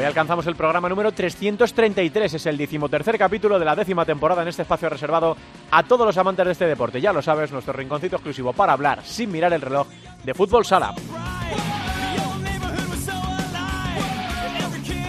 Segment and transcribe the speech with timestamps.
[0.00, 4.48] Hoy alcanzamos el programa número 333, es el decimotercer capítulo de la décima temporada en
[4.48, 5.36] este espacio reservado
[5.70, 7.02] a todos los amantes de este deporte.
[7.02, 9.86] Ya lo sabes, nuestro rinconcito exclusivo para hablar sin mirar el reloj
[10.24, 10.94] de fútbol sala.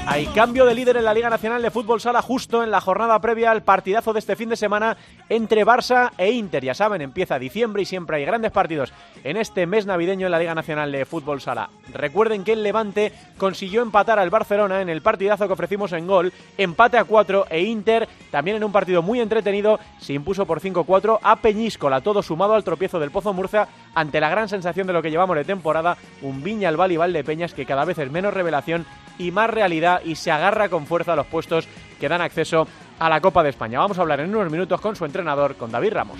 [0.07, 3.19] Hay cambio de líder en la Liga Nacional de Fútbol Sala justo en la jornada
[3.21, 4.97] previa al partidazo de este fin de semana
[5.29, 6.65] entre Barça e Inter.
[6.65, 8.91] Ya saben, empieza diciembre y siempre hay grandes partidos
[9.23, 11.69] en este mes navideño en la Liga Nacional de Fútbol Sala.
[11.93, 16.33] Recuerden que el Levante consiguió empatar al Barcelona en el partidazo que ofrecimos en gol,
[16.57, 21.19] empate a 4 e Inter, también en un partido muy entretenido, se impuso por 5-4
[21.21, 25.03] a Peñíscola, todo sumado al tropiezo del Pozo Murcia ante la gran sensación de lo
[25.03, 28.33] que llevamos de temporada, un Viña al Val de Peñas que cada vez es menos
[28.33, 28.86] revelación
[29.22, 31.67] y más realidad y se agarra con fuerza a los puestos
[32.00, 32.67] que dan acceso
[33.00, 33.80] a la Copa de España.
[33.80, 36.19] Vamos a hablar en unos minutos con su entrenador, con David Ramos.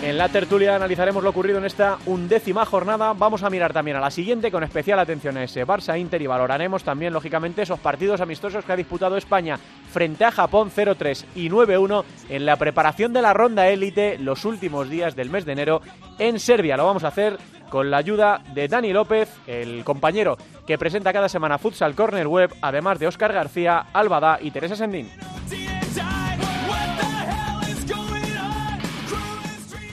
[0.00, 3.12] En la tertulia analizaremos lo ocurrido en esta undécima jornada.
[3.14, 6.26] Vamos a mirar también a la siguiente con especial atención a ese Barça Inter y
[6.28, 9.58] valoraremos también, lógicamente, esos partidos amistosos que ha disputado España
[9.90, 14.88] frente a Japón 0-3 y 9-1 en la preparación de la ronda élite los últimos
[14.88, 15.82] días del mes de enero
[16.18, 16.76] en Serbia.
[16.76, 17.36] Lo vamos a hacer
[17.68, 22.54] con la ayuda de Dani López, el compañero que presenta cada semana Futsal Corner Web,
[22.62, 25.10] además de Óscar García, Albada y Teresa Sendín.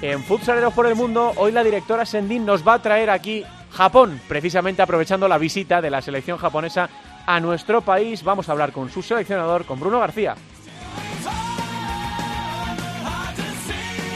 [0.08, 4.22] En Futsaleros por el Mundo, hoy la directora Sendín nos va a traer aquí Japón,
[4.28, 6.88] precisamente aprovechando la visita de la selección japonesa
[7.26, 8.24] a nuestro país.
[8.24, 10.36] Vamos a hablar con su seleccionador, con Bruno García.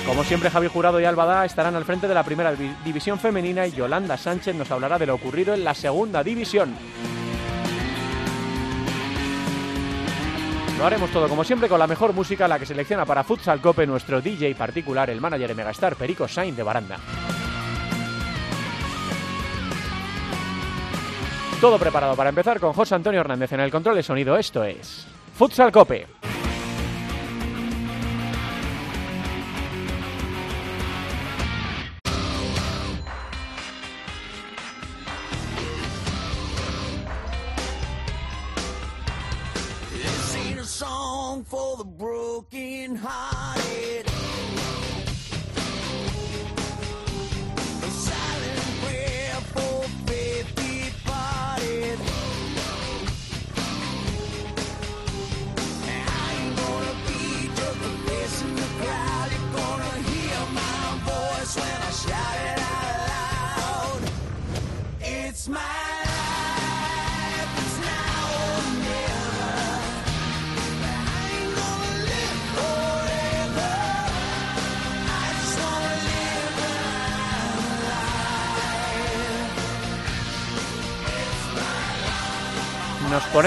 [0.05, 2.53] Como siempre, Javi Jurado y Albada estarán al frente de la primera
[2.85, 6.75] división femenina y Yolanda Sánchez nos hablará de lo ocurrido en la segunda división.
[10.79, 13.85] Lo haremos todo como siempre con la mejor música, la que selecciona para Futsal Cope
[13.85, 16.95] nuestro DJ particular, el manager de Megastar, Perico Sainz de Baranda.
[21.59, 24.37] Todo preparado para empezar con José Antonio Hernández en el control de sonido.
[24.37, 25.05] Esto es
[25.37, 26.18] Futsal Cope.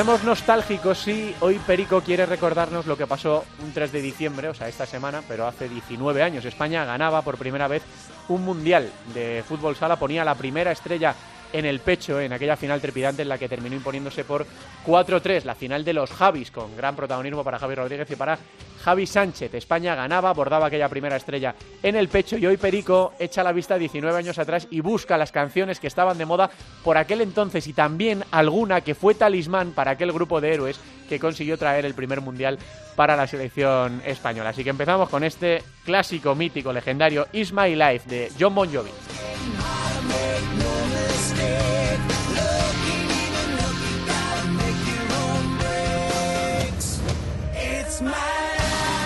[0.05, 4.55] Ponemos nostálgicos y hoy Perico quiere recordarnos lo que pasó un 3 de diciembre, o
[4.55, 6.45] sea, esta semana, pero hace 19 años.
[6.45, 7.85] España ganaba por primera vez
[8.29, 11.15] un mundial de fútbol sala, ponía la primera estrella
[11.53, 14.47] en el pecho en aquella final trepidante en la que terminó imponiéndose por
[14.87, 18.39] 4-3, la final de los Javis, con gran protagonismo para Javi Rodríguez y para
[18.83, 19.55] Javi Sánchez.
[19.55, 23.79] España ganaba, abordaba aquella primera estrella en el pecho y hoy Perico echa la vista
[23.79, 26.51] 19 años atrás y busca las canciones que estaban de moda
[26.83, 31.21] por aquel entonces y también alguna que fue talismán para aquel grupo de héroes que
[31.21, 32.59] consiguió traer el primer mundial
[32.97, 34.51] para la selección española.
[34.51, 38.91] Así que empezamos con este clásico, mítico, legendario Is My Life de John Bon Jovi.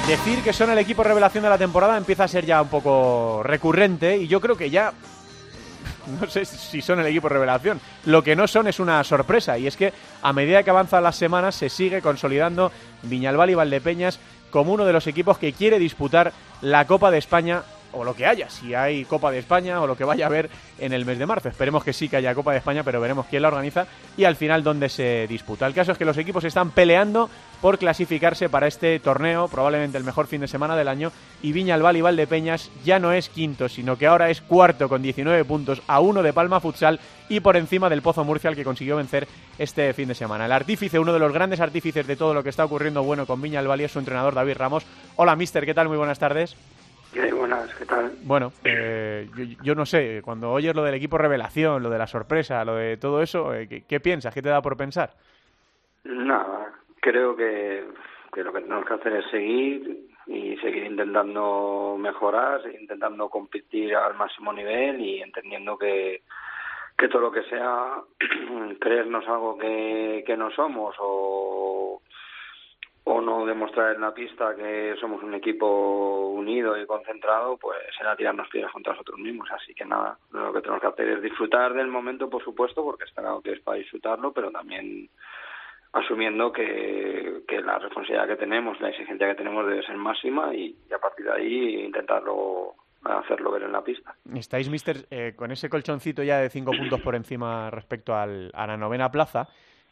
[0.09, 3.43] Decir que son el equipo revelación de la temporada empieza a ser ya un poco
[3.43, 4.93] recurrente y yo creo que ya
[6.21, 7.81] no sé si son el equipo revelación.
[8.05, 11.17] Lo que no son es una sorpresa y es que a medida que avanzan las
[11.17, 12.71] semanas se sigue consolidando
[13.03, 14.21] Viñalbal y Valdepeñas
[14.51, 17.63] como uno de los equipos que quiere disputar la Copa de España
[17.97, 20.51] o lo que haya, si hay Copa de España o lo que vaya a haber
[20.79, 21.49] en el mes de marzo.
[21.49, 24.37] Esperemos que sí que haya Copa de España, pero veremos quién la organiza y al
[24.37, 25.67] final dónde se disputa.
[25.67, 30.05] El caso es que los equipos están peleando por clasificarse para este torneo, probablemente el
[30.05, 31.11] mejor fin de semana del año,
[31.43, 35.45] y Viñalbal y Valdepeñas ya no es quinto, sino que ahora es cuarto con 19
[35.45, 38.97] puntos a uno de Palma Futsal y por encima del Pozo Murcia, al que consiguió
[38.97, 39.27] vencer
[39.59, 40.45] este fin de semana.
[40.45, 43.41] El artífice, uno de los grandes artífices de todo lo que está ocurriendo bueno con
[43.41, 44.85] Viñalbal y es su entrenador David Ramos.
[45.17, 45.89] Hola, mister, ¿qué tal?
[45.89, 46.57] Muy buenas tardes.
[47.33, 48.13] Buenas, ¿qué tal?
[48.23, 49.29] Bueno, eh,
[49.63, 52.97] yo, no sé, cuando oyes lo del equipo revelación, lo de la sorpresa, lo de
[52.97, 54.35] todo eso, eh, ¿qué, ¿qué, piensas?
[54.35, 55.11] ¿Qué te da por pensar?
[56.05, 57.85] Nada, creo que,
[58.33, 64.15] que lo que tenemos que hacer es seguir y seguir intentando mejorar, intentando competir al
[64.15, 66.23] máximo nivel y entendiendo que,
[66.99, 68.03] que todo lo que sea
[68.81, 72.03] creernos algo que, que no somos o,
[73.09, 78.17] o no demostrar en la pista que somos un equipo unido y concentrado, pues será
[78.17, 79.49] tirarnos piedras contra nosotros mismos.
[79.53, 83.05] Así que nada, lo que tenemos que hacer es disfrutar del momento, por supuesto, porque
[83.05, 85.09] está claro que es para disfrutarlo, pero también
[85.93, 90.77] asumiendo que, que, la responsabilidad que tenemos, la exigencia que tenemos debe ser máxima y,
[90.93, 92.75] a partir de ahí intentarlo
[93.05, 94.17] hacerlo ver en la pista.
[94.35, 98.67] Estáis, mister, eh, con ese colchoncito ya de cinco puntos por encima respecto al, a
[98.67, 99.49] la novena plaza.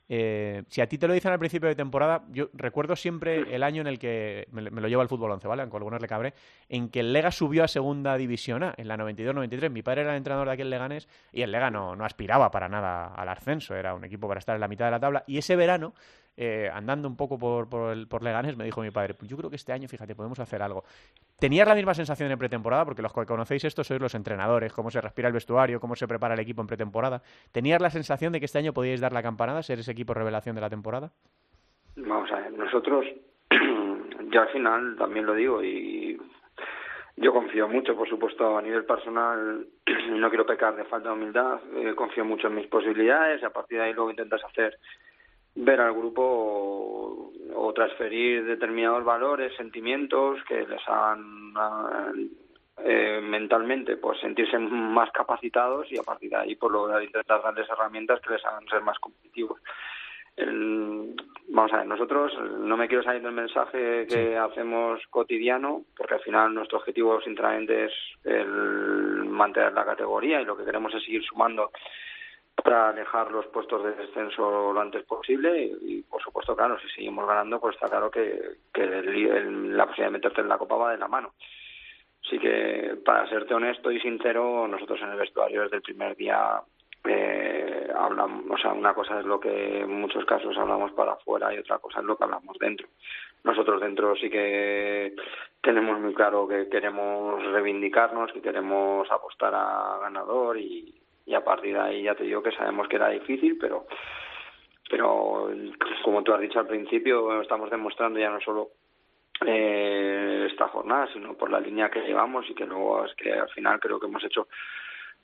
[0.09, 3.63] Eh, si a ti te lo dicen al principio de temporada, yo recuerdo siempre el
[3.63, 5.63] año en el que me, lo lleva el fútbol 11, ¿vale?
[5.63, 6.35] Aunque algunos le cabré,
[6.69, 9.71] en que el Lega subió a segunda división A, en la 92-93.
[9.71, 12.69] Mi padre era el entrenador de aquel Leganés y el Lega no, no aspiraba para
[12.69, 15.25] nada al ascenso, era un equipo para estar en la mitad de la tabla.
[15.27, 15.95] Y ese verano
[16.37, 19.51] eh, andando un poco por, por, el, por Leganés, me dijo mi padre, yo creo
[19.51, 20.85] que este año, fíjate, podemos hacer algo.
[21.39, 22.85] ¿Tenías la misma sensación en pretemporada?
[22.85, 26.09] Porque los que conocéis esto sois los entrenadores, cómo se respira el vestuario, cómo se
[26.09, 27.23] prepara el equipo en pretemporada.
[27.53, 30.55] ¿Tenías la sensación de que este año podíais dar la campanada, ser ese equipo revelación
[30.55, 31.13] de la temporada?
[31.97, 33.07] Vamos a ver, nosotros,
[34.31, 36.19] yo al final también lo digo y
[37.17, 39.67] yo confío mucho, por supuesto, a nivel personal,
[40.11, 43.51] no quiero pecar de falta de humildad, eh, confío mucho en mis posibilidades y a
[43.51, 44.79] partir de ahí luego intentas hacer
[45.55, 51.53] ver al grupo o, transferir determinados valores, sentimientos que les hagan
[52.85, 57.43] eh, mentalmente pues sentirse más capacitados y a partir de ahí por pues, lograr intentar
[57.43, 59.61] darles herramientas que les hagan ser más competitivos.
[61.49, 66.21] vamos a ver, nosotros no me quiero salir del mensaje que hacemos cotidiano, porque al
[66.21, 67.93] final nuestro objetivo sinceramente es
[68.25, 71.71] el mantener la categoría y lo que queremos es seguir sumando
[72.63, 77.27] para alejar los puestos de descenso lo antes posible y, por supuesto, claro, si seguimos
[77.27, 80.99] ganando, pues está claro que, que la posibilidad de meterte en la Copa va de
[80.99, 81.35] la mano.
[82.25, 86.63] Así que, para serte honesto y sincero, nosotros en el vestuario desde el primer día
[87.05, 91.53] eh, hablamos, o sea, una cosa es lo que en muchos casos hablamos para afuera
[91.53, 92.89] y otra cosa es lo que hablamos dentro.
[93.43, 95.15] Nosotros dentro sí que
[95.61, 100.95] tenemos muy claro que queremos reivindicarnos, que queremos apostar a ganador y,
[101.27, 103.87] y a partir de ahí ya te digo que sabemos que era difícil, pero
[104.91, 105.51] pero
[106.05, 108.69] como tú has dicho al principio, estamos demostrando ya no solo
[109.45, 113.49] eh, esta jornada, sino por la línea que llevamos y que luego es que al
[113.49, 114.47] final creo que hemos hecho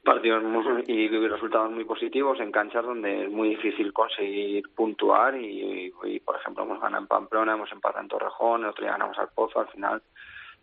[0.02, 0.43] partidos
[0.87, 5.93] y resultados muy positivos en canchas donde es muy difícil conseguir puntuar y,
[6.25, 9.29] por ejemplo hemos ganado en Pamplona, hemos empatado en Torrejón, el otro día ganamos al
[9.35, 10.02] Pozo, al final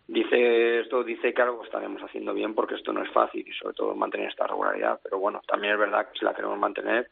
[0.08, 3.74] dice esto dice que algo estaremos haciendo bien porque esto no es fácil y sobre
[3.74, 7.10] todo mantener esta regularidad pero bueno también es verdad que si la queremos mantener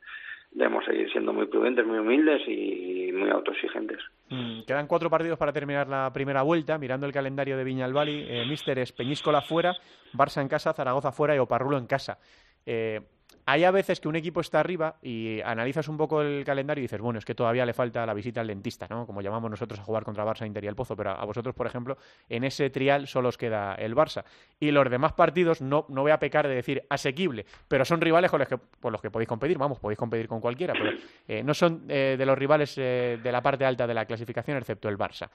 [0.50, 3.98] debemos seguir siendo muy prudentes muy humildes y muy autoexigentes.
[4.31, 8.46] Mm, quedan cuatro partidos para terminar la primera vuelta mirando el calendario de Viñalbali eh,
[8.48, 9.75] Mister es Peñíscola fuera
[10.14, 12.19] Barça en casa Zaragoza fuera y Oparrulo en casa.
[12.64, 13.00] Eh,
[13.48, 16.87] hay a veces que un equipo está arriba y analizas un poco el calendario y
[16.87, 19.06] dices, bueno, es que todavía le falta la visita al dentista, ¿no?
[19.06, 21.66] Como llamamos nosotros a jugar contra Barça, Inter y el Pozo, pero a vosotros, por
[21.68, 21.97] ejemplo,
[22.28, 24.25] en ese trial solo os queda el Barça.
[24.59, 28.32] Y los demás partidos, no, no voy a pecar de decir asequible, pero son rivales
[28.32, 30.90] con los que, por los que podéis competir, vamos, podéis competir con cualquiera, pero
[31.28, 34.59] eh, no son eh, de los rivales eh, de la parte alta de la clasificación,
[34.59, 35.30] excepto el Barça.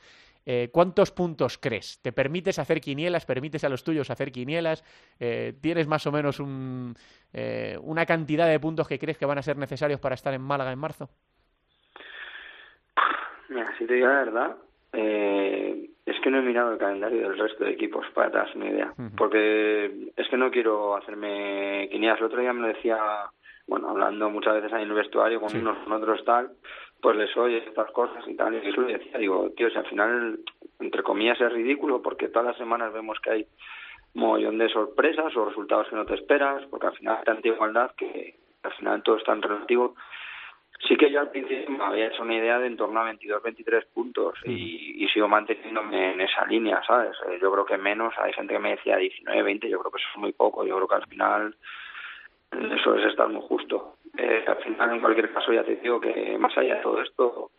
[0.72, 2.02] ¿Cuántos puntos crees?
[2.02, 3.26] ¿Te permites hacer quinielas?
[3.26, 4.84] ¿Permites a los tuyos hacer quinielas?
[5.62, 6.96] ¿Tienes más o menos un
[7.34, 10.42] eh, una cantidad de puntos que crees que van a ser necesarios para estar en
[10.42, 11.10] Málaga en marzo?
[13.50, 14.58] Mira, si te digo la verdad,
[14.94, 18.70] eh, es que no he mirado el calendario del resto de equipos para darse una
[18.70, 22.20] idea, porque es que no quiero hacerme quinielas.
[22.20, 22.98] El otro día me lo decía,
[23.68, 26.52] bueno, hablando muchas veces ahí en el vestuario con unos, con otros tal,
[27.02, 29.88] pues les oye estas cosas y tal, y eso le decía, digo, tío, si al
[29.88, 30.40] final,
[30.80, 33.48] entre comillas, es ridículo, porque todas las semanas vemos que hay
[34.14, 37.92] mogollón de sorpresas o resultados que no te esperas, porque al final hay tanta igualdad
[37.96, 39.96] que al final todo es tan relativo.
[40.88, 43.86] sí que yo al principio había hecho una idea de en torno a 22, 23
[43.86, 47.16] puntos y, y, sigo manteniéndome en esa línea, ¿sabes?
[47.30, 50.00] Eh, yo creo que menos, hay gente que me decía 19, 20, yo creo que
[50.00, 51.56] eso es muy poco, yo creo que al final
[52.52, 53.96] eso es estar muy justo.
[54.18, 57.52] Eh, al final, en cualquier caso, ya te digo que más allá de todo esto,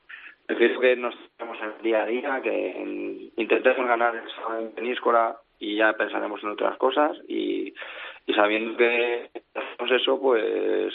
[0.46, 5.36] prefiero que nos estemos en el día a día, que intentemos ganar el en Peníscola
[5.58, 7.72] y ya pensaremos en otras cosas y,
[8.26, 10.92] y sabiendo que hacemos eso, pues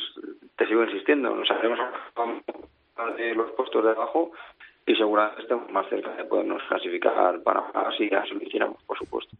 [0.55, 1.79] te sigo insistiendo, nos haremos
[3.17, 4.31] de los puestos de abajo
[4.85, 9.35] y seguramente estemos más cerca de podernos clasificar para así así lo hiciéramos, por supuesto.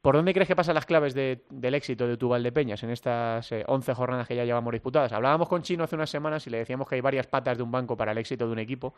[0.00, 3.92] ¿Por dónde crees que pasan las claves del éxito de tu Valdepeñas en estas 11
[3.92, 5.12] eh, jornadas que ya llevamos disputadas?
[5.12, 7.70] Hablábamos con Chino hace unas semanas y le decíamos que hay varias patas de un
[7.70, 8.94] banco para el éxito de un equipo.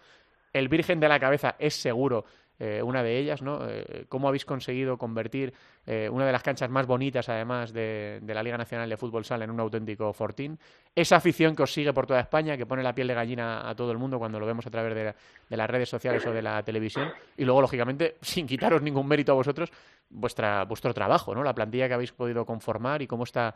[0.52, 2.24] El Virgen de la Cabeza es seguro
[2.58, 3.60] eh, una de ellas, ¿no?
[3.68, 5.52] Eh, ¿Cómo habéis conseguido convertir
[5.84, 9.44] eh, una de las canchas más bonitas, además, de, la Liga Nacional de Fútbol Sala
[9.44, 10.58] en un auténtico fortín?
[10.94, 13.74] Esa afición que os sigue por toda España, que pone la piel de gallina a
[13.74, 16.62] todo el mundo cuando lo vemos a través de, las redes sociales o de la
[16.62, 17.10] televisión.
[17.36, 19.72] Y luego, lógicamente, sin quitaros ningún mérito a vosotros,
[20.10, 21.42] vuestra, vuestro trabajo, ¿no?
[21.42, 23.54] La plantilla que habéis podido conformar y cómo está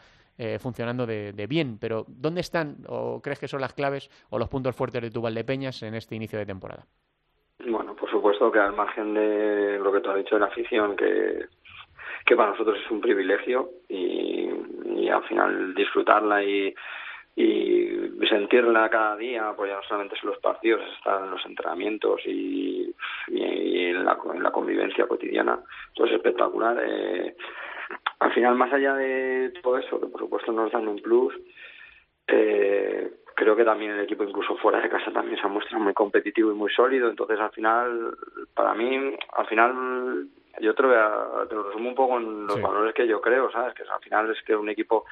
[0.59, 1.79] funcionando de, de, bien.
[1.79, 5.23] Pero, ¿dónde están o crees que son las claves o los puntos fuertes de tu
[5.23, 6.87] Valdepeñas en este inicio de temporada?
[7.69, 10.95] Bueno, por supuesto que al margen de lo que tú has dicho de la afición,
[10.95, 11.47] que,
[12.25, 14.49] que para nosotros es un privilegio y,
[15.09, 16.75] al final disfrutarla y,
[17.37, 22.21] y sentirla cada día, pues ya no solamente son los partidos, están en los entrenamientos
[22.27, 22.93] y,
[23.29, 25.59] en, la, en, la, convivencia cotidiana,
[25.95, 26.77] todo es espectacular.
[26.85, 27.37] Eh,
[28.19, 31.35] al final, más allá de todo eso, que por supuesto nos dan un plus,
[32.27, 35.93] eh, creo que también el equipo incluso fuera de casa también se ha mostrado muy
[35.93, 37.09] competitivo y muy sólido.
[37.09, 38.17] Entonces al final
[38.55, 40.27] para mí al final
[40.61, 43.75] yo te lo, te lo resumo un poco en los valores que yo creo sabes
[43.75, 45.05] que al final es que un equipo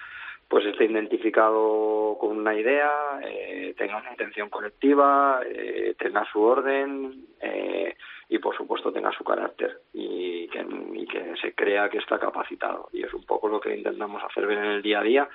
[0.48, 7.26] pues esté identificado con una idea eh, tenga una intención colectiva eh, tenga su orden
[7.40, 7.94] eh,
[8.30, 12.88] y por supuesto tenga su carácter y que, y que se crea que está capacitado.
[12.92, 15.28] Y es un poco lo que intentamos hacer ver en el día a día.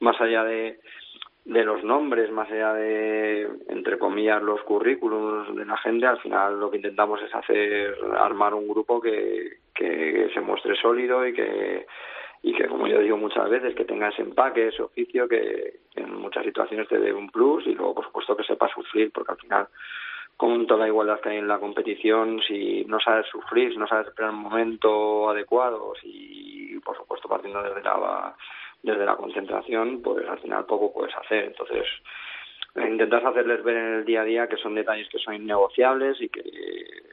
[0.00, 0.80] Más allá de
[1.44, 6.60] de los nombres, más allá de, entre comillas, los currículums de la gente, al final
[6.60, 11.86] lo que intentamos es hacer, armar un grupo que, que se muestre sólido y que,
[12.42, 16.14] y que, como yo digo muchas veces, que tenga ese empaque, ese oficio que en
[16.20, 19.38] muchas situaciones te dé un plus y luego, por supuesto, que sepa sufrir, porque al
[19.38, 19.68] final,
[20.36, 23.86] con toda la igualdad que hay en la competición, si no sabes sufrir, si no
[23.86, 28.34] sabes esperar un momento adecuado y, por supuesto, partiendo desde la
[28.82, 31.44] desde la concentración, pues al final poco puedes hacer.
[31.44, 31.86] Entonces,
[32.76, 36.28] intentas hacerles ver en el día a día que son detalles que son innegociables y
[36.28, 36.42] que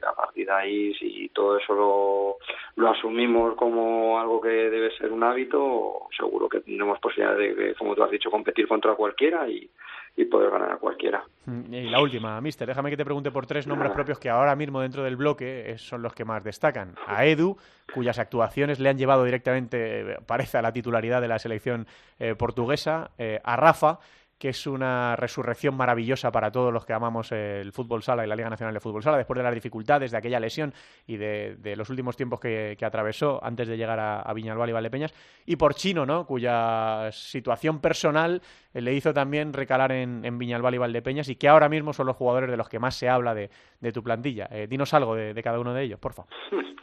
[0.06, 2.36] a partir de ahí, si todo eso lo,
[2.76, 7.94] lo asumimos como algo que debe ser un hábito, seguro que tendremos posibilidad de, como
[7.94, 9.68] tú has dicho, competir contra cualquiera y,
[10.16, 11.24] y poder ganar a cualquiera.
[11.46, 14.54] Mm, y la última, Mister, déjame que te pregunte por tres nombres propios que ahora
[14.54, 16.94] mismo dentro del bloque son los que más destacan.
[17.06, 17.56] A Edu,
[17.94, 21.86] cuyas actuaciones le han llevado directamente, parece, a la titularidad de la selección
[22.18, 23.10] eh, portuguesa.
[23.18, 23.98] Eh, a Rafa,
[24.40, 28.34] que es una resurrección maravillosa para todos los que amamos el fútbol sala y la
[28.34, 30.72] Liga Nacional de Fútbol Sala, después de las dificultades de aquella lesión
[31.06, 35.12] y de, los últimos tiempos que, atravesó antes de llegar a, Viñalbal y Valdepeñas,
[35.44, 36.24] y por Chino, ¿no?
[36.24, 38.40] cuya situación personal
[38.72, 42.16] eh, le hizo también recalar en, Viñalbal y Valdepeñas y que ahora mismo son los
[42.16, 43.50] jugadores de los que más se habla de,
[43.92, 44.48] tu plantilla.
[44.50, 46.32] Eh, dinos algo de, de, cada uno de ellos, por favor.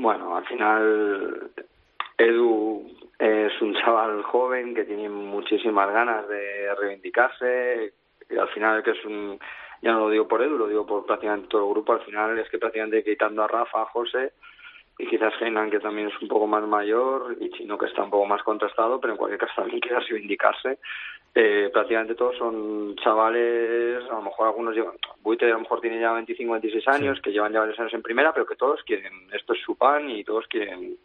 [0.00, 1.50] Bueno, al final
[2.18, 2.84] Edu
[3.18, 7.92] es un chaval joven que tiene muchísimas ganas de reivindicarse
[8.28, 9.38] y al final que es un
[9.80, 12.36] ya no lo digo por Edu, lo digo por prácticamente todo el grupo, al final
[12.38, 14.32] es que prácticamente quitando a Rafa, a José
[14.98, 18.10] y quizás Heinan que también es un poco más mayor y Chino que está un
[18.10, 20.78] poco más contrastado, pero en cualquier caso también quiere reivindicarse.
[21.32, 26.00] Eh, prácticamente todos son chavales, a lo mejor algunos llevan, Buite a lo mejor tiene
[26.00, 29.12] ya 25, 26 años, que llevan ya varios años en primera, pero que todos quieren,
[29.32, 30.96] esto es su pan y todos quieren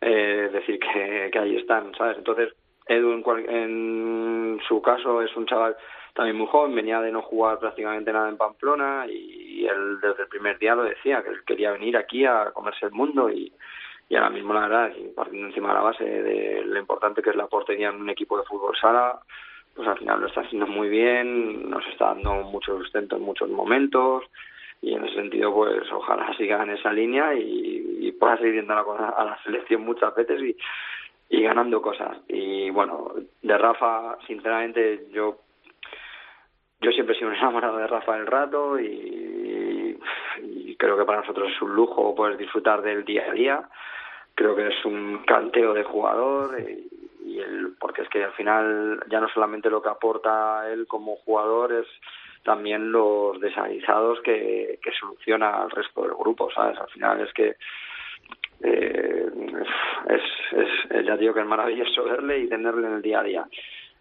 [0.00, 2.18] eh, decir que, que ahí están, ¿sabes?
[2.18, 2.54] Entonces,
[2.86, 5.76] Edu en, en su caso es un chaval
[6.14, 10.28] también muy joven, venía de no jugar prácticamente nada en Pamplona y él desde el
[10.28, 13.52] primer día lo decía, que él quería venir aquí a comerse el mundo y,
[14.08, 17.36] y ahora mismo la verdad, partiendo encima de la base de lo importante que es
[17.36, 19.20] la portería en un equipo de fútbol sala,
[19.74, 23.48] pues al final lo está haciendo muy bien, nos está dando mucho sustento en muchos
[23.48, 24.24] momentos,
[24.80, 27.76] y en ese sentido pues ojalá siga en esa línea y,
[28.18, 30.56] pueda seguir viendo a la, a la selección muchas veces y,
[31.28, 32.18] y ganando cosas.
[32.26, 35.38] Y bueno de Rafa sinceramente yo
[36.80, 39.98] yo siempre he sido un enamorado de Rafa el rato y,
[40.78, 43.68] creo que para nosotros es un lujo poder disfrutar del día a día.
[44.36, 49.20] Creo que es un canteo de jugador y, el, porque es que al final ya
[49.20, 51.86] no solamente lo que aporta él como jugador es
[52.48, 56.78] también los desaguisados que, que soluciona al resto del grupo, ¿sabes?
[56.78, 57.56] Al final es que
[58.62, 59.26] eh,
[60.08, 60.22] es,
[60.90, 63.46] es, ya digo que es maravilloso verle y tenerle en el día a día.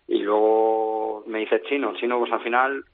[0.07, 2.85] Y luego me dice Chino, Chino pues al final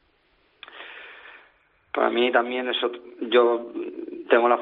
[1.94, 2.92] para mí también eso
[3.22, 3.72] yo
[4.28, 4.56] tengo la,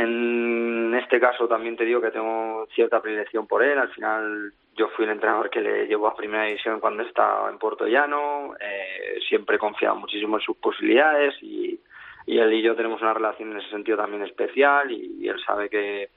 [0.00, 4.88] en este caso también te digo que tengo cierta predilección por él al final yo
[4.88, 9.18] fui el entrenador que le llevó a primera división cuando estaba en Puerto Llano eh,
[9.28, 11.78] siempre he confiado muchísimo en sus posibilidades y,
[12.26, 15.68] y él y yo tenemos una relación en ese sentido también especial y él sabe
[15.68, 16.08] que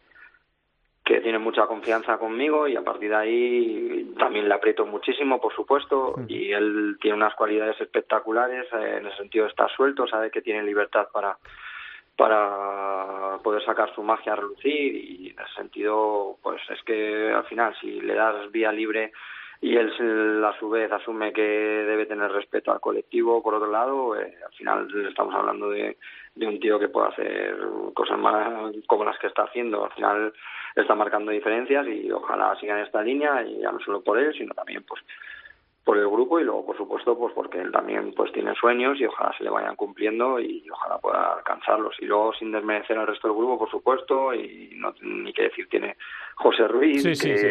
[1.03, 5.53] que tiene mucha confianza conmigo y a partir de ahí también le aprieto muchísimo, por
[5.53, 10.29] supuesto, y él tiene unas cualidades espectaculares, eh, en el sentido de estar suelto, sabe
[10.29, 11.37] que tiene libertad para
[12.21, 17.45] para poder sacar su magia a relucir y en ese sentido pues es que al
[17.45, 19.11] final si le das vía libre
[19.59, 24.15] y él a su vez asume que debe tener respeto al colectivo por otro lado
[24.15, 25.97] eh, al final estamos hablando de,
[26.35, 27.57] un tío que puede hacer
[27.95, 29.83] cosas más como las que está haciendo.
[29.83, 30.33] Al final
[30.75, 34.31] está marcando diferencias y ojalá siga en esta línea y ya no solo por él,
[34.37, 35.01] sino también pues
[35.83, 39.05] por el grupo y luego por supuesto pues porque él también pues tiene sueños y
[39.05, 43.27] ojalá se le vayan cumpliendo y ojalá pueda alcanzarlos y luego sin desmerecer al resto
[43.27, 45.97] del grupo por supuesto y no ni que decir tiene
[46.35, 47.47] José Ruiz sí, sí, sí.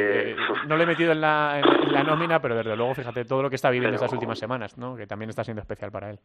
[0.68, 3.50] no le he metido en la, en la nómina pero desde luego fíjate todo lo
[3.50, 4.96] que está viviendo estas últimas semanas ¿no?
[4.96, 6.18] que también está siendo especial para él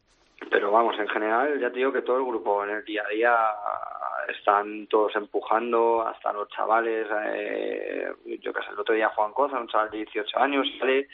[0.50, 3.08] pero vamos en general ya te digo que todo el grupo en el día a
[3.08, 3.36] día
[4.28, 8.08] están todos empujando hasta los chavales eh,
[8.40, 11.08] yo que sé el otro día Juan Coza un chaval de 18 años sale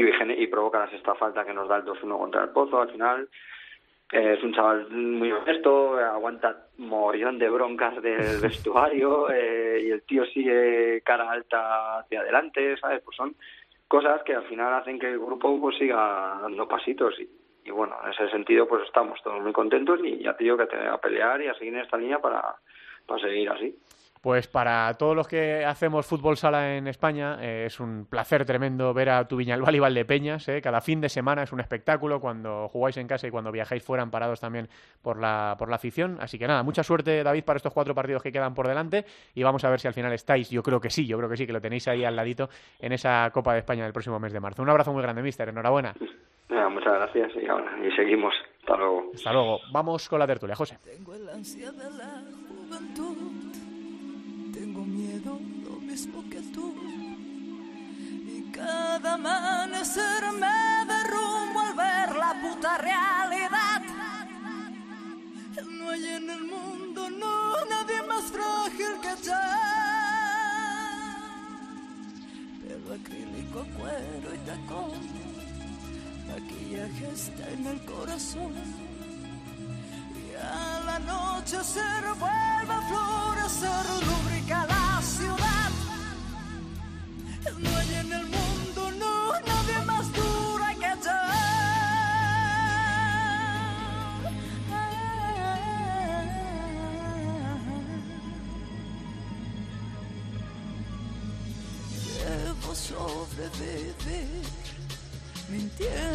[0.00, 0.50] y, y
[0.90, 3.28] sexta falta que nos da el 2-1 contra el Pozo al final.
[4.12, 10.02] Eh, es un chaval muy honesto, aguanta mogollón de broncas del vestuario eh, y el
[10.02, 13.02] tío sigue cara alta hacia adelante, ¿sabes?
[13.02, 13.34] Pues son
[13.88, 17.28] cosas que al final hacen que el grupo pues siga dando pasitos y,
[17.64, 20.76] y bueno, en ese sentido pues estamos todos muy contentos y ya te digo que
[20.76, 22.54] a pelear y a seguir en esta línea para,
[23.06, 23.76] para seguir así.
[24.26, 28.92] Pues para todos los que hacemos fútbol sala en España, eh, es un placer tremendo
[28.92, 30.48] ver a tu Viñalbal y Valdepeñas.
[30.48, 30.60] Eh.
[30.60, 34.04] Cada fin de semana es un espectáculo cuando jugáis en casa y cuando viajáis fuera
[34.06, 34.68] parados también
[35.00, 36.18] por la, por la afición.
[36.20, 39.44] Así que nada, mucha suerte David para estos cuatro partidos que quedan por delante y
[39.44, 40.50] vamos a ver si al final estáis.
[40.50, 42.48] Yo creo que sí, yo creo que sí, que lo tenéis ahí al ladito
[42.80, 44.60] en esa Copa de España del próximo mes de marzo.
[44.60, 45.48] Un abrazo muy grande, mister.
[45.50, 45.94] Enhorabuena.
[46.68, 48.34] muchas gracias y, y seguimos.
[48.62, 49.12] Hasta luego.
[49.14, 49.60] Hasta luego.
[49.70, 50.78] Vamos con la tertulia, José.
[58.56, 63.82] Cada amanecer me derrumbo al ver la puta realidad.
[65.70, 67.10] No hay en el mundo,
[67.68, 69.34] nadie más frágil que yo.
[72.62, 75.00] Pelo acrílico, cuero y tacón.
[76.28, 78.85] Maquillaje está en el corazón.
[80.86, 81.80] La noche se
[82.18, 85.70] vuelve a florecer, lubrica la ciudad.
[87.58, 88.46] No hay en el mundo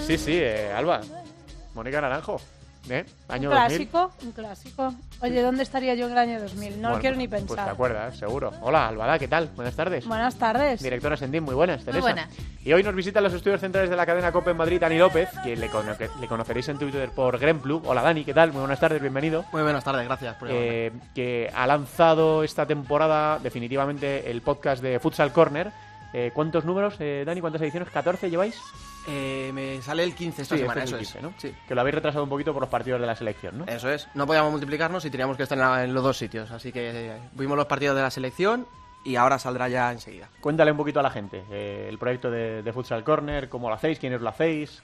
[0.05, 1.01] Sí, sí, eh, Alba.
[1.73, 2.41] Mónica Naranjo.
[2.91, 3.05] ¿Eh?
[3.29, 4.93] Año un clásico, un clásico.
[5.21, 6.81] Oye, ¿dónde estaría yo en el año 2000?
[6.81, 7.47] No lo quiero ni pensar.
[7.47, 8.51] Pues te acuerdas, seguro.
[8.61, 9.49] Hola, Albada, ¿qué tal?
[9.55, 10.05] Buenas tardes.
[10.05, 10.83] Buenas tardes.
[10.83, 11.99] Directora Sendín, muy buenas, Teresa.
[11.99, 12.29] Muy buenas.
[12.65, 15.29] Y hoy nos visitan los estudios centrales de la cadena COPE en Madrid, Dani López,
[15.41, 15.69] que le,
[16.19, 17.81] le conoceréis en Twitter por Gremplu.
[17.85, 18.51] Hola, Dani, ¿qué tal?
[18.51, 19.45] Muy buenas tardes, bienvenido.
[19.53, 24.99] Muy buenas tardes, gracias por eh, Que ha lanzado esta temporada definitivamente el podcast de
[24.99, 25.71] Futsal Corner.
[26.13, 27.39] Eh, ¿Cuántos números, eh, Dani?
[27.39, 27.87] ¿Cuántas ediciones?
[27.89, 28.59] ¿14 lleváis?
[29.07, 31.23] Eh, me sale el 15 esta semana, este eso es.
[31.23, 31.33] ¿no?
[31.37, 31.53] Sí.
[31.67, 33.65] Que lo habéis retrasado un poquito por los partidos de la selección, ¿no?
[33.65, 34.07] Eso es.
[34.13, 36.51] No podíamos multiplicarnos y teníamos que estar en, los dos sitios.
[36.51, 38.67] Así que vimos los partidos de la selección
[39.03, 40.29] y ahora saldrá ya enseguida.
[40.39, 43.75] Cuéntale un poquito a la gente eh, el proyecto de, de, Futsal Corner, cómo lo
[43.75, 44.83] hacéis, quiénes lo hacéis.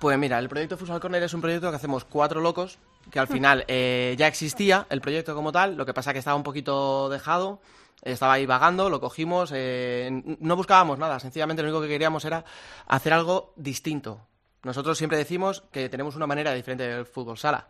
[0.00, 2.78] Pues mira, el proyecto Futsal Corner es un proyecto que hacemos cuatro locos,
[3.10, 6.36] que al final eh, ya existía el proyecto como tal, lo que pasa que estaba
[6.36, 7.60] un poquito dejado
[8.02, 12.44] estaba ahí vagando, lo cogimos, eh, no buscábamos nada, sencillamente lo único que queríamos era
[12.86, 14.26] hacer algo distinto.
[14.62, 17.68] Nosotros siempre decimos que tenemos una manera diferente del fútbol sala.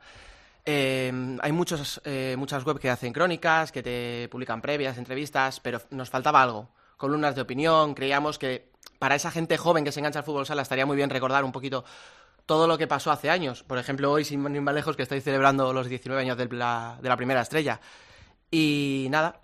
[0.65, 5.81] Eh, hay muchos, eh, muchas webs que hacen crónicas, que te publican previas, entrevistas, pero
[5.91, 6.69] nos faltaba algo.
[6.97, 10.63] Columnas de opinión, creíamos que para esa gente joven que se engancha al fútbol sala
[10.63, 11.85] estaría muy bien recordar un poquito
[12.45, 13.63] todo lo que pasó hace años.
[13.63, 16.99] Por ejemplo, hoy, sin ir más lejos, que estoy celebrando los 19 años de la,
[17.01, 17.81] de la primera estrella.
[18.51, 19.41] Y nada,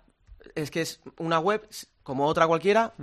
[0.55, 1.67] es que es una web
[2.03, 2.93] como otra cualquiera,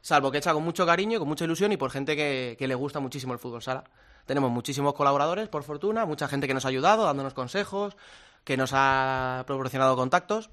[0.00, 2.74] salvo que hecha con mucho cariño, con mucha ilusión y por gente que, que le
[2.74, 3.84] gusta muchísimo el fútbol sala.
[4.26, 7.96] Tenemos muchísimos colaboradores, por fortuna, mucha gente que nos ha ayudado, dándonos consejos,
[8.44, 10.50] que nos ha proporcionado contactos.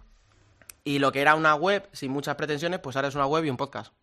[0.84, 3.50] Y lo que era una web sin muchas pretensiones, pues ahora es una web y
[3.50, 3.94] un podcast.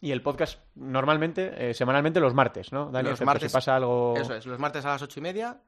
[0.00, 2.90] Y el podcast normalmente, eh, semanalmente, los martes, ¿no?
[2.90, 4.14] Dani, Los excepto martes- si pasa algo...
[4.16, 5.58] Eso es, los martes a las ocho y media,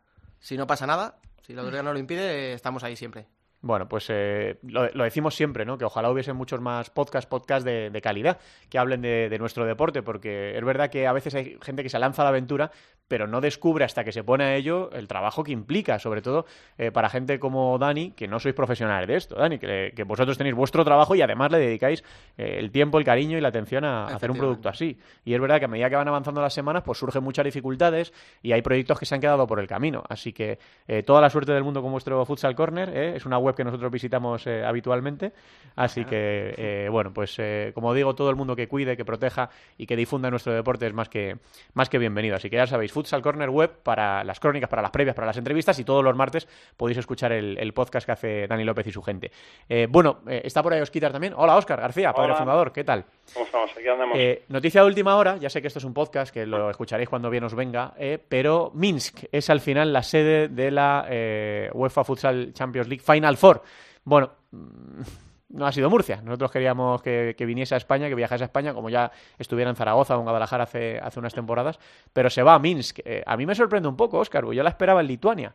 [0.40, 3.27] si no pasa nada, si la autoridad no lo impide, estamos ahí siempre.
[3.64, 5.79] Bueno, pues eh, lo, decimos siempre, ¿no?
[5.79, 9.64] Que ojalá hubiese muchos más podcasts, podcasts de, de calidad que hablen de, de nuestro
[9.64, 12.70] deporte, porque es verdad que a veces hay gente que se lanza a la aventura,
[13.09, 16.47] pero no descubre hasta que se pone a ello el trabajo que implica, sobre todo
[16.79, 20.38] eh, para gente como Dani, que no sois profesionales de esto, Dani, que, que vosotros
[20.38, 22.03] tenéis vuestro trabajo y además le dedicáis
[22.38, 24.99] eh, el tiempo, el cariño y la atención a, a hacer un producto así.
[25.25, 28.12] Y es verdad que a medida que van avanzando las semanas, pues surgen muchas dificultades
[28.43, 30.03] y hay proyectos que se han quedado por el camino.
[30.09, 33.17] Así que eh, toda la suerte del mundo con vuestro Futsal Corner, ¿eh?
[33.17, 35.33] es una web que nosotros visitamos habitualmente.
[35.77, 39.87] Así que, bueno, pues eh, como digo, todo el mundo que cuide, que proteja y
[39.87, 41.37] que difunda nuestro deporte es más que,
[41.75, 42.37] más que bienvenido.
[42.37, 45.37] Así que ya sabéis, Futsal Corner Web para las crónicas, para las previas, para las
[45.37, 48.93] entrevistas y todos los martes podéis escuchar el, el podcast que hace Dani López y
[48.93, 49.31] su gente.
[49.69, 51.35] Eh, bueno, eh, está por ahí Osquitar también.
[51.37, 52.39] Hola, Óscar García, padre Hola.
[52.39, 53.05] fundador, ¿qué tal?
[53.35, 53.71] ¿Cómo estamos?
[53.73, 54.17] Aquí andamos.
[54.19, 57.09] Eh, noticia de última hora, ya sé que esto es un podcast, que lo escucharéis
[57.09, 57.93] cuando bien os venga,
[58.29, 63.63] pero Minsk es al final la sede de la UEFA Futsal Champions League Final Four.
[64.05, 65.03] Bueno, mm,
[65.49, 66.21] no ha sido Murcia.
[66.23, 69.77] Nosotros queríamos que, que viniese a España, que viajase a España, como ya estuviera en
[69.77, 71.79] Zaragoza o en Guadalajara hace, hace unas temporadas,
[72.13, 73.01] pero se va a Minsk.
[73.05, 75.55] Eh, a mí me sorprende un poco, Óscar, porque yo la esperaba en Lituania.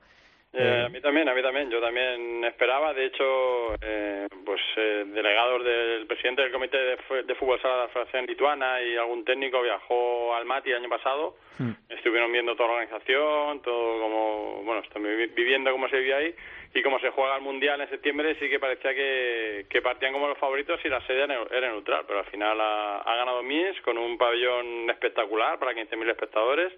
[0.52, 1.70] Eh, a mí también, a mí también.
[1.70, 2.94] Yo también esperaba.
[2.94, 7.88] De hecho, eh, pues eh, delegados del presidente del comité de, fútbol sala de la
[7.90, 11.36] Federación Lituana y algún técnico viajó al Mati el año pasado.
[11.60, 11.72] Hmm.
[11.90, 16.36] Estuvieron viendo toda la organización, todo como, bueno, están viviendo cómo se vive ahí
[16.74, 20.38] y cómo se juega el Mundial en septiembre sí que parecía que, partían como los
[20.38, 23.98] favoritos y la sede era neu- era neutral, pero al final ha, ganado Minsk con
[23.98, 26.72] un pabellón espectacular para 15.000 espectadores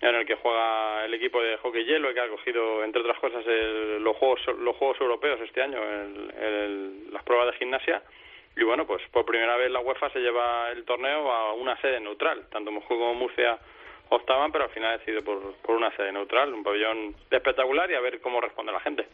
[0.00, 3.46] en el que juega el equipo de hockey hielo que ha cogido, entre otras cosas,
[3.46, 8.02] el- los juegos los juegos europeos este año, el- las pruebas de gimnasia.
[8.58, 12.00] Y bueno, pues por primera vez la UEFA se lleva el torneo a una sede
[12.00, 12.46] neutral.
[12.50, 13.58] Tanto Moscú como Murcia
[14.10, 17.94] optaban, pero al final ha decidido por, por una sede neutral, un pabellón espectacular y
[17.94, 19.06] a ver cómo responde la gente.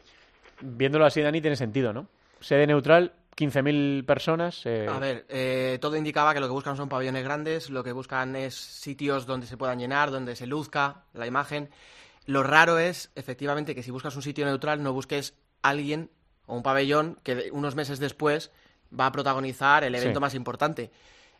[0.60, 2.06] Viéndolo así, Dani, tiene sentido, ¿no?
[2.40, 4.64] Sede neutral, 15.000 personas.
[4.66, 7.92] eh, A ver, eh, todo indicaba que lo que buscan son pabellones grandes, lo que
[7.92, 11.70] buscan es sitios donde se puedan llenar, donde se luzca la imagen.
[12.26, 16.10] Lo raro es, efectivamente, que si buscas un sitio neutral no busques alguien
[16.46, 18.52] o un pabellón que unos meses después
[18.98, 20.20] va a protagonizar el evento Sí.
[20.20, 20.90] más importante.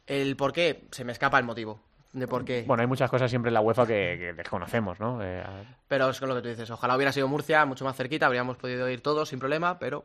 [0.07, 1.81] El por qué, se me escapa el motivo
[2.13, 2.65] de por qué.
[2.67, 5.19] Bueno, hay muchas cosas siempre en la UEFA que, que desconocemos, ¿no?
[5.23, 5.43] Eh,
[5.89, 8.57] Pero es con lo que tú dices, ojalá hubiera sido Murcia, mucho más cerquita, habríamos
[8.57, 10.05] podido ir todos sin problema, pero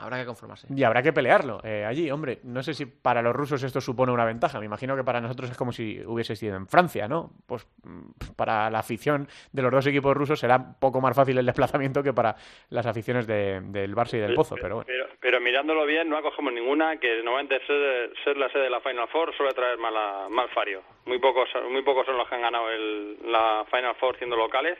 [0.00, 0.66] habrá que conformarse.
[0.74, 2.38] Y habrá que pelearlo eh, allí, hombre.
[2.44, 4.58] No sé si para los rusos esto supone una ventaja.
[4.58, 7.30] Me imagino que para nosotros es como si hubiese sido en Francia, ¿no?
[7.46, 11.38] Pues mm, para la afición de los dos equipos rusos será un poco más fácil
[11.38, 12.34] el desplazamiento que para
[12.70, 14.86] las aficiones de- del Barça y del Pozo, pero bueno.
[14.86, 18.80] Pero, pero mirándolo bien, no acogemos ninguna que normalmente ser, ser la sede de la
[18.80, 20.82] Final Four suele traer mala, mal fario.
[21.06, 24.78] Muy pocos, muy pocos son los que han ganado el, la Final Four siendo locales.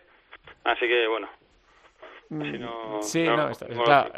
[0.64, 1.28] Así que bueno.
[2.30, 4.12] Si no, Mm, Sí, no, no, está- claro,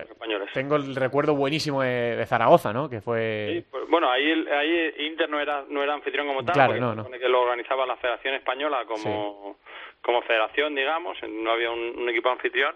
[0.52, 2.90] tengo el recuerdo buenísimo de, de Zaragoza, ¿no?
[2.90, 3.48] Que fue...
[3.54, 6.74] Sí, pues, bueno, ahí, el- ahí Inter no era, no era anfitrión como tal, Claro,
[6.76, 7.10] no, no.
[7.10, 9.56] que lo organizaba la Federación Española como,
[10.02, 12.74] como federación, digamos, no había un, un equipo anfitrión.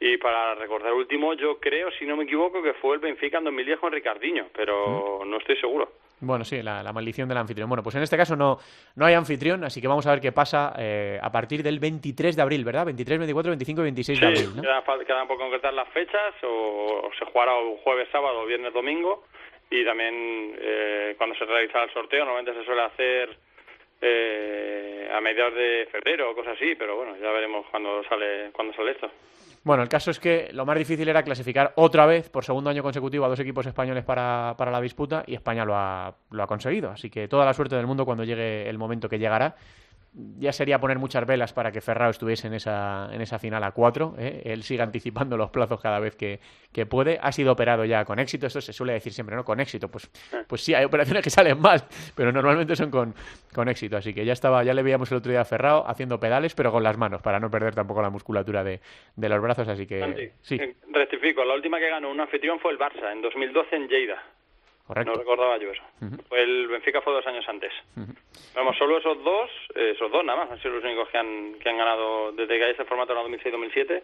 [0.00, 3.44] Y para recordar último, yo creo, si no me equivoco, que fue el Benfica en
[3.44, 5.92] 2010 con Ricardiño, pero no estoy seguro.
[6.22, 7.68] Bueno, sí, la, la maldición del anfitrión.
[7.68, 8.58] Bueno, pues en este caso no,
[8.94, 12.36] no hay anfitrión, así que vamos a ver qué pasa eh, a partir del 23
[12.36, 12.86] de abril, ¿verdad?
[12.86, 14.62] 23, 24, 25 y 26 de abril, ¿no?
[14.62, 18.72] quedan, quedan por concretar las fechas, o, o se jugará o jueves, sábado, o viernes,
[18.72, 19.24] domingo,
[19.68, 23.36] y también eh, cuando se realiza el sorteo, normalmente se suele hacer
[24.00, 28.74] eh, a mediados de febrero o cosas así, pero bueno, ya veremos cuando sale, cuando
[28.74, 29.10] sale esto.
[29.64, 32.82] Bueno, el caso es que lo más difícil era clasificar otra vez por segundo año
[32.82, 36.46] consecutivo a dos equipos españoles para, para la disputa y España lo ha, lo ha
[36.48, 36.90] conseguido.
[36.90, 39.54] Así que toda la suerte del mundo cuando llegue el momento que llegará.
[40.14, 43.72] Ya sería poner muchas velas para que Ferrao estuviese en esa, en esa final a
[43.72, 44.14] cuatro.
[44.18, 44.42] ¿eh?
[44.44, 46.38] Él sigue anticipando los plazos cada vez que,
[46.70, 47.18] que puede.
[47.22, 48.46] Ha sido operado ya con éxito.
[48.46, 49.44] Esto se suele decir siempre, ¿no?
[49.44, 49.88] Con éxito.
[49.88, 50.10] Pues,
[50.46, 53.14] pues sí, hay operaciones que salen mal, pero normalmente son con,
[53.54, 53.96] con éxito.
[53.96, 56.70] Así que ya estaba, ya le veíamos el otro día a Ferrao haciendo pedales, pero
[56.70, 58.80] con las manos, para no perder tampoco la musculatura de,
[59.16, 59.66] de los brazos.
[59.68, 63.22] Así que sí, eh, rectifico, la última que ganó un anfitrión fue el Barça, en
[63.22, 64.22] 2012 en Lleida.
[64.86, 65.12] Correcto.
[65.12, 65.82] No recordaba yo eso.
[66.28, 67.72] Fue el Benfica fue dos años antes.
[68.54, 71.54] Vamos, solo esos dos, eh, esos dos nada más, han sido los únicos que han,
[71.54, 74.02] que han ganado desde que hay ese formato en el 2006-2007.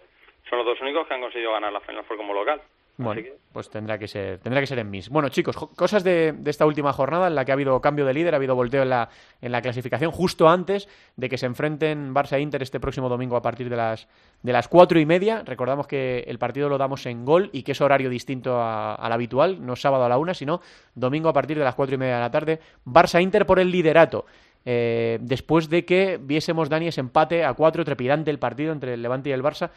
[0.49, 2.61] Son los dos únicos que han conseguido ganar la Final Four como local.
[2.99, 5.09] Bueno, pues tendrá que ser, tendrá que ser en mis.
[5.09, 8.35] Bueno, chicos, cosas de, esta última jornada en la que ha habido cambio de líder,
[8.35, 9.09] ha habido volteo en la,
[9.41, 13.37] en la clasificación justo antes de que se enfrenten Barça e Inter este próximo domingo
[13.37, 14.09] a partir de las
[14.43, 15.45] de las cuatro y media.
[15.47, 19.65] Recordamos que el partido lo damos en gol y que es horario distinto al habitual,
[19.65, 20.61] no sábado a la una, sino
[20.97, 22.61] domingo a partir de las cuatro y media de la tarde.
[22.85, 24.27] Barça e Inter por el liderato.
[24.65, 29.03] Eh, después de que viésemos Dani ese empate a cuatro, trepidante el partido entre el
[29.03, 29.71] Levante y el Barça.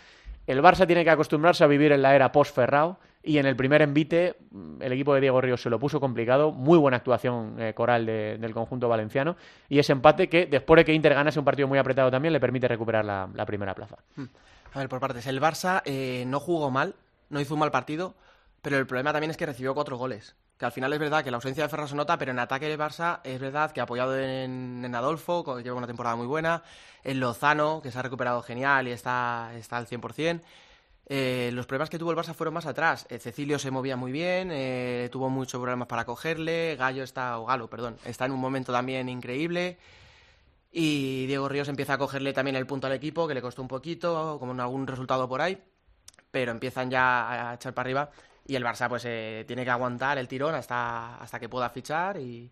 [0.48, 3.82] El Barça tiene que acostumbrarse a vivir en la era post-Ferrao y en el primer
[3.82, 6.52] envite mm, el equipo de Diego Ríos se lo puso complicado.
[6.52, 9.36] Muy buena actuación eh, coral del conjunto valenciano
[9.70, 12.40] y ese empate que después de que Inter ganase un partido muy apretado también le
[12.40, 13.98] permite recuperar la, primera plaza.
[14.16, 14.26] Hmm.
[14.74, 15.28] A ver, por partes.
[15.28, 16.96] El Barça eh, no jugó mal,
[17.30, 18.16] no hizo un mal partido,
[18.62, 21.32] pero el problema también es que recibió cuatro goles que al final es verdad que
[21.32, 24.16] la ausencia de Ferran se nota, pero en ataque de Barça es verdad que apoyado
[24.16, 26.62] en, Adolfo, que lleva una temporada muy buena,
[27.04, 30.40] en Lozano, que se ha recuperado genial y está, está al 100%.
[31.08, 33.08] Eh, los problemas que tuvo el Barça fueron más atrás.
[33.10, 37.46] Eh, Cecilio se movía muy bien, eh, tuvo muchos problemas para cogerle, Gallo está, o
[37.48, 39.80] Galo, perdón, está en un momento también increíble.
[40.72, 43.68] Y Diego Ríos empieza a cogerle también el punto al equipo, que le costó un
[43.68, 45.58] poquito, como en algún resultado por ahí,
[46.30, 48.12] pero empiezan ya a echar para arriba
[48.48, 52.18] y el Barça pues eh, tiene que aguantar el tirón hasta, hasta que pueda fichar
[52.18, 52.50] y,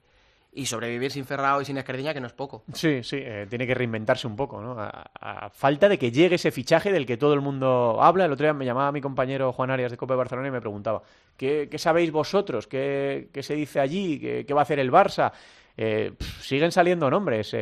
[0.66, 2.64] sobrevivir sin Ferrao y sin Esquerdiña, que no es poco.
[2.74, 4.76] Sí, sí, eh, tiene que reinventarse un poco, ¿no?
[4.78, 8.26] A, falta de que llegue ese fichaje del que todo el mundo habla.
[8.26, 10.60] El otro día me llamaba mi compañero Juan Arias de Copa de Barcelona y me
[10.60, 11.02] preguntaba,
[11.38, 12.68] ¿qué, sabéis vosotros?
[12.68, 14.20] ¿Qué, se dice allí?
[14.20, 15.32] ¿Qué, va a hacer el Barça?
[15.78, 17.56] Eh, siguen saliendo nombres.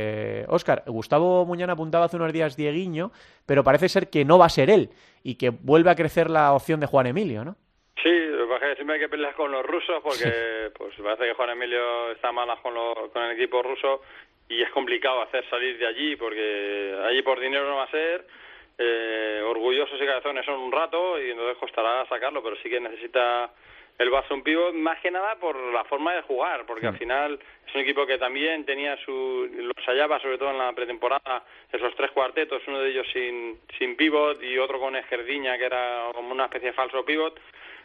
[0.48, 3.12] Óscar, Gustavo Muñana apuntaba hace unos días Dieguiño,
[3.46, 4.90] pero parece ser que no va a ser él
[5.22, 7.58] y que vuelve a crecer la opción de Juan Emilio, ¿no?
[8.68, 12.12] Lo que siempre hay que pelear con los rusos porque pues parece que Juan Emilio
[12.12, 12.74] está mal con,
[13.12, 14.02] con el equipo ruso
[14.50, 18.26] y es complicado hacer salir de allí porque allí por dinero no va a ser.
[18.78, 23.52] Eh, orgullosos y cabezones son un rato y entonces costará sacarlo, pero sí que necesita
[23.98, 27.40] el Barça un pívot más que nada por la forma de jugar, porque al final
[27.68, 31.96] es un equipo que también tenía su los hallaba sobre todo en la pretemporada esos
[31.96, 36.34] tres cuartetos, uno de ellos sin sin pívot y otro con Esquerdiña que era como
[36.34, 37.40] una especie de falso pívot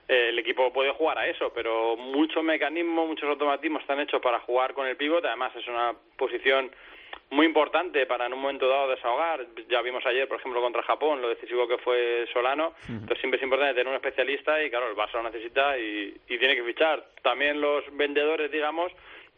[0.09, 4.41] eh, el equipo puede jugar a eso, pero muchos mecanismos, muchos automatismos están hechos para
[4.41, 5.25] jugar con el pívot.
[5.25, 6.71] Además, es una posición
[7.31, 9.47] muy importante para en un momento dado desahogar.
[9.69, 12.75] Ya vimos ayer, por ejemplo, contra Japón, lo decisivo que fue Solano.
[12.89, 16.39] Entonces siempre es importante tener un especialista y, claro, el Barça lo necesita y, y
[16.39, 17.07] tiene que fichar.
[17.23, 18.93] También los vendedores, digamos,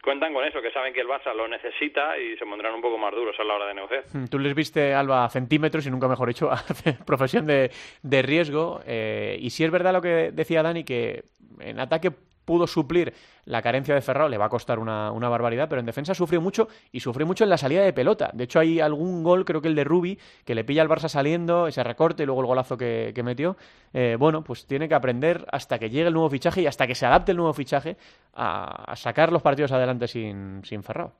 [0.04, 2.98] cuentan con eso, que saben que el Barça lo necesita y se pondrán un poco
[2.98, 4.04] más duros a la hora de negociar.
[4.12, 6.62] Mm, tú les viste, Alba, a centímetros y nunca mejor dicho, a
[7.06, 7.70] profesión de,
[8.02, 8.80] de riesgo.
[8.86, 11.24] Eh, y si es verdad lo que decía Dani, que
[11.60, 12.12] en ataque
[12.44, 13.14] pudo suplir
[13.46, 16.40] la carencia de Ferrao, le va a costar una, una, barbaridad, pero en defensa sufrió
[16.40, 18.30] mucho y sufrió mucho en la salida de pelota.
[18.32, 21.08] De hecho, hay algún gol, creo que el de Rubi, que le pilla al Barça
[21.08, 23.56] saliendo, ese recorte y luego el golazo que, metió.
[23.92, 26.94] Eh, bueno, pues tiene que aprender hasta que llegue el nuevo fichaje y hasta que
[26.94, 27.96] se adapte el nuevo fichaje
[28.34, 31.12] a, sacar los partidos adelante sin, sin Ferrao.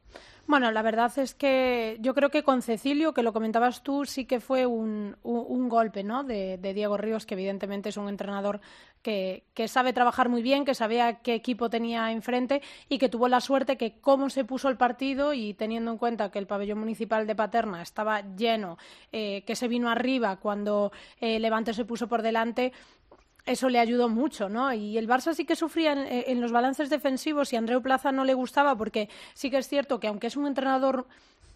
[0.46, 4.26] Bueno, la verdad es que yo creo que con Cecilio, que lo comentabas tú, sí
[4.26, 6.22] que fue un, golpe ¿no?
[6.22, 8.60] de, Diego Ríos, que evidentemente es un entrenador
[9.00, 13.28] que, que, sabe trabajar muy bien, que sabía qué equipo tenía enfrente y que tuvo
[13.28, 16.78] la suerte que cómo se puso el partido y teniendo en cuenta que el pabellón
[16.78, 18.76] municipal de Paterna estaba lleno,
[19.12, 22.72] eh, que se vino arriba cuando eh, Levante se puso por delante,
[23.46, 24.72] eso le ayudó mucho, ¿no?
[24.72, 28.24] Y el Barça sí que sufría en, los balances defensivos y a Andreu Plaza no
[28.24, 31.06] le gustaba porque sí que es cierto que aunque es un entrenador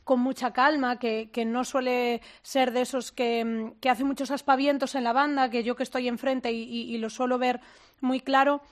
[0.05, 5.13] con mucha calma, que, no suele ser de esos que, hace muchos aspavientos en la
[5.13, 7.61] banda, que yo que estoy enfrente y lo suelo ver
[8.01, 8.63] muy claro,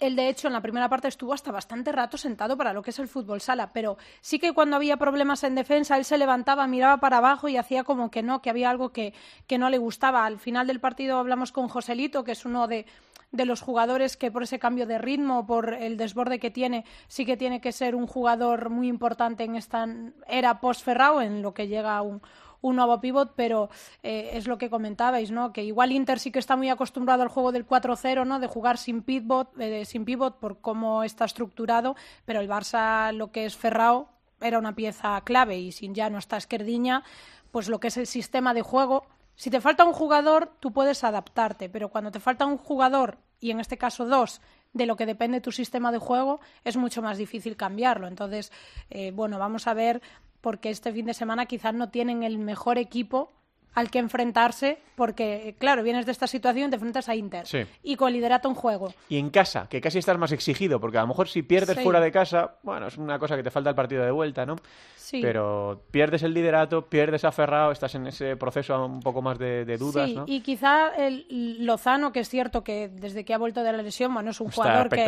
[0.00, 2.90] él, de hecho, en la primera parte estuvo hasta bastante rato sentado para lo que
[2.90, 6.66] es el fútbol sala, pero sí que cuando había problemas en defensa, él se levantaba,
[6.66, 9.12] miraba para abajo y hacía como que no, que había algo que,
[9.46, 10.24] que no le gustaba.
[10.24, 12.86] Al final del partido hablamos con Joselito, que es uno de,
[13.32, 17.26] de los jugadores que por ese cambio de ritmo, por el desborde que tiene, sí
[17.26, 19.86] que tiene que ser un jugador muy importante en esta
[20.28, 22.22] era post-Ferrao, en lo que llega a un
[22.60, 23.70] un nuevo pivot, pero
[24.02, 25.52] eh, es lo que comentabais, ¿no?
[25.52, 28.40] Que igual Inter sí que está muy acostumbrado al juego del 4-0, ¿no?
[28.40, 33.30] De jugar sin pivot, eh, sin pivot por cómo está estructurado, pero el Barça, lo
[33.30, 34.08] que es Ferrao,
[34.40, 37.02] era una pieza clave y sin ya no está Esquerdiña,
[37.50, 39.06] pues lo que es el sistema de juego.
[39.34, 43.50] Si te falta un jugador, tú puedes adaptarte, pero cuando te falta un jugador, y
[43.52, 44.40] en este caso dos,
[44.72, 48.06] de lo que depende tu sistema de juego, es mucho más difícil cambiarlo.
[48.06, 48.52] Entonces,
[48.90, 50.02] eh, bueno, vamos a ver
[50.40, 53.32] porque este fin de semana quizás no tienen el mejor equipo
[53.74, 57.60] al que enfrentarse, porque, claro, vienes de esta situación, te enfrentas a Inter Sí.
[57.84, 58.92] y con liderato en juego.
[59.08, 61.82] Y en casa, que casi estás más exigido, porque a lo mejor si pierdes Sí.
[61.84, 64.56] fuera de casa, bueno, es una cosa que te falta el partido de vuelta, ¿no?
[64.96, 65.20] Sí.
[65.22, 69.78] Pero pierdes el liderato, pierdes aferrado, estás en ese proceso un poco más de, de
[69.78, 70.24] dudas, sí, ¿no?
[70.26, 74.12] y quizá el Lozano, que es cierto que desde que ha vuelto de la lesión,
[74.12, 75.04] bueno, es un Está jugador que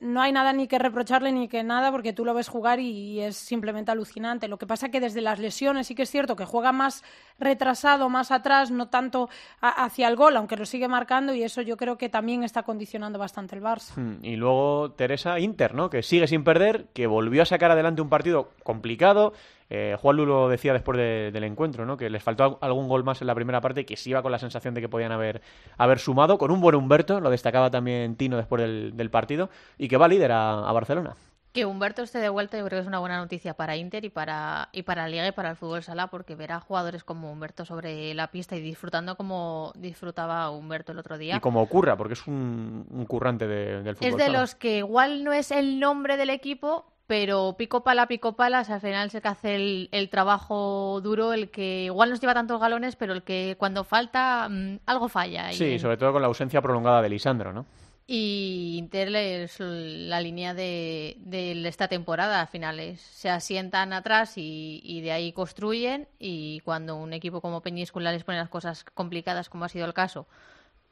[0.00, 2.90] no hay nada ni que reprocharle ni que nada, porque tú lo ves jugar y,
[2.90, 4.46] y es simplemente alucinante.
[4.48, 7.02] Lo que pasa que desde las lesiones sí que es cierto que juega más
[7.52, 9.28] retrasado, más atrás, no tanto
[9.60, 12.62] a- hacia el gol, aunque lo sigue marcando, y eso yo creo que también está
[12.62, 13.92] condicionando bastante el Barça.
[13.96, 15.90] Mm, Y luego Teresa Inter, ¿no?
[15.90, 19.32] Que sigue sin perder, que volvió a sacar adelante un partido complicado.
[19.74, 21.96] Eh, Juan lo decía después de- del encuentro, ¿no?
[21.96, 24.30] Que les faltó al- algún gol más en la primera parte que se iba con
[24.30, 25.40] la sensación de que podían haber,
[25.78, 26.36] haber sumado.
[26.36, 30.08] Con un buen Humberto, lo destacaba también Tino después del, del partido, y que va
[30.08, 31.14] líder a Barcelona.
[31.52, 34.08] Que Humberto esté de vuelta yo creo que es una buena noticia para Inter y
[34.08, 37.66] para, y para Liga y para el fútbol sala porque ver a jugadores como Humberto
[37.66, 41.36] sobre la pista y disfrutando como disfrutaba Humberto el otro día.
[41.36, 44.08] Y como ocurra, porque es un, un currante de- del fútbol.
[44.10, 44.40] Es de sala.
[44.40, 48.64] los que igual no es el nombre del equipo, pero pico pala, pico pala, o
[48.64, 52.16] sea, al final es el que hace el, el trabajo duro, el que igual no
[52.16, 55.52] se lleva tantos galones, pero el que cuando falta mm, algo falla.
[55.52, 57.66] Y- Sí, sobre todo con la ausencia prolongada de Lisandro, ¿no?
[58.14, 62.40] Y Inter es la línea de, de esta temporada.
[62.42, 66.08] Al final es- se asientan atrás y, de ahí construyen.
[66.18, 69.94] Y cuando un equipo como Peñíscola les pone las cosas complicadas, como ha sido el
[69.94, 70.26] caso,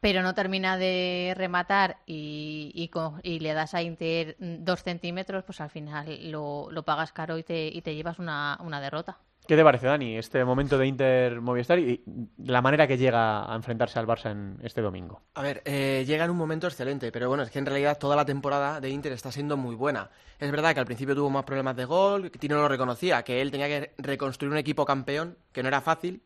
[0.01, 2.91] pero no termina de rematar y, y,
[3.23, 7.43] y le das a Inter dos centímetros, pues al final lo, lo pagas caro y
[7.45, 9.19] te, y te llevas una, una derrota.
[9.51, 12.05] ¿Qué te parece, Dani, este momento de Inter Movistar y
[12.39, 15.23] la manera que llega a enfrentarse al Barça en este domingo?
[15.35, 18.15] A ver, eh, llega en un momento excelente, pero bueno, es que en realidad toda
[18.15, 20.09] la temporada de Inter está siendo muy buena.
[20.39, 23.43] Es verdad que al principio tuvo más problemas de gol, que Tino lo reconocía, que
[23.43, 26.23] él tenía que reconstruir un equipo campeón, que no era fácil.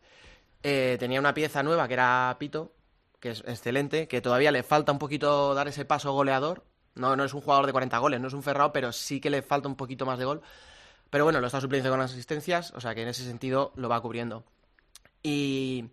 [0.62, 2.74] Eh, tenía una pieza nueva que era Pito,
[3.20, 6.62] que es excelente, que todavía le falta un poquito dar ese paso goleador.
[6.94, 9.30] No, no es un jugador de 40 goles, no es un Ferrao, pero sí que
[9.30, 10.42] le falta un poquito más de gol.
[11.14, 13.88] Pero bueno, lo está supliendo con las asistencias, o sea que en ese sentido lo
[13.88, 14.42] va cubriendo.
[15.22, 15.85] Y,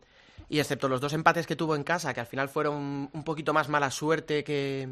[0.49, 3.53] y excepto los dos empates que tuvo en casa, que al final fueron un poquito
[3.53, 4.89] más mala suerte que,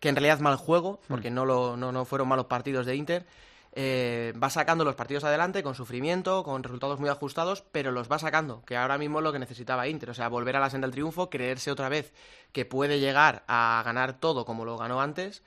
[0.00, 3.26] que en realidad mal juego, porque no, lo, no, no fueron malos partidos de Inter,
[3.74, 8.18] eh, va sacando los partidos adelante con sufrimiento, con resultados muy ajustados, pero los va
[8.18, 10.86] sacando, que ahora mismo es lo que necesitaba Inter, o sea, volver a la senda
[10.86, 12.14] del triunfo, creerse otra vez
[12.52, 15.42] que puede llegar a ganar todo como lo ganó antes.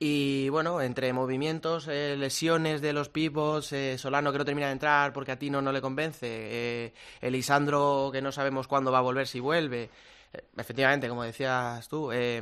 [0.00, 4.72] Y bueno, entre movimientos, eh, lesiones de los pivots, eh, Solano que no termina de
[4.74, 9.02] entrar porque a Tino no le convence, eh, Elisandro que no sabemos cuándo va a
[9.02, 9.90] volver, si vuelve.
[10.32, 12.40] Eh, efectivamente, como decías tú, eh,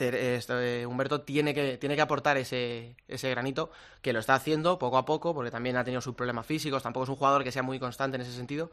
[0.00, 3.70] eh, Humberto tiene que, tiene que aportar ese, ese granito,
[4.02, 7.04] que lo está haciendo poco a poco, porque también ha tenido sus problemas físicos, tampoco
[7.04, 8.70] es un jugador que sea muy constante en ese sentido,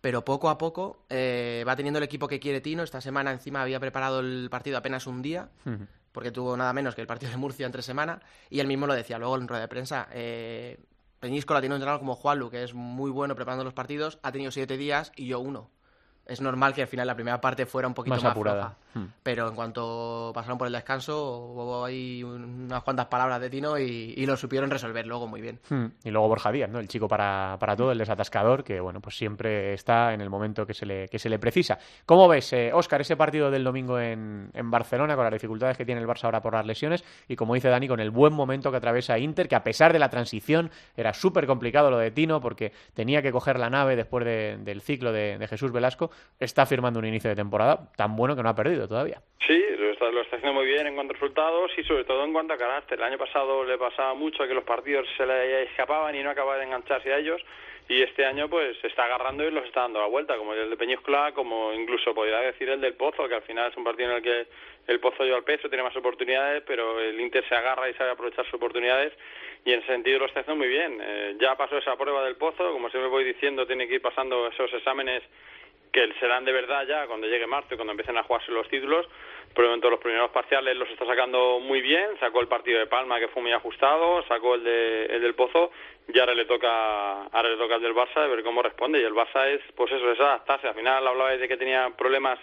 [0.00, 2.82] pero poco a poco eh, va teniendo el equipo que quiere Tino.
[2.82, 5.48] Esta semana encima había preparado el partido apenas un día,
[6.14, 8.94] porque tuvo nada menos que el partido de Murcia entre semana, y él mismo lo
[8.94, 10.06] decía luego en rueda de prensa.
[10.12, 10.78] Eh,
[11.18, 14.52] Peñíscola tiene un entrenador como Juanlu, que es muy bueno preparando los partidos, ha tenido
[14.52, 15.70] siete días y yo uno.
[16.24, 18.60] Es normal que al final la primera parte fuera un poquito Más más, apurada.
[18.60, 18.78] floja.
[18.94, 19.06] Hmm.
[19.22, 23.78] Pero en cuanto pasaron por el descanso, hubo ahí un- unas cuantas palabras de Tino
[23.78, 25.58] y, y lo supieron resolver luego muy bien.
[25.68, 25.86] Hmm.
[26.04, 26.78] Y luego Borja Díaz, ¿no?
[26.78, 30.66] El chico para, para todo, el desatascador, que bueno, pues siempre está en el momento
[30.66, 31.78] que se le, que se le precisa.
[32.06, 35.84] ¿Cómo ves, eh, Óscar, ese partido del domingo en, en Barcelona, con las dificultades que
[35.84, 38.70] tiene el Barça ahora por las lesiones, y como dice Dani, con el buen momento
[38.70, 42.40] que atraviesa Inter, que a pesar de la transición era súper complicado lo de Tino,
[42.40, 46.66] porque tenía que coger la nave después de- del ciclo de, de Jesús Velasco, está
[46.66, 49.20] firmando un inicio de temporada tan bueno que no ha perdido todavía.
[49.46, 52.24] Sí, lo está, lo está haciendo muy bien en cuanto a resultados y sobre todo
[52.24, 52.98] en cuanto a carácter.
[52.98, 56.56] El año pasado le pasaba mucho que los partidos se le escapaban y no acababa
[56.58, 57.42] de engancharse a ellos
[57.88, 60.70] y este año pues se está agarrando y los está dando la vuelta, como el
[60.70, 64.10] de Peñíscola, como incluso podría decir el del Pozo, que al final es un partido
[64.10, 64.46] en el que
[64.86, 68.12] el Pozo lleva el peso, tiene más oportunidades, pero el Inter se agarra y sabe
[68.12, 69.12] aprovechar sus oportunidades
[69.66, 70.98] y en ese sentido lo está haciendo muy bien.
[71.02, 74.46] Eh, ya pasó esa prueba del Pozo, como siempre voy diciendo, tiene que ir pasando
[74.48, 75.22] esos exámenes
[75.94, 79.06] que serán de verdad ya cuando llegue marzo y cuando empiecen a jugarse los títulos.
[79.54, 82.88] Por el momento los primeros parciales los está sacando muy bien, sacó el partido de
[82.88, 85.70] Palma que fue muy ajustado, sacó el, de, el del Pozo
[86.12, 89.04] y ahora le toca ahora le toca el del Barça de ver cómo responde y
[89.04, 90.66] el Barça es pues eso, es adaptarse.
[90.66, 92.40] Al final hablabais de que tenía problemas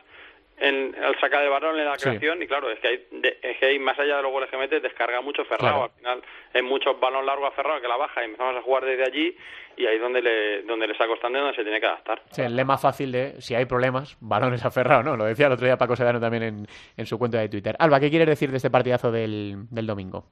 [0.61, 2.03] en, al sacar el balón en la Sí.
[2.07, 4.49] creación y claro, es que, hay, de- es que hay, más allá de los goles
[4.49, 5.59] que mete, descarga mucho Ferrao.
[5.59, 5.83] Claro.
[5.83, 6.21] Al final
[6.53, 9.35] es mucho balón largo a Ferrao que la baja y empezamos a jugar desde allí
[9.77, 12.21] y ahí es donde le, donde le está costando y donde se tiene que adaptar.
[12.31, 15.17] Sí, el lema fácil de si hay problemas, balones aferrados, ¿no?
[15.17, 17.75] Lo decía el otro día Paco Sedano también en, en su cuenta de Twitter.
[17.79, 20.25] Alba, ¿qué quieres decir de este partidazo del, del domingo?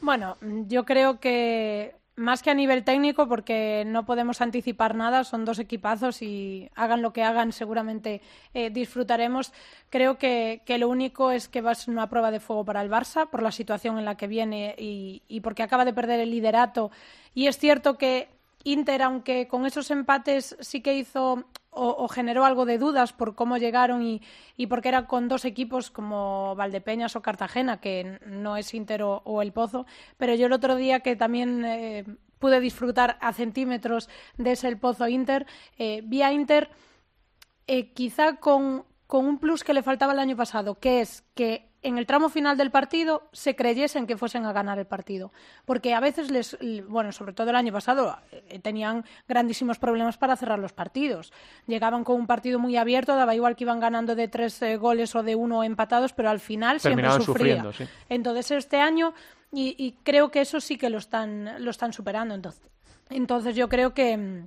[0.00, 0.36] Bueno,
[0.68, 5.58] yo creo que más que a nivel técnico, porque no podemos anticipar nada, son dos
[5.58, 8.20] equipazos y hagan lo que hagan, seguramente
[8.54, 9.52] eh, disfrutaremos.
[9.88, 12.90] Creo que, lo único es que va a ser una prueba de fuego para el
[12.90, 16.30] Barça por la situación en la que viene y, y porque acaba de perder el
[16.30, 16.90] liderato.
[17.34, 18.28] Y es cierto que
[18.64, 23.56] Inter, aunque con esos empates sí que hizo o, generó algo de dudas por cómo
[23.56, 29.02] llegaron y, porque era con dos equipos como Valdepeñas o Cartagena, que no es Inter
[29.04, 29.86] o, El Pozo,
[30.16, 32.04] pero yo el otro día que también eh,
[32.40, 35.46] pude disfrutar a centímetros de ese El Pozo Inter,
[35.78, 36.70] eh, vi a Inter
[37.68, 41.96] eh, quizá con un plus que le faltaba el año pasado, que es que en
[41.96, 45.32] el tramo final del partido se creyesen que fuesen a ganar el partido.
[45.64, 46.56] Porque a veces les,
[46.88, 51.32] bueno, sobre todo el año pasado, eh, tenían grandísimos problemas para cerrar los partidos.
[51.66, 55.14] Llegaban con un partido muy abierto, daba igual que iban ganando de tres eh, goles
[55.14, 57.64] o de uno empatados, pero al final siempre sufría.
[58.08, 59.14] Entonces este año,
[59.52, 62.34] y, creo que eso sí que lo están, lo están superando.
[62.34, 62.62] Entonces,
[63.10, 64.46] entonces yo creo que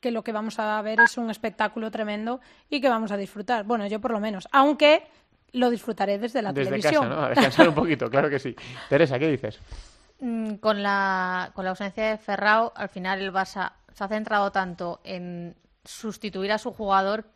[0.00, 3.64] que lo que vamos a ver es un espectáculo tremendo y que vamos a disfrutar.
[3.64, 4.46] Bueno, yo por lo menos.
[4.52, 5.08] Aunque
[5.56, 7.08] lo disfrutaré desde la desde televisión.
[7.08, 7.22] Casa, ¿no?
[7.22, 8.54] A descansar un poquito, claro que sí.
[8.88, 9.58] Teresa, ¿qué dices?
[10.20, 14.52] Mm, con la, con la ausencia de Ferrao, al final el Barça se ha centrado
[14.52, 17.26] tanto en sustituir a su jugador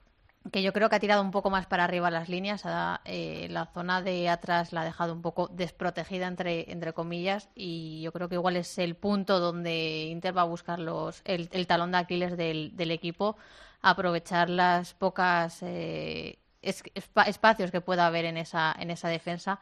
[0.53, 2.63] que yo creo que ha tirado un poco más para arriba las líneas.
[3.05, 8.01] Eh, la zona de atrás la ha dejado un poco desprotegida, entre, entre comillas, y
[8.03, 11.93] yo creo que igual es el punto donde Inter va a buscar los, el, talón
[11.93, 13.37] de Aquiles del, del equipo,
[13.83, 19.61] aprovechar las pocas eh, espacios que pueda haber en esa, en esa defensa,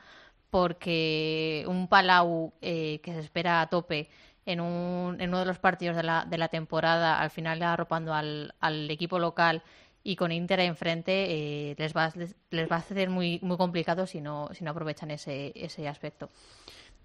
[0.50, 4.08] porque un Palau eh, que se espera a tope
[4.46, 8.14] en, un, en uno de los partidos de la, de la temporada, al final arropando
[8.14, 9.62] al, al equipo local
[10.02, 12.10] y con Inter enfrente eh, les, va,
[12.50, 16.30] les, va a hacer muy, muy complicado si no, si no aprovechan ese, ese aspecto.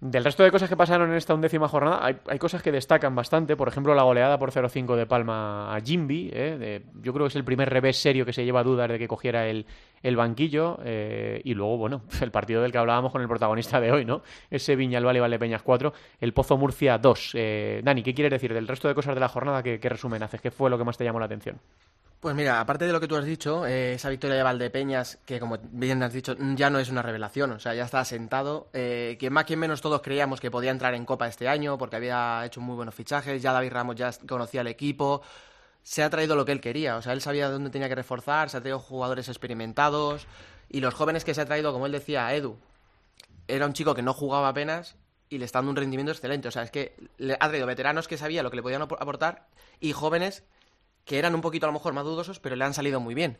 [0.00, 3.56] Del resto de cosas que pasaron en esta undécima jornada, hay, cosas que destacan bastante.
[3.56, 6.30] Por ejemplo, la goleada por 0-5 de Palma a Jimby.
[6.32, 6.82] ¿eh?
[7.00, 9.08] yo creo que es el primer revés serio que se lleva a dudar de que
[9.08, 9.64] cogiera el,
[10.02, 10.78] el banquillo.
[10.84, 14.22] Eh, y luego, bueno, el partido del que hablábamos con el protagonista de hoy, ¿no?
[14.50, 17.30] Ese Viñalbal y Valdepeñas 4, el Pozo Murcia 2.
[17.34, 19.62] Eh, Dani, ¿qué quieres decir del resto de cosas de la jornada?
[19.62, 20.40] ¿Qué, qué resumen haces?
[20.40, 21.58] ¿Qué fue lo que más te llamó la atención?
[22.24, 25.38] Pues mira, aparte de lo que tú has dicho, eh, esa victoria de Valdepeñas, que
[25.38, 28.70] como bien has dicho, ya no es una revelación, o sea, ya está asentado.
[28.72, 31.96] Eh, que más que menos todos creíamos que podía entrar en Copa este año, porque
[31.96, 35.20] había hecho muy buenos fichajes, ya David Ramos ya conocía el equipo,
[35.82, 38.48] se ha traído lo que él quería, o sea, él sabía dónde tenía que reforzar,
[38.48, 40.26] se ha traído jugadores experimentados,
[40.70, 42.56] y los jóvenes que se ha traído, como él decía, Edu,
[43.48, 44.96] era un chico que no jugaba apenas
[45.28, 48.08] y le está dando un rendimiento excelente, o sea, es que le ha traído veteranos
[48.08, 49.46] que sabía lo que le podían aportar
[49.78, 50.42] y jóvenes
[51.04, 53.38] que eran un poquito a lo mejor más dudosos, pero le han salido muy bien.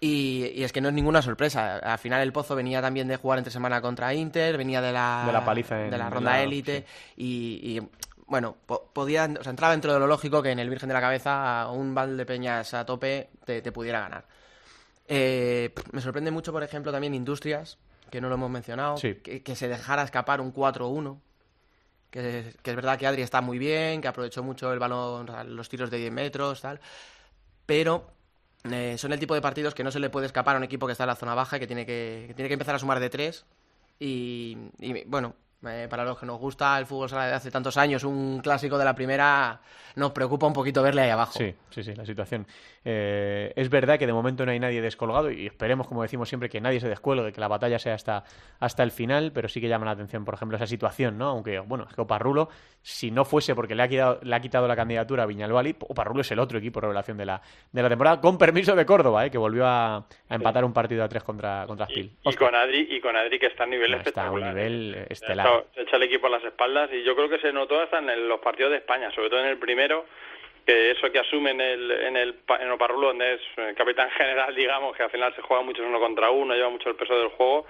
[0.00, 1.76] Y, es que no es ninguna sorpresa.
[1.76, 5.24] Al final el Pozo venía también de jugar entre semana contra Inter, venía de la,
[5.26, 7.80] de la paliza de la ronda élite y,
[8.26, 8.56] bueno,
[8.92, 11.68] podía, o sea, entraba dentro de lo lógico que en el Virgen de la Cabeza
[11.70, 14.24] un Valdepeñas a tope te, pudiera ganar.
[15.06, 17.76] Eh, me sorprende mucho, por ejemplo, también Industrias,
[18.10, 21.18] que no lo hemos mencionado, que, que, se dejara escapar un 4-1
[22.10, 25.90] que, es verdad que Adri está muy bien, que aprovechó mucho el balón, los tiros
[25.90, 26.80] de 10 metros, tal,
[27.66, 28.10] pero
[28.70, 30.86] eh, son el tipo de partidos que no se le puede escapar a un equipo
[30.86, 33.00] que está en la zona baja y que tiene que, tiene que empezar a sumar
[33.00, 33.44] de tres.
[33.98, 34.56] Y
[35.06, 35.34] bueno,
[35.66, 38.78] eh, para los que nos gusta el fútbol sala de hace tantos años, un clásico
[38.78, 39.60] de la primera,
[39.94, 41.34] nos preocupa un poquito verle ahí abajo.
[41.36, 42.46] Sí, sí, sí, la situación.
[42.82, 46.48] Eh, es verdad que de momento no hay nadie descolgado y esperemos, como decimos siempre,
[46.48, 48.24] que nadie se descuelgue, que la batalla sea hasta,
[48.58, 51.28] hasta el final, pero sí que llama la atención, por ejemplo, esa situación, ¿no?
[51.28, 52.48] Aunque, bueno, es que Oparrulo,
[52.80, 56.22] si no fuese porque le ha quitado, le ha quitado la candidatura a Viñalbali, Oparrulo
[56.22, 59.30] es el otro equipo revelación de la, de la temporada, con permiso de Córdoba, ¿eh?
[59.30, 62.16] que volvió a, empatar un partido a tres contra, contra Spil.
[62.24, 64.48] Y, con Adri, y con Adri que está a nivel espectacular.
[64.48, 67.28] Está a un nivel estelar se echa el equipo a las espaldas y yo creo
[67.28, 70.06] que se notó hasta en los partidos de España, sobre todo en el primero,
[70.66, 74.54] que eso que asume en el, en el en Oparrulo, donde es eh, capitán general,
[74.56, 77.28] digamos, que al final se juega mucho uno contra uno, lleva mucho el peso del
[77.28, 77.66] juego,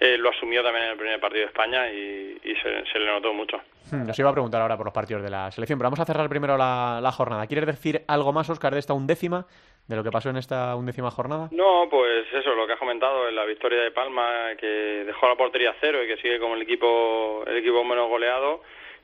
[0.00, 3.58] eh, lo asumió también en el primer partido de España y, se, le notó mucho.
[3.92, 6.04] Hmm, nos iba a preguntar ahora por los partidos de la selección, pero vamos a
[6.04, 7.46] cerrar primero la, la jornada.
[7.46, 9.46] ¿Quieres decir algo más, Oscar, de esta undécima?
[9.90, 11.48] de lo que pasó en esta undécima jornada?
[11.50, 15.34] No, pues eso, lo que has comentado, en la victoria de Palma, que dejó la
[15.34, 18.62] portería cero y que sigue como el equipo, el equipo menos goleado.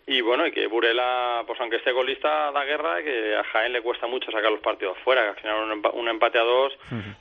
[0.09, 3.83] Y bueno, y que Burela, pues aunque esté golista, da guerra, que a Jaén le
[3.83, 6.73] cuesta mucho sacar los partidos fuera, que al final un, empate a dos,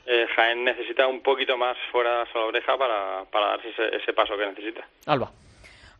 [0.06, 4.12] eh, Jaén necesita un poquito más fuera de la oreja para, para darse ese, ese
[4.12, 4.86] paso que necesita.
[5.06, 5.32] Alba.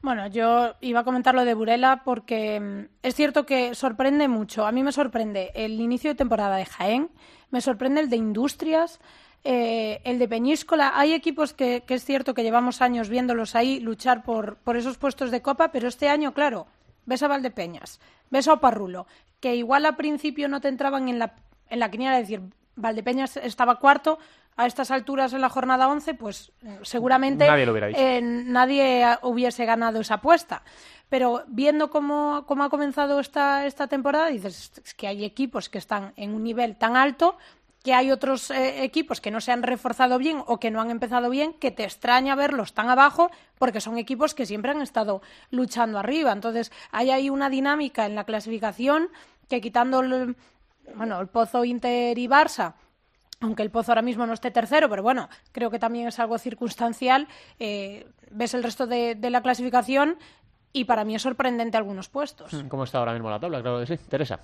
[0.01, 4.65] Bueno, yo iba a comentar lo de Burela porque mm, es cierto que sorprende mucho.
[4.65, 7.11] A mí me sorprende el inicio de temporada de Jaén,
[7.51, 9.01] me sorprende el de Industrias,
[9.43, 10.93] eh, el de Peñíscola.
[10.95, 15.33] Hay equipos que, es cierto que llevamos años viéndolos ahí luchar por, por esos puestos
[15.33, 16.69] de copa, pero este año, claro,
[17.07, 18.01] ves a Valdepeñas,
[18.31, 19.07] ves a Oparrulo,
[19.41, 21.35] que igual al principio no te entraban en la,
[21.71, 22.43] en la quiniela, es decir,
[22.77, 24.19] Valdepeñas estaba cuarto,
[24.57, 26.53] a estas alturas en la jornada 11, pues
[26.83, 30.63] seguramente Nadie lo hubiera eh, nadie hubiese ganado esa apuesta.
[31.09, 35.79] Pero viendo cómo, cómo ha comenzado esta, esta temporada, dices es que hay equipos que
[35.79, 37.37] están en un nivel tan alto
[37.87, 40.91] que hay otros eh, equipos que no se han reforzado bien o que no han
[40.91, 43.31] empezado bien, que te extraña verlos tan abajo
[43.61, 45.23] porque son equipos que siempre han estado
[45.53, 46.33] luchando arriba.
[46.33, 49.09] Entonces, hay ahí una dinámica en la clasificación
[49.49, 50.35] que quitando el,
[50.97, 52.75] bueno, el Pozo Inter y Barça,
[53.41, 56.39] aunque el Pozo ahora mismo no esté tercero, pero bueno, creo que también es algo
[56.39, 57.29] circunstancial.
[57.61, 60.19] eh, ves el resto de, de la clasificación
[60.73, 62.51] y para mí es sorprendente algunos puestos.
[62.69, 63.63] ¿Cómo está ahora mismo la tabla?
[63.63, 64.05] Claro que sí.
[64.09, 64.41] Teresa.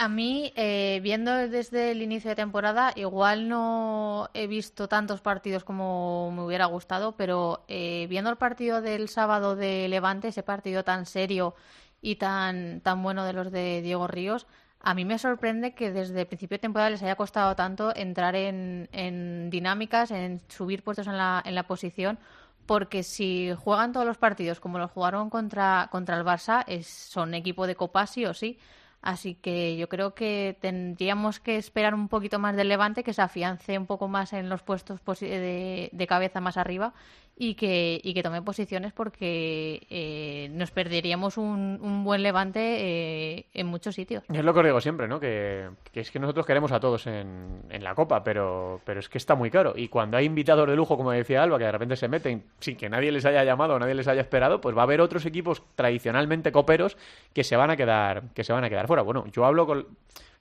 [0.00, 5.64] A mí, eh, viendo desde el inicio de temporada, igual no he visto tantos partidos
[5.64, 10.84] como me hubiera gustado, pero eh, viendo el partido del sábado de Levante, ese partido
[10.84, 11.56] tan serio
[12.00, 14.46] y tan, tan bueno de los de Diego Ríos,
[14.78, 18.36] a mí me sorprende que desde el principio de temporada les haya costado tanto entrar
[18.36, 22.20] en, en dinámicas, en subir puestos en la, en la posición,
[22.66, 27.34] porque si juegan todos los partidos como los jugaron contra, contra el Barça, es, son
[27.34, 28.60] equipo de Copa sí o sí.
[29.08, 33.22] Así que yo creo que tendríamos que esperar un poquito más del Levante, que se
[33.22, 36.92] afiance un poco más en los puestos de, de cabeza más arriba
[37.40, 43.46] y que, y que tome posiciones porque eh, nos perderíamos un, un buen Levante eh,
[43.54, 44.24] en muchos sitios.
[44.28, 45.20] Es lo que os digo siempre, ¿no?
[45.20, 49.08] Que, que es que nosotros queremos a todos en, en la Copa, pero, pero es
[49.08, 49.74] que está muy caro.
[49.76, 52.76] Y cuando hay invitados de lujo, como decía Alba, que de repente se meten sin
[52.76, 55.24] que nadie les haya llamado o nadie les haya esperado, pues va a haber otros
[55.24, 56.96] equipos tradicionalmente coperos
[57.32, 59.02] que se van a quedar, que se van a quedar fuera.
[59.02, 59.86] Bueno, yo hablo con,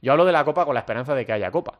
[0.01, 1.79] yo hablo de la Copa con la esperanza de que haya Copa,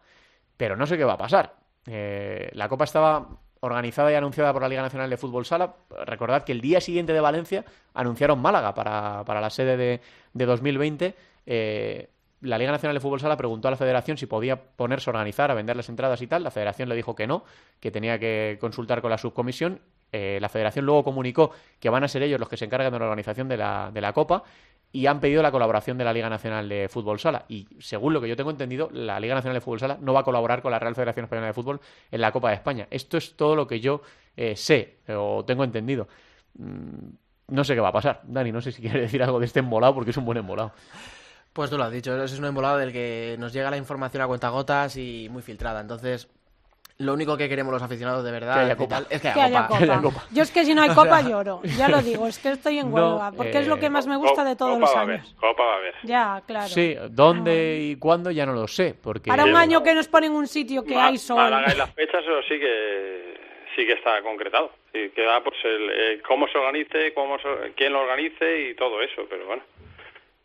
[0.58, 1.56] pero no sé qué va a pasar.
[1.88, 3.28] Eh, la Copa estaba
[3.68, 5.76] organizada y anunciada por la Liga Nacional de Fútbol Sala.
[6.06, 10.02] Recordad que el día siguiente de Valencia anunciaron Málaga para, para la sede de,
[10.34, 11.16] de 2020.
[11.46, 12.10] Eh,
[12.42, 15.50] la Liga Nacional de Fútbol Sala preguntó a la Federación si podía ponerse a organizar,
[15.50, 16.44] a vender las entradas y tal.
[16.44, 17.44] La Federación le dijo que no,
[17.80, 19.82] que tenía que consultar con la subcomisión.
[20.12, 23.00] Eh, la Federación luego comunicó que van a ser ellos los que se encargan de
[23.00, 24.44] la organización de la, de la Copa
[24.92, 27.46] y han pedido la colaboración de la Liga Nacional de Fútbol Sala.
[27.50, 30.22] Y según lo que yo tengo entendido, la Liga Nacional de Fútbol Sala no va
[30.22, 32.88] a colaborar con la Real Federación Española de Fútbol en la Copa de España.
[32.90, 34.02] Esto es todo lo que yo
[34.36, 36.08] eh, sé eh, o tengo entendido.
[36.58, 37.10] Mm,
[37.50, 38.22] no sé qué va a pasar.
[38.24, 40.72] Dani, no sé si quiere decir algo de este embolado porque es un buen embolado.
[41.52, 44.28] Pues tú lo has dicho, es un embolado del que nos llega la información a
[44.28, 45.82] cuentagotas y muy filtrada.
[45.82, 46.30] Entonces,
[47.00, 48.96] lo único que queremos los aficionados de verdad Que haya copa.
[48.96, 49.78] tal, es que haya Que haya copa.
[49.78, 50.14] Que haya copa.
[50.20, 50.28] copa.
[50.32, 52.90] Yo es que si no hay copa lloro, ya lo digo, es que estoy en
[52.90, 55.00] No, huelga, porque es lo eh, que más me gusta de todos Copa los va
[55.00, 55.36] a haber, años.
[55.40, 55.94] Copa va a haber.
[56.04, 56.68] Ya, claro.
[56.70, 58.96] Sí, dónde y cuándo ya no lo sé.
[59.02, 61.38] Porque Para un año que nos ponen un sitio que Ma- hay sol.
[61.38, 63.38] Málaga y las fechas, eso sí que
[63.76, 64.72] sí que está concretado.
[64.92, 69.02] Sí, queda pues el, eh, cómo se organice, cómo se- quién lo organice y todo
[69.04, 69.62] eso, pero bueno.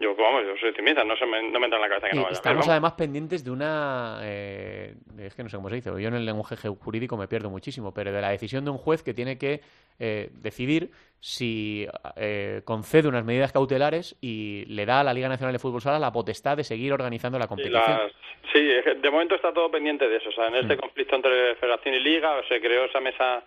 [0.03, 2.16] Yo, vamos, yo soy optimista, no, se me, no me entra en la cabeza que
[2.16, 4.18] no vaya estamos además pendientes de una.
[4.22, 7.48] eh, es que no sé cómo se dice, yo en el lenguaje jurídico me pierdo
[7.50, 9.61] muchísimo, pero de la decisión de un juez que tiene que
[9.98, 10.90] eh, decidir
[11.20, 11.86] si
[12.16, 15.98] eh, concede unas medidas cautelares y le da a la Liga Nacional de Fútbol Sala
[16.00, 17.82] la potestad de seguir organizando la competición.
[17.82, 18.12] las-
[18.53, 20.30] sí, de momento está todo pendiente de eso.
[20.30, 20.57] O sea, en Mm.
[20.57, 23.44] este conflicto entre Federación y Liga se creó esa mesa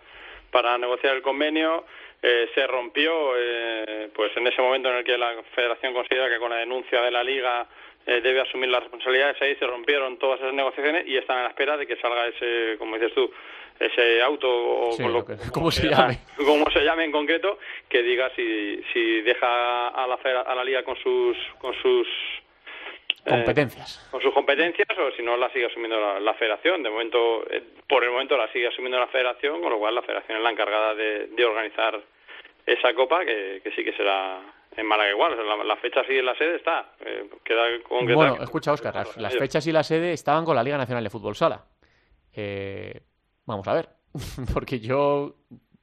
[0.56, 1.84] para negociar el convenio.
[2.28, 6.40] eh, se rompió, eh, pues en ese momento en el que la Federación considera que
[6.40, 7.68] con la denuncia de la Liga
[8.08, 11.50] eh, debe asumir las responsabilidades, ahí se rompieron todas esas negociaciones y están a la
[11.50, 13.30] espera de que salga ese, como dices tú,
[13.80, 16.18] ese auto o Sí, con lo que- como se llame.
[16.38, 20.16] como se llame en concreto, que diga si, si deja a la,
[20.48, 22.08] a la Liga con sus con sus
[23.26, 24.08] eh, Competencias.
[24.12, 26.84] con sus competencias o si no la sigue asumiendo la, la federación.
[26.84, 30.02] De momento, eh, por el momento la sigue asumiendo la federación, con lo cual la
[30.04, 32.00] federación es la encargada de, de organizar
[32.66, 34.42] esa copa, que, que sí que será
[34.78, 35.36] en Málaga igual.
[35.48, 36.94] La, la fecha sigue en la sede, está.
[37.06, 40.64] Eh, queda concretada Bueno, escucha, Oscar, las, las fechas y la sede estaban con la
[40.64, 41.66] Liga Nacional de Fútbol Sala.
[42.34, 43.02] Eh,
[43.46, 43.90] vamos a ver,
[44.54, 45.36] porque yo,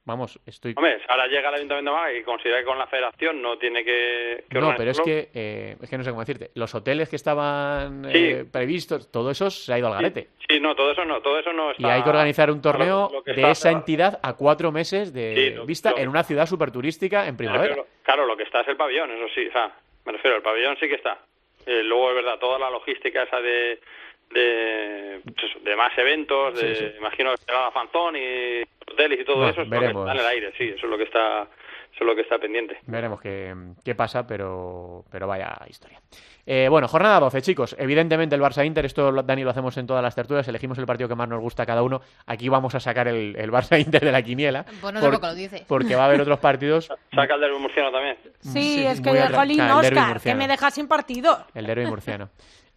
[0.05, 0.73] vamos, estoy...
[0.75, 3.83] Hombre, ahora llega el Ayuntamiento de Málaga y considera que con la federación no tiene
[3.83, 6.51] que, que No, pero es que, eh, es que no sé cómo decirte.
[6.55, 8.17] Los hoteles que estaban Sí.
[8.17, 10.27] eh, previstos, todo eso se ha ido al garete.
[10.49, 11.93] Sí, no, todo eso no, todo eso no Y está...
[11.93, 15.49] hay que organizar un torneo Lo de esa cerrado- entidad a cuatro meses de Sí,
[15.55, 17.73] lo- vista en una ciudad súper turística en primavera.
[17.73, 19.71] Claro, claro, lo que está es el pabellón, eso sí, o sea,
[20.05, 21.17] me refiero, el pabellón sí que está.
[21.65, 23.79] Eh, luego, es verdad, toda la logística esa de
[24.33, 26.91] de, pues de más eventos, de, Sí, sí.
[26.97, 28.61] imagino que será fanzón y
[28.91, 30.01] hoteles y todo Bueno, eso, es lo que veremos.
[30.07, 31.47] está en el aire, sí, eso es lo que está
[31.93, 32.79] eso es lo que está pendiente.
[32.87, 33.53] Veremos qué,
[33.85, 36.01] qué pasa, pero, pero vaya historia.
[36.43, 37.75] Eh, bueno, jornada 12, chicos.
[37.77, 41.13] Evidentemente el Barça-Inter, esto Dani lo hacemos en todas las tertulias, elegimos el partido que
[41.13, 42.01] más nos gusta a cada uno.
[42.25, 44.65] Aquí vamos a sacar el, el Barça-Inter de la quiniela.
[44.81, 45.65] Pues no sé por lo dice.
[45.67, 46.89] Porque va a haber otros partidos.
[47.13, 48.17] Saca el del murciano también.
[48.39, 51.45] Sí, Sí, es que, jolín, el derbi Oscar, que me dejas sin partido.
[51.53, 52.29] El derbi murciano.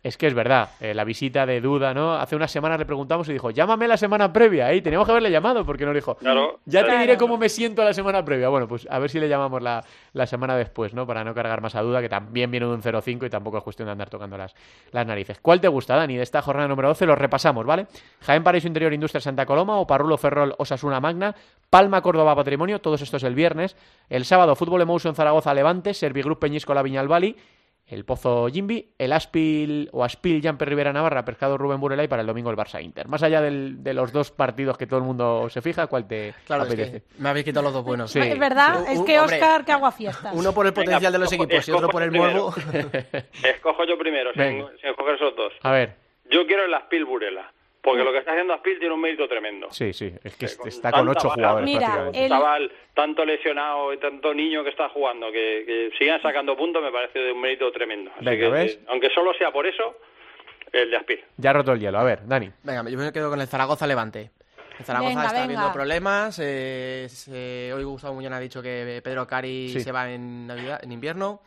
[0.03, 2.15] Es que es verdad, eh, la visita de Duda, ¿no?
[2.15, 4.81] Hace unas semanas le preguntamos y dijo, llámame la semana previa, ¿eh?
[4.81, 6.61] Teníamos que haberle llamado porque nos dijo, Claro.
[6.65, 8.49] ya te diré cómo me siento la semana previa.
[8.49, 9.83] Bueno, pues a ver si le llamamos la,
[10.13, 11.09] la semana después, ¿no?
[11.09, 13.65] Para no cargar más a Duda, que también viene de un 0-5 y tampoco es
[13.65, 14.55] cuestión de andar tocando las,
[14.93, 15.41] las narices.
[15.43, 16.17] ¿Cuál te gusta, Dani?
[16.17, 17.87] De esta jornada número 12 lo repasamos, ¿vale?
[18.21, 21.35] Jaén Paraíso Interior Industria Santa Coloma, o Parrulo Ferrol Osasuna Magna,
[21.69, 23.77] Palma Córdoba Patrimonio, todos estos el viernes.
[24.09, 27.37] El sábado Fútbol Emotion Zaragoza Levante, Servigroup Peñíscola Viñalbali,
[27.89, 32.23] el Pozo Jimbi, el Aspil o Aspil Jamper Rivera Navarra, Pescado Rubén Burela y para
[32.23, 33.07] el domingo el Barça Inter.
[33.07, 36.35] Más allá del- de los dos partidos que todo el mundo se fija, ¿cuál te
[36.47, 37.03] Claro, es apetece?
[37.03, 38.11] que me habéis quitado los dos buenos.
[38.11, 38.19] Sí.
[38.19, 40.33] Es verdad, es que Oscar que agua fiestas.
[40.35, 42.53] Uno por el Venga, potencial de los escojo- equipos y otro por el morbo.
[43.45, 45.53] Escojo yo primero, sin, sin escoger esos dos.
[45.63, 45.95] A ver,
[46.29, 47.53] Yo quiero el Aspil Burela,
[47.87, 49.69] porque lo que está haciendo Aspil tiene un mérito tremendo.
[49.71, 52.25] sí, sí, es que con está con ocho jugadores Mira, prácticamente.
[52.25, 56.83] el- chaval tanto lesionado y tanto niño que está jugando, que, que sigan sacando puntos
[56.83, 58.11] me parece de un mérito tremendo.
[58.17, 58.75] Así Venga, que, ¿ves?
[58.75, 59.97] eh, aunque solo sea por eso,
[60.73, 61.21] el de Aspil.
[61.37, 61.99] Ya ha roto el hielo.
[61.99, 62.51] A ver, Dani.
[62.65, 64.31] Venga, yo me quedo con el Zaragoza Levante.
[64.79, 65.47] El Zaragoza Venga, está venga.
[65.49, 66.39] viendo problemas.
[66.43, 69.81] eh, se- hoy Gustavo Muñoz ha dicho que Pedro Cari Sí.
[69.81, 71.41] se va en Navidad, en invierno.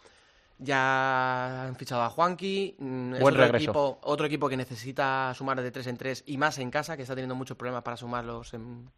[0.61, 2.75] Ya han fichado a Juanqui.
[2.77, 3.63] mm, es Buen otro regreso.
[3.63, 7.03] equipo, otro equipo que necesita sumar de 3 en 3 y más en casa, que
[7.03, 8.89] está teniendo muchos problemas para sumarlos en,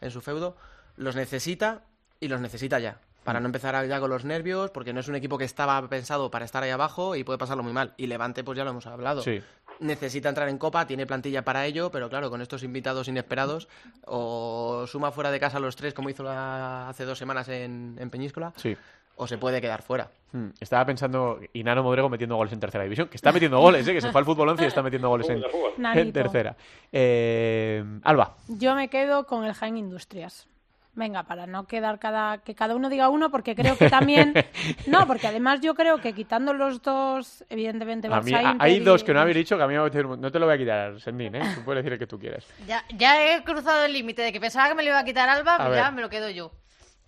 [0.00, 0.56] en su feudo.
[0.96, 1.82] Los necesita
[2.20, 3.00] y los necesita ya.
[3.24, 6.30] Para no empezar ya con los nervios, porque no es un equipo que estaba pensado
[6.30, 7.92] para estar ahí abajo y puede pasarlo muy mal.
[7.98, 9.42] Y Levante, pues ya lo hemos hablado Sí.
[9.80, 13.68] necesita entrar en Copa, tiene plantilla para ello, pero claro, con estos invitados inesperados,
[14.06, 18.10] o suma fuera de casa los tres, como hizo la- hace dos semanas en, en
[18.10, 18.76] Peñíscola, Sí.
[19.16, 20.10] O se puede quedar fuera.
[20.32, 23.92] Hmm, Estaba pensando Inano Modrego metiendo goles en tercera división, que está metiendo goles, ¿eh?
[23.92, 26.56] que se fue al fútbol 11 y está metiendo goles en, tercera.
[26.92, 30.46] Eh, Alba, Yo me quedo con el Jaén Industrias.
[30.92, 34.34] Venga, para no quedar cada que cada uno diga uno, porque creo que también
[34.86, 39.04] no, porque además yo creo que quitando los dos, evidentemente a mí, hay y- dos
[39.04, 39.78] que no habéis dicho que a mí me
[40.16, 41.42] No te lo voy a quitar, Sendín, ¿eh?
[41.54, 42.44] Tú puedes decir el que tú quieras.
[42.66, 45.28] Ya, ya he cruzado el límite de que pensaba que me lo iba a quitar
[45.28, 45.78] Alba, A ver.
[45.78, 46.50] ya me lo quedo yo.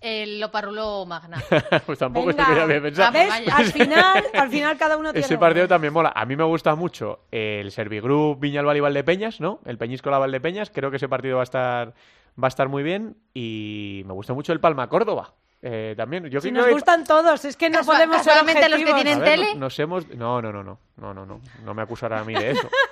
[0.03, 1.43] El Loparrulo Magna.
[1.87, 3.13] pues tampoco Venga, es que había pensado.
[3.13, 3.31] ¿ves?
[3.53, 6.13] Al final, al final cada uno tiene Ese partido también mola.
[6.15, 9.61] A mí me gusta mucho el Servigroup Viñalbal y Valdepeñas, ¿no?
[9.65, 10.71] El Peñíscola Valdepeñas.
[10.71, 11.95] Creo que ese partido va a estar
[12.43, 15.35] va a estar muy bien y me gusta mucho el Palma Córdoba.
[15.65, 18.69] Eh, también yo Si nos que gustan todos, es que no Casual- podemos ser casualmente
[18.69, 19.55] los que tienen ver, tele?
[19.55, 20.09] no- Nos hemos...
[20.09, 20.81] No, no, no, no.
[20.97, 21.41] No, no, no.
[21.63, 22.69] No me acusará a mí de eso.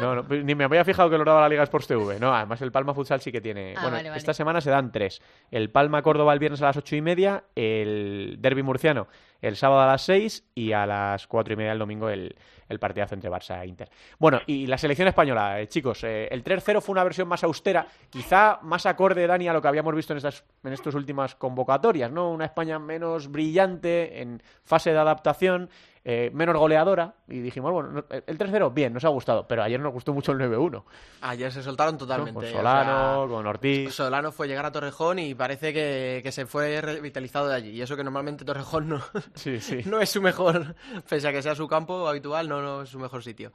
[0.00, 2.18] No, no, Ni me había fijado que lo daba la Liga Sports TV.
[2.18, 3.74] No, además el Palma Futsal sí que tiene...
[3.76, 4.18] Ah, bueno, vale, vale.
[4.18, 5.20] esta semana se dan tres.
[5.50, 9.08] El Palma Córdoba el viernes a las ocho y media, el Derby Murciano
[9.44, 12.34] el sábado a las seis y a las cuatro y media el domingo el,
[12.66, 13.90] el partidazo entre Barça e Inter.
[14.18, 17.86] Bueno, y la selección española, eh, chicos, eh, el 3-0 fue una versión más austera,
[18.08, 22.10] quizá más acorde, Dani, a lo que habíamos visto en estas en estas últimas convocatorias,
[22.10, 22.30] ¿no?
[22.30, 25.68] Una España menos brillante, en fase de adaptación,
[26.04, 29.80] eh, menos goleadora, y dijimos, bueno, no- el 3-0, bien, nos ha gustado, pero ayer
[29.80, 30.84] nos gustó mucho el 9-1,
[31.22, 31.98] Ayer se soltaron ¿no?
[31.98, 32.34] totalmente.
[32.34, 33.94] Con o Solano, sea, con Ortiz.
[33.94, 37.70] Solano fue llegar a Torrejón y parece que, que se fue revitalizado de allí.
[37.70, 39.00] Y eso que normalmente Torrejón no,
[39.34, 39.80] Sí, sí.
[39.86, 40.74] no es su mejor,
[41.08, 43.52] pese a que sea su campo habitual, no, no es su mejor sitio.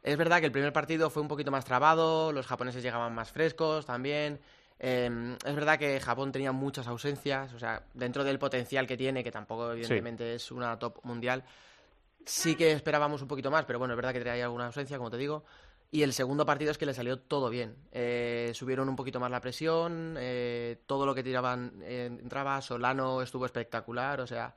[0.00, 3.32] Es verdad que el primer partido fue un poquito más trabado, los japoneses llegaban más
[3.32, 4.38] frescos también.
[4.78, 9.24] Eh, es verdad que Japón tenía muchas ausencias, o sea, dentro del potencial que tiene,
[9.24, 11.42] que tampoco evidentemente es una top mundial,
[12.24, 15.10] sí que esperábamos un poquito más, pero bueno, es verdad que traía alguna ausencia, como
[15.10, 15.44] te digo.
[15.90, 17.76] Y el segundo partido es que le salió todo bien.
[17.92, 23.22] Eh, subieron un poquito más la presión, eh, todo lo que tiraban eh, entraba, Solano
[23.22, 24.54] estuvo espectacular, o sea,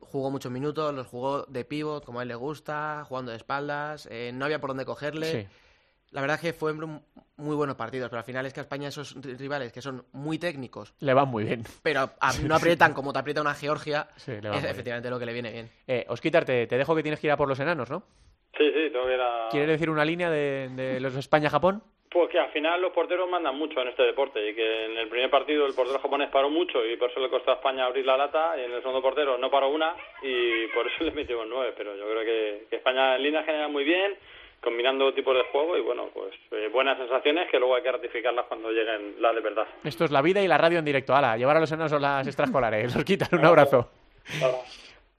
[0.00, 4.08] jugó muchos minutos, los jugó de pivot, como a él le gusta, jugando de espaldas,
[4.10, 5.42] eh, no había por dónde cogerle.
[5.42, 5.48] Sí.
[6.12, 7.02] La verdad es que fue un-
[7.36, 10.04] muy buenos partidos, pero al final es que a España esos ri- rivales que son
[10.12, 11.62] muy técnicos, Le van muy bien.
[11.82, 14.66] pero a- no aprietan como te aprieta una Georgia, Sí, le es bien.
[14.66, 15.70] efectivamente lo que le viene bien.
[15.86, 18.02] Eh, Osquitar, te, te dejo que tienes que ir a por los enanos, ¿no?
[18.58, 19.48] Sí, sí, tengo que ir a...
[19.50, 21.82] ¿Quieres decir una línea de, de los España-Japón?
[22.10, 25.08] Pues que al final los porteros mandan mucho en este deporte y que en el
[25.08, 28.04] primer partido el portero japonés paró mucho y por eso le costó a España abrir
[28.04, 31.46] la lata y en el segundo portero no paró una y por eso le metimos
[31.48, 34.16] nueve, pero yo creo que, que España en línea genera muy bien,
[34.62, 38.46] combinando tipos de juego y bueno, pues eh, buenas sensaciones que luego hay que ratificarlas
[38.46, 39.66] cuando lleguen las de verdad.
[39.84, 41.14] Esto es la vida y la radio en directo.
[41.14, 42.94] Ala, llevar a los enanos a las extraescolares.
[42.94, 43.90] Los quitan, un abrazo.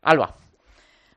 [0.03, 0.35] Alba.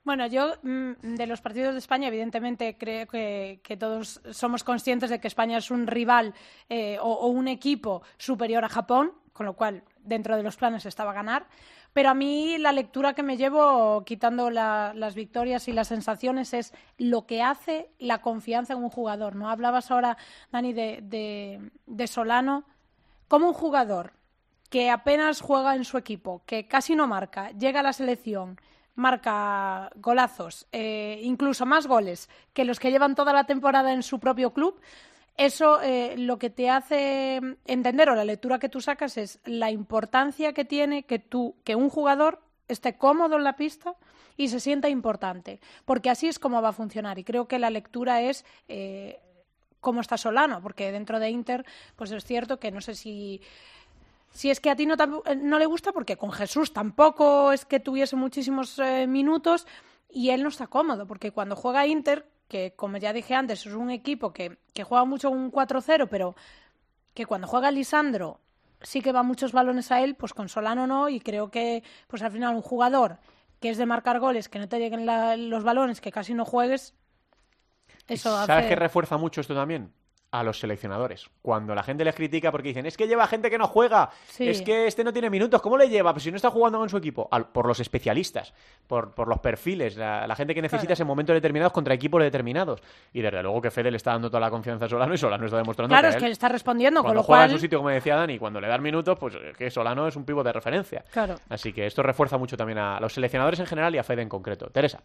[0.05, 5.09] Bueno, yo mm, de los partidos de España, evidentemente creo que, que todos somos conscientes
[5.09, 6.35] de que España es un rival
[6.69, 10.87] eh, o, o un equipo superior a Japón, con lo cual dentro de los planes
[10.87, 11.47] estaba ganar.
[11.93, 16.75] Pero a mí la lectura que me llevo, quitando las victorias y las sensaciones, es
[16.99, 19.37] lo que hace la confianza en un jugador.
[19.37, 19.49] ¿no?
[19.49, 20.17] Hablabas ahora,
[20.51, 22.65] Dani, de, de, Solano.
[23.29, 24.13] Como un jugador
[24.71, 28.59] que apenas juega en su equipo, que casi no marca, llega a la selección,
[28.97, 34.19] marca golazos, eh, incluso más goles que los que llevan toda la temporada en su
[34.19, 34.81] propio club,
[35.37, 39.71] eso eh, lo que te hace entender o la lectura que tú sacas es la
[39.71, 43.97] importancia que tiene que tú, que un jugador esté cómodo en la pista
[44.37, 47.19] y se sienta importante, porque así es como va a funcionar.
[47.19, 49.21] Y creo que la lectura es eh,
[49.81, 51.67] cómo está Solano, porque dentro de Inter,
[51.97, 53.41] pues es cierto que no sé si
[54.33, 57.65] si es que a ti no, eh, no le gusta, porque con Jesús tampoco es
[57.65, 59.67] que tuviese muchísimos minutos
[60.09, 63.75] y él no está cómodo, porque cuando juega Inter, que como ya dije antes, es
[63.75, 66.35] un equipo que, que juega mucho un 4-0, pero
[67.15, 68.41] que cuando juega Lisandro
[68.83, 72.23] sí que va muchos balones a él, pues con Solano no, y creo que pues
[72.23, 73.19] al final un jugador
[73.61, 75.07] que es de marcar goles, que no te lleguen
[75.49, 76.95] los balones, que casi no juegues,
[78.09, 79.93] eso ¿Sabes qué refuerza mucho esto también?
[80.35, 81.31] A los seleccionadores.
[81.43, 84.63] Cuando la gente les critica porque dicen, es que lleva gente que no juega, es
[84.63, 86.13] que este no tiene minutos, ¿cómo le lleva?
[86.13, 87.31] Pues si no está jugando con su equipo.
[87.53, 88.53] por los especialistas,
[88.89, 92.83] por, por los perfiles, la, gente que necesita en momentos determinados contra equipos determinados.
[93.13, 95.45] Y desde luego que Fede le está dando toda la confianza a Solano y Solano
[95.45, 97.51] está demostrando claro, que es que le está respondiendo, cuando con lo juega cual...
[97.51, 100.25] en su sitio, como decía Dani, cuando le dan minutos, pues que Solano es un
[100.25, 101.05] pivo de referencia.
[101.13, 101.37] Claro.
[101.49, 104.29] Así que esto refuerza mucho también a los seleccionadores en general y a Fede en
[104.29, 104.67] concreto.
[104.67, 105.01] Teresa.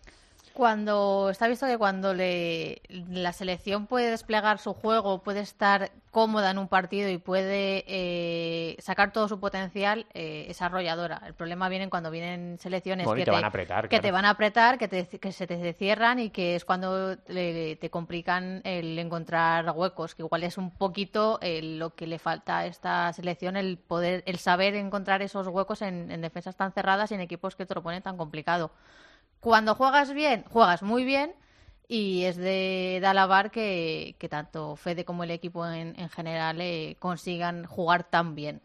[0.60, 6.52] Cuando está visto que cuando le, la selección puede desplegar su juego, puede estar cómoda
[6.52, 11.22] en un partido y puede eh, sacar todo su potencial, eh, es arrolladora.
[11.26, 14.32] El problema viene cuando vienen selecciones que, te, van a apretar, que te van a
[14.32, 20.14] apretar, que, que se te cierran y que es cuando te complican el encontrar huecos,
[20.14, 24.24] que igual es un poquito eh, lo que le falta a esta selección, el poder,
[24.26, 27.74] el saber encontrar esos huecos en, en defensas tan cerradas y en equipos que te
[27.74, 28.72] lo ponen tan complicado.
[29.40, 31.34] Cuando juegas bien, juegas muy bien
[31.88, 38.04] y es de, alabar que, tanto Fede como el equipo en, general eh, consigan jugar
[38.04, 38.62] tan bien.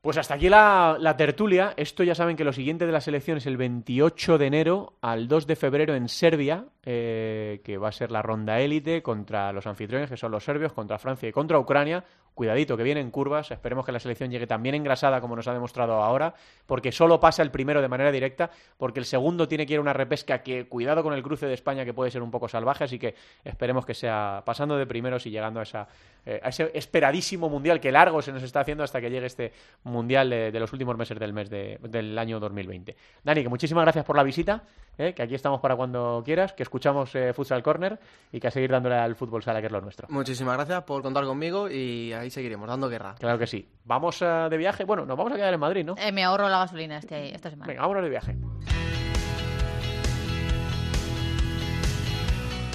[0.00, 1.72] Pues hasta aquí la, tertulia.
[1.76, 5.28] Esto ya saben que lo siguiente de la selección es el 28 de enero al
[5.28, 9.66] 2 de febrero en Serbia, eh, que va a ser la ronda élite contra los
[9.66, 12.04] anfitriones, que son los serbios, contra Francia y contra Ucrania.
[12.34, 13.52] Cuidadito, que vienen curvas.
[13.52, 16.34] Esperemos que la selección llegue también engrasada, como nos ha demostrado ahora,
[16.66, 19.82] porque solo pasa el primero de manera directa, porque el segundo tiene que ir a
[19.82, 22.84] una repesca que, cuidado con el cruce de España, que puede ser un poco salvaje.
[22.84, 23.14] Así que
[23.44, 25.86] esperemos que sea pasando de primeros y llegando a, esa,
[26.26, 29.52] eh, a ese esperadísimo mundial que largo se nos está haciendo hasta que llegue este
[29.84, 32.96] mundial de, los últimos meses del mes del año 2020.
[33.22, 34.64] Dani, que muchísimas gracias por la visita,
[34.98, 38.00] eh, que aquí estamos para cuando quieras, que escuchamos eh, Futsal Corner
[38.32, 40.08] y que a seguir dándole al fútbol sala, que es lo nuestro.
[40.10, 43.14] Muchísimas gracias por contar conmigo y ahí seguiremos, dando guerra.
[43.20, 43.68] Claro que sí.
[43.84, 45.94] Vamos eh, de viaje, bueno, nos vamos a quedar en Madrid, ¿no?
[46.12, 47.68] me ahorro la gasolina este, esta semana.
[47.68, 48.36] Venga, vámonos de viaje.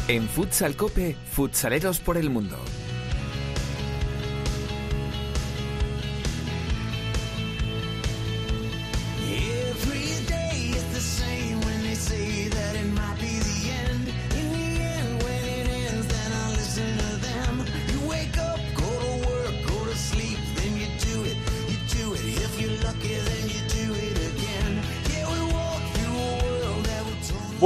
[0.08, 2.58] En Futsal Cope, futsaleros por el mundo.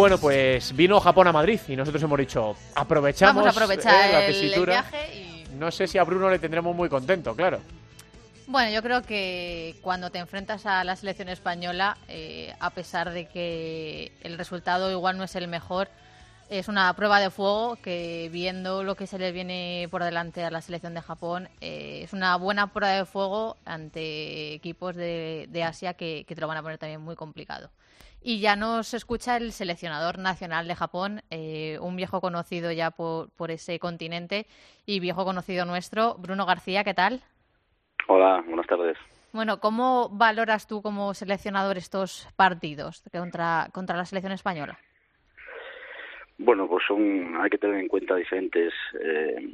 [0.04, 4.12] Bueno, pues vino Japón a Madrid y nosotros hemos dicho, aprovechamos Vamos a aprovechar eh,
[4.12, 4.82] la el, tesitura.
[4.82, 5.46] viaje y...
[5.58, 7.62] No sé si a Bruno le tendremos muy contento, claro.
[8.46, 13.30] Bueno, yo creo que cuando te enfrentas a la selección española, eh, a pesar de
[13.30, 15.88] que el resultado igual no es el mejor,
[16.50, 20.52] es una prueba de fuego que viendo lo que se le viene por delante a
[20.52, 25.94] la selección de Japón, eh, es una buena prueba de fuego ante equipos de, Asia
[25.94, 27.70] que, que, te lo van a poner también muy complicado.
[28.26, 33.30] Y ya nos escucha el seleccionador nacional de Japón, eh, un viejo conocido ya por,
[33.32, 34.46] por, ese continente
[34.86, 37.20] y viejo conocido nuestro, Bruno García, ¿qué tal?
[38.08, 38.98] Hola, buenas tardes.
[39.34, 44.80] Bueno, ¿cómo valoras tú como seleccionador estos partidos contra, contra la selección española?
[46.38, 49.50] Bueno, pues son, hay que tener en cuenta diferentes eh,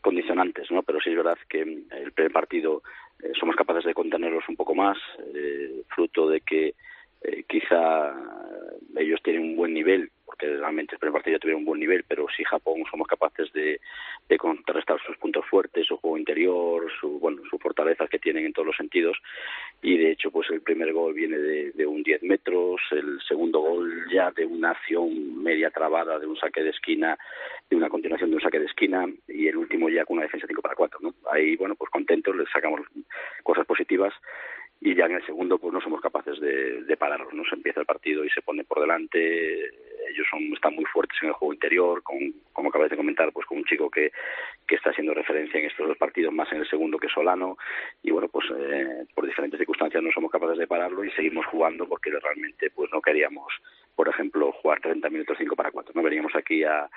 [0.00, 0.84] condicionantes, ¿no?
[0.84, 2.82] Pero sí es verdad que el primer partido
[3.20, 4.96] eh, somos capaces de contenerlos un poco más,
[5.34, 6.74] eh, fruto de que
[7.24, 8.14] eh, quizá
[8.96, 12.26] ellos tienen un buen nivel, porque realmente el primer partido tuvieron un buen nivel, pero
[12.36, 13.80] si Japón somos capaces de,
[14.28, 18.52] de contrarrestar sus puntos fuertes, su juego interior, su, bueno, sus fortalezas que tienen en
[18.52, 19.16] todos los sentidos,
[19.80, 23.60] y de hecho pues el primer gol viene de, de un 10 metros, el segundo
[23.60, 27.18] gol ya de una acción media trabada, de un saque de esquina,
[27.70, 30.46] de una continuación de un saque de esquina, y el último ya con una defensa
[30.46, 31.14] 5 para 4, ¿no?
[31.30, 32.80] Ahí, bueno, pues contentos, les sacamos
[33.42, 34.12] cosas positivas
[34.84, 37.44] y ya en el segundo pues no somos capaces de, de pararlos, ¿no?
[37.44, 39.66] Se empieza el partido y se pone por delante,
[40.10, 42.18] ellos son, están muy fuertes en el juego interior, con,
[42.52, 44.10] como acabáis de comentar, pues con un chico que,
[44.66, 47.56] que está haciendo referencia en estos dos partidos, más en el segundo que Solano,
[48.02, 51.86] y bueno, pues eh, por diferentes circunstancias no somos capaces de pararlo y seguimos jugando
[51.86, 53.52] porque realmente pues no queríamos,
[53.94, 56.90] por ejemplo, jugar 30 minutos 5 para 4, no veníamos aquí a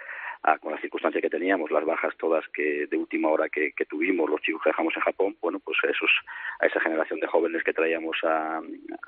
[0.61, 4.41] con la circunstancia que teníamos, las bajas todas que de última hora que, tuvimos, los
[4.41, 6.11] chicos que dejamos en Japón, bueno, pues esos,
[6.59, 8.61] a esa generación de jóvenes que traíamos a,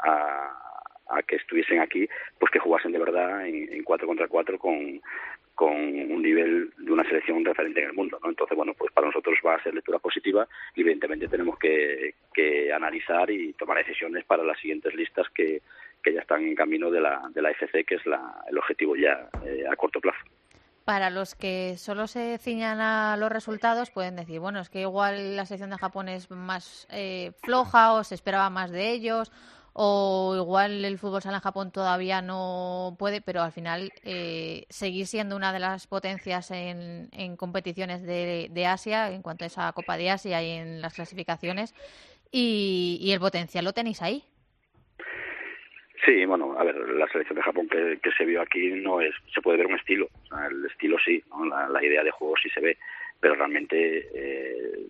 [0.03, 2.07] a, que estuviesen aquí,
[2.39, 5.01] pues que jugasen de verdad en, cuatro contra cuatro con,
[5.55, 8.19] con un nivel de una selección referente en el mundo.
[8.23, 8.29] ¿no?
[8.29, 12.73] Entonces, bueno, pues para nosotros va a ser lectura positiva y evidentemente tenemos que, que
[12.73, 15.61] analizar y tomar decisiones para las siguientes listas que,
[16.03, 18.95] que ya están en camino de la, de la FC, que es la, el objetivo
[18.95, 20.19] ya eh, a corto plazo
[20.87, 25.35] para los que solo se ciñan a los resultados, pueden decir, bueno, es que igual
[25.35, 29.29] la selección de Japón es más eh, floja o se esperaba más de ellos,
[29.73, 35.07] o igual el fútbol sala en Japón todavía no puede, pero al final eh, seguir
[35.07, 40.09] siendo una de las potencias en, competiciones de, Asia, en cuanto a esa Copa de
[40.09, 41.75] Asia y en las clasificaciones,
[42.31, 44.23] y el potencial lo tenéis ahí.
[46.05, 49.41] Sí, bueno, a ver, la selección de Japón que, se vio aquí no es, se
[49.41, 50.07] puede ver un estilo,
[50.49, 51.23] el estilo sí,
[51.69, 52.77] la, idea de juego sí se ve,
[53.19, 54.87] pero realmente eh,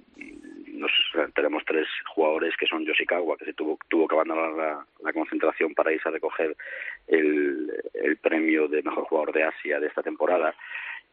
[0.68, 0.91] nos,
[1.34, 5.93] tenemos tres jugadores que son Yoshikawa, que se tuvo, tuvo que abandonar la, concentración para
[5.93, 6.55] irse a recoger
[7.08, 10.53] el premio de mejor jugador de Asia de esta temporada,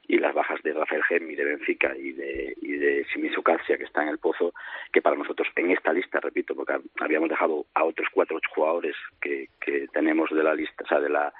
[0.07, 3.85] y las bajas de Rafael Gemi de Benfica y de, y de Shimizu Katsia, que
[3.85, 4.53] está en el pozo,
[4.93, 9.49] que para nosotros en esta lista, repito, porque habíamos dejado a otros cuatro jugadores que,
[9.61, 11.33] que tenemos de la lista, o sea, de la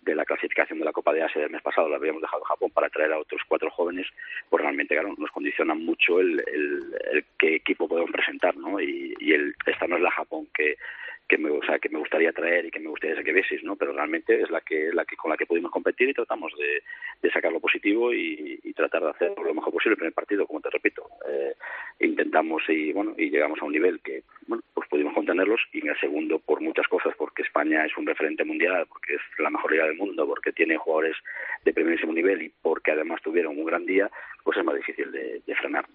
[0.00, 2.46] de la clasificación de la Copa de Asia del mes pasado, lo habíamos dejado en
[2.48, 4.06] Japón para traer a otros cuatro jóvenes,
[4.48, 8.80] pues realmente claro, nos condiciona mucho el, el, qué equipo podemos presentar, ¿no?
[8.80, 10.76] Y, y el, esta no es la Japón que,
[11.28, 13.76] que me, o sea, que me gustaría traer y que me gustaría que vieseis, ¿no?
[13.76, 16.82] Pero realmente es la que, la que con la que pudimos competir y tratamos de,
[17.20, 20.46] de sacar lo positivo y, y, tratar de hacer lo mejor posible el primer partido,
[20.46, 21.08] como te repito.
[21.28, 21.54] Eh,
[22.00, 25.88] intentamos y bueno y llegamos a un nivel que bueno pues pudimos contenerlos y en
[25.88, 29.72] el segundo por muchas cosas porque España es un referente mundial porque es la mejor
[29.72, 31.16] liga del mundo porque tiene jugadores
[31.64, 34.08] de primerísimo nivel y porque además tuvieron un gran día
[34.44, 35.86] pues es más difícil de, de frenar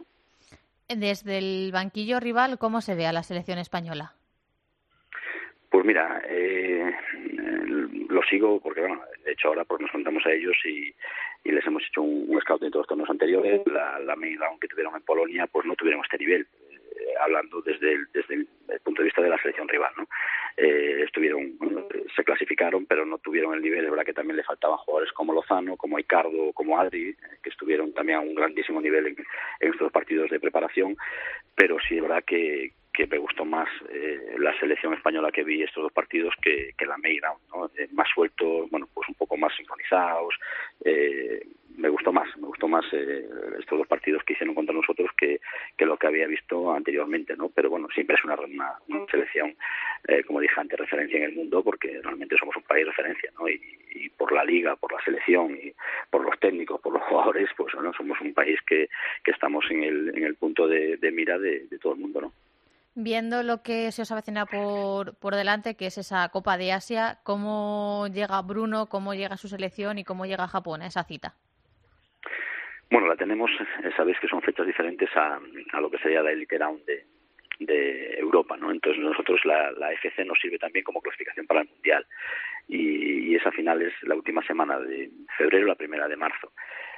[0.90, 4.14] desde el banquillo rival cómo se ve a la selección española
[5.74, 6.96] pues mira, eh,
[8.08, 10.94] lo sigo porque, bueno, de hecho ahora pues nos contamos a ellos y,
[11.44, 13.60] y les hemos hecho un, un scout de todos los torneos anteriores.
[13.66, 17.60] La, la main round que tuvieron en Polonia pues no tuvieron este nivel, eh, hablando
[17.62, 18.48] desde el, desde el,
[18.84, 20.08] punto de vista de la selección rival, ¿no?
[20.58, 21.58] Eh, estuvieron,
[22.16, 25.34] se clasificaron, pero no tuvieron el nivel, es verdad que también le faltaban jugadores como
[25.34, 29.16] Lozano, como Icardo, como Adri, que estuvieron también a un grandísimo nivel en,
[29.60, 30.96] en estos partidos de preparación,
[31.56, 35.64] pero sí es verdad que, que me gustó más eh, la selección española que vi
[35.64, 37.66] estos dos partidos que, que la Meira, ¿no?
[37.78, 40.36] Eh, más sueltos, bueno, pues un poco más sincronizados.
[40.86, 41.42] Eh,
[41.78, 43.28] me gustó más, me gustó más eh,
[43.60, 45.40] estos dos partidos que hicieron contra nosotros que,
[45.78, 47.50] que lo que había visto anteriormente, ¿no?
[47.50, 49.56] Pero bueno, siempre es una, una, selección,
[50.08, 53.50] eh, como dije antes, referencia en el mundo porque realmente somos un país referencia, ¿no?
[53.50, 53.60] Y,
[53.96, 55.74] y, por la liga, por la selección y
[56.10, 58.90] por los técnicos, por los jugadores, pues bueno, somos un país que,
[59.24, 62.22] que estamos en el, en el punto de, de mira de, de todo el mundo,
[62.22, 62.34] ¿no?
[62.96, 67.18] Viendo lo que se os avecina por, por delante, que es esa Copa de Asia,
[67.24, 71.34] ¿cómo llega Bruno, cómo llega su selección y cómo llega Japón a esa cita?
[72.92, 75.40] Bueno, la tenemos, eh, sabéis que son fechas diferentes a,
[75.72, 77.06] a lo que sería la Elite Round de,
[77.60, 78.70] de Europa, ¿no?
[78.72, 82.06] Entonces nosotros la, la FC nos sirve también como clasificación para el Mundial
[82.68, 86.52] y esa final es la última semana de febrero, la primera de marzo.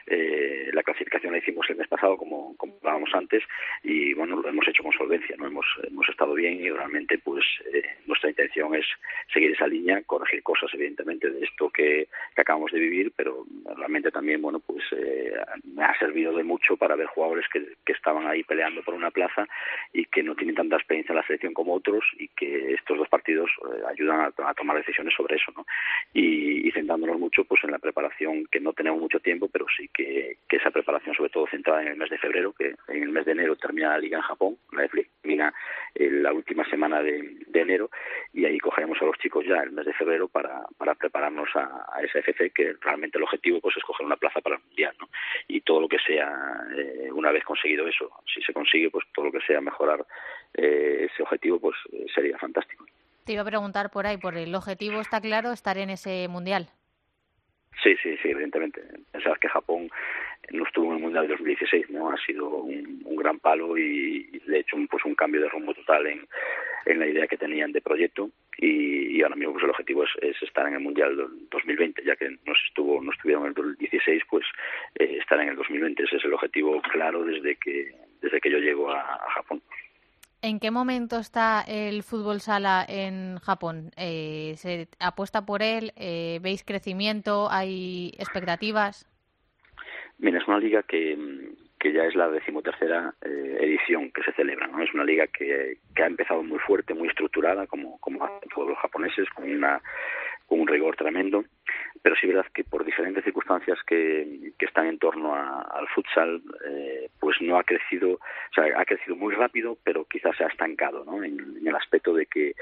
[0.08, 3.44] Eh, la clasificación la hicimos el mes pasado, como, hablábamos antes,
[3.84, 7.44] y bueno, lo hemos hecho con solvencia, no hemos, hemos estado bien y realmente pues
[7.74, 8.86] eh, nuestra intención es
[9.34, 13.46] seguir esa línea, corregir cosas evidentemente de esto que, acabamos de vivir, pero
[13.76, 15.34] realmente también, bueno, pues eh,
[15.64, 19.48] me ha servido de mucho para ver jugadores que, estaban ahí peleando por una plaza
[19.94, 23.08] y que no tienen tanta experiencia en la selección como otros y que estos dos
[23.08, 25.66] partidos eh, ayudan a, a, tomar decisiones sobre eso, ¿no?
[26.14, 29.90] Y, y centrándonos mucho pues en la preparación, que no tenemos mucho tiempo, pero sí
[29.96, 33.10] que, que, esa preparación, sobre todo centrada en el mes de febrero, que en el
[33.10, 35.54] mes de enero termina la liga en Japón, la de termina
[35.96, 37.90] eh, la última semana de, enero,
[38.34, 41.86] y ahí cogeremos a los chicos ya el mes de febrero para, para prepararnos a,
[41.92, 44.96] a esa FC, que realmente el objetivo pues es coger una plaza para el Mundial,
[45.00, 45.10] ¿no?
[45.48, 46.30] Y todo lo que sea,
[46.76, 50.06] eh, una vez conseguido eso, si se consigue, pues todo lo que sea mejorar
[50.54, 52.86] eh, ese objetivo, pues eh, sería fantástico.
[53.26, 56.70] Te iba a preguntar por ahí, por el objetivo está claro, estar en ese Mundial.
[57.84, 58.82] Sí, sí, sí, evidentemente.
[59.12, 59.90] Pensabas que Japón
[60.52, 62.10] no estuvo en el Mundial de 2016, ¿no?
[62.10, 66.28] Ha sido un, gran palo y, de hecho, pues un cambio de rumbo total en,
[67.00, 70.76] la idea que tenían de proyecto y, ahora mismo pues el objetivo es, estar en
[70.76, 71.16] el Mundial
[71.50, 74.46] 2020, ya que no estuvo no estuvieron en el 2016, pues
[75.00, 78.60] eh, estar en el 2020 ese es el objetivo claro desde que desde que yo
[78.60, 79.62] llego a, Japón.
[80.46, 83.90] ¿En qué momento está el fútbol sala en Japón?
[83.98, 85.92] Eh, ¿Se apuesta por él?
[85.96, 87.48] Eh, ¿Veis crecimiento?
[87.50, 89.10] ¿Hay expectativas?
[90.20, 91.18] Mira, es una liga que,
[91.80, 94.68] que ya es la decimotercera eh, edición que se celebra.
[94.68, 94.84] ¿no?
[94.84, 98.20] Es una liga que, que, ha empezado muy fuerte, muy estructurada, como, como
[98.54, 99.82] todos los japoneses, con, una,
[100.48, 101.44] con un rigor tremendo.
[102.02, 107.38] Pero sí verdad que por diferentes circunstancias que, están en torno al futsal, eh, pues
[107.40, 111.24] no ha crecido, o sea, ha crecido muy rápido, pero quizás se ha estancado, ¿no?
[111.24, 112.54] En, el aspecto de que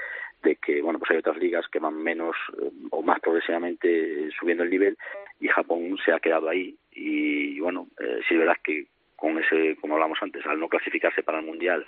[0.44, 4.64] de que bueno pues hay otras ligas que van menos eh, o más progresivamente subiendo
[4.64, 4.98] el nivel
[5.40, 9.94] y Japón se ha quedado ahí y bueno eh, sí verdad que con ese como
[9.94, 11.86] hablamos antes al no clasificarse para el mundial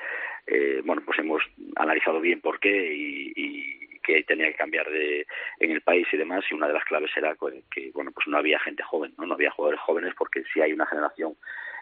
[0.48, 1.44] eh, bueno pues hemos
[1.76, 5.26] analizado bien por qué y, y que tenía que cambiar de,
[5.60, 7.36] en el país y demás y una de las claves era
[7.72, 10.74] que bueno pues no había gente joven no no había jugadores jóvenes porque si hay
[10.74, 11.36] una generación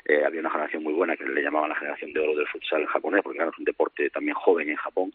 [0.06, 2.86] eh, había una generación muy buena que le llamaban la generación de oro del futsal
[2.88, 5.14] japonés, porque claro, es un deporte también joven en Japón,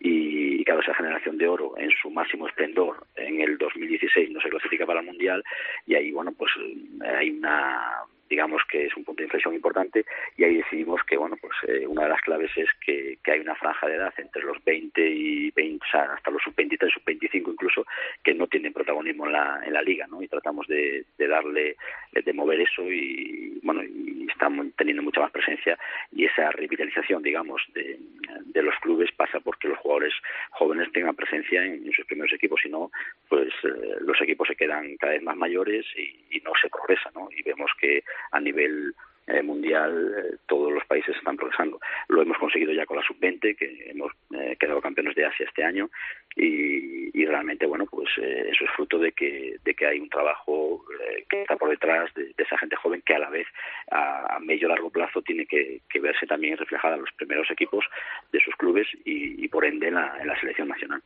[0.00, 4.40] y, y claro, esa generación de oro en su máximo esplendor en el 2016 no
[4.40, 5.44] se clasifica para el Mundial,
[5.86, 8.02] y ahí, bueno, pues eh, hay una
[8.34, 10.04] digamos que es un punto de inflexión importante
[10.36, 13.38] y ahí decidimos que bueno pues eh, una de las claves es que, que, hay
[13.38, 16.92] una franja de edad entre los 20 y 20 o sea, hasta los sub 23
[16.92, 17.86] sub 25 incluso
[18.24, 21.76] que no tienen protagonismo en la, en la liga no y tratamos de, de darle
[22.10, 25.78] de mover eso y bueno y estamos teniendo mucha más presencia
[26.10, 28.00] y esa revitalización digamos de,
[28.46, 30.12] de los clubes pasa porque los jugadores
[30.50, 32.90] jóvenes tengan presencia en, sus primeros equipos si no
[33.28, 37.12] pues eh, los equipos se quedan cada vez más mayores y, y no se progresa
[37.14, 38.94] no y vemos que a nivel
[39.26, 41.80] eh, mundial eh, todos los países están progresando.
[42.08, 45.64] Lo hemos conseguido ya con la sub-20, que hemos eh, quedado campeones de Asia este
[45.64, 45.88] año
[46.36, 50.84] y, y realmente, bueno, pues eso es fruto de que, de que hay un trabajo
[51.30, 53.46] que está por detrás de, esa gente joven que a la vez
[53.90, 57.86] a, a medio largo plazo tiene que, verse también reflejada en los primeros equipos
[58.30, 61.00] de sus clubes y, y por ende en la selección nacional.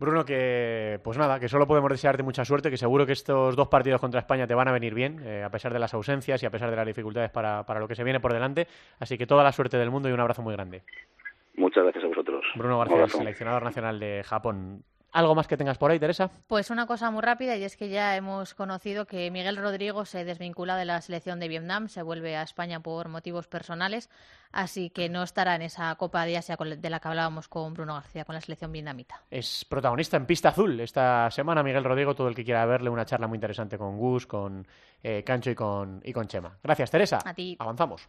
[0.00, 3.68] Bruno, que pues nada, que solo podemos desearte mucha suerte, que seguro que estos dos
[3.68, 6.46] partidos contra España te van a venir bien, eh, a pesar de las ausencias y
[6.46, 8.66] a pesar de las dificultades para, para lo que se viene por delante.
[8.98, 10.82] Así que toda la suerte del mundo y un abrazo muy grande.
[11.56, 12.42] Muchas gracias a vosotros.
[12.54, 14.84] Bruno García, seleccionador nacional de Japón.
[15.12, 16.30] ¿Algo más que tengas por ahí, Teresa?
[16.46, 20.24] Pues una cosa muy rápida y es que ya hemos conocido que Miguel Rodrigo se
[20.24, 24.08] desvincula de la selección de Vietnam, se vuelve a España por motivos personales,
[24.52, 27.94] así que no estará en esa Copa de Asia de la que hablábamos con Bruno
[27.94, 29.22] García, con la selección vietnamita.
[29.30, 33.04] Es protagonista en Pista Azul esta semana, Miguel Rodrigo, todo el que quiera verle una
[33.04, 34.66] charla muy interesante con Gus, con
[35.02, 36.56] eh, Cancho y con, y con Chema.
[36.62, 37.18] Gracias, Teresa.
[37.24, 37.56] A ti.
[37.58, 38.08] Avanzamos.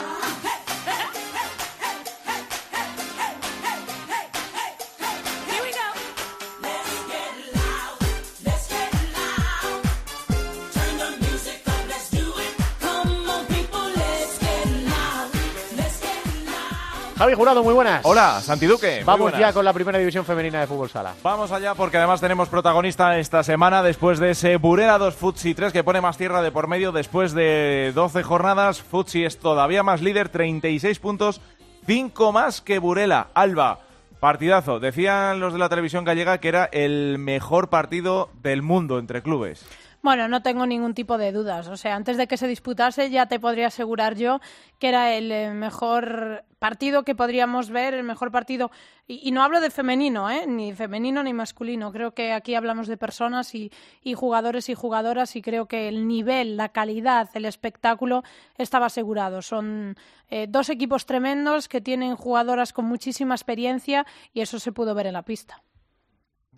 [17.21, 18.03] Javi Jurado, muy buenas.
[18.03, 19.03] Hola, Santi Duque.
[19.05, 21.13] Vamos ya con la primera división femenina de fútbol sala.
[21.21, 25.71] Vamos allá porque además tenemos protagonista esta semana después de ese Burela 2 Futsi 3
[25.71, 28.81] que pone más tierra de por medio después de 12 jornadas.
[28.81, 31.41] Futsi es todavía más líder, 36 puntos,
[31.85, 33.27] 5 más que Burela.
[33.35, 33.81] Alba,
[34.19, 34.79] partidazo.
[34.79, 39.63] Decían los de la televisión gallega que era el mejor partido del mundo entre clubes.
[40.01, 41.67] Bueno, no tengo ningún tipo de dudas.
[41.67, 44.39] O sea, antes de que se disputase ya te podría asegurar yo
[44.79, 48.71] que era el eh, mejor partido que podríamos ver, el mejor partido.
[49.07, 50.47] Y, no hablo de femenino, ¿eh?
[50.47, 51.91] ni femenino ni masculino.
[51.91, 53.71] Creo que aquí hablamos de personas y,
[54.01, 58.23] y, jugadores y jugadoras y creo que el nivel, la calidad, el espectáculo
[58.57, 59.43] estaba asegurado.
[59.43, 59.95] Son
[60.29, 65.07] eh, dos equipos tremendos que tienen jugadoras con muchísima experiencia y eso se pudo ver
[65.07, 65.61] en la pista.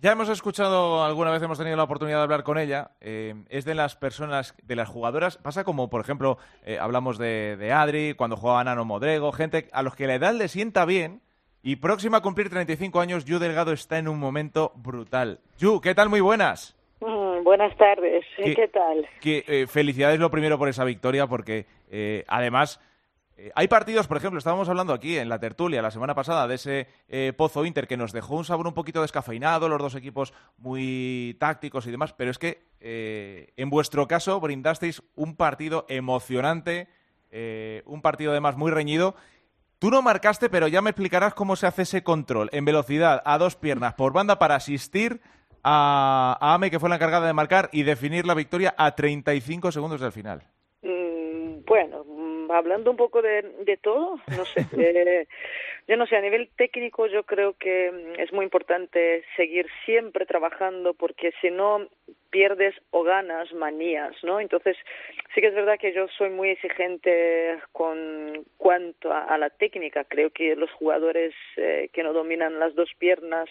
[0.00, 2.90] Ya hemos escuchado, alguna vez hemos tenido la oportunidad de hablar con ella.
[3.00, 5.38] Eh, es de las personas, de las jugadoras.
[5.38, 9.82] Pasa como, por ejemplo, eh, hablamos de, de, Adri, cuando jugaba Nano Modrego, gente a
[9.82, 11.20] los que la edad le sienta bien.
[11.62, 15.38] Y próxima a cumplir 35 años, Yu Delgado está en un momento brutal.
[15.58, 16.10] Yu, ¿qué tal?
[16.10, 16.76] Muy buenas.
[17.00, 19.08] Mm, buenas tardes, ¿qué, ¿Qué tal?
[19.20, 21.66] Que, eh, felicidades lo primero por esa victoria, porque
[22.26, 22.80] además
[23.36, 26.54] eh, hay partidos, por ejemplo, estábamos hablando aquí en la tertulia la semana pasada de
[26.54, 30.32] ese eh, Pozo Inter que nos dejó un sabor un poquito descafeinado, los dos equipos
[30.56, 36.88] muy tácticos y demás, pero es que eh, en vuestro caso brindasteis un partido emocionante,
[37.84, 39.16] un partido además muy reñido.
[39.80, 43.38] Tú no marcaste, pero ya me explicarás cómo se hace ese control en velocidad a
[43.38, 45.20] dos piernas por banda para asistir
[45.64, 49.72] a, a Ame, que fue la encargada de marcar y definir la victoria a 35
[49.72, 50.44] segundos del final.
[50.82, 52.03] Mm, bueno,
[52.56, 54.64] hablando un poco de, de todo, no sé.
[54.78, 55.26] eh,
[55.86, 60.26] yo no sé, a nivel técnico yo creo que mm, es muy importante seguir siempre
[60.26, 61.86] trabajando porque si no
[62.30, 64.40] pierdes o ganas manías, ¿no?
[64.40, 64.76] Entonces,
[65.32, 70.02] sí que es verdad que yo soy muy exigente con cuanto a, a la técnica.
[70.02, 73.48] Creo que los jugadores eh, que no dominan las dos piernas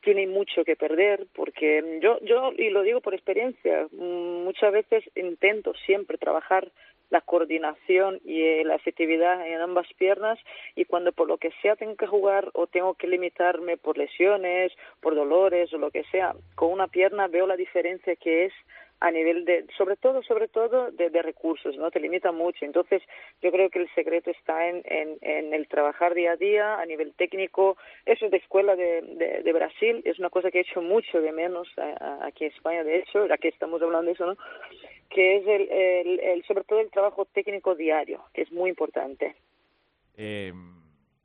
[0.00, 5.04] tienen mucho que perder porque yo, yo, y lo digo por experiencia, mm, muchas veces
[5.14, 6.70] intento siempre trabajar
[7.12, 10.38] la coordinación y eh, la efectividad en ambas piernas
[10.74, 14.72] y cuando por lo que sea tengo que jugar o tengo que limitarme por lesiones,
[15.00, 18.52] por dolores o lo que sea, con una pierna veo la diferencia que es
[19.00, 21.90] a nivel de, sobre todo, sobre todo de, de recursos, ¿no?
[21.90, 22.64] Te limita mucho.
[22.64, 23.02] Entonces,
[23.42, 26.86] yo creo que el secreto está en, en, en el trabajar día a día a
[26.86, 27.76] nivel técnico.
[28.06, 31.20] Eso es de escuela de, de, de Brasil, es una cosa que he hecho mucho
[31.20, 31.68] de menos
[32.20, 34.36] aquí en España, de hecho, ya que estamos hablando de eso, ¿no?
[35.14, 39.34] Que es el, el, el, sobre todo el trabajo técnico diario, que es muy importante.
[40.16, 40.52] Eh,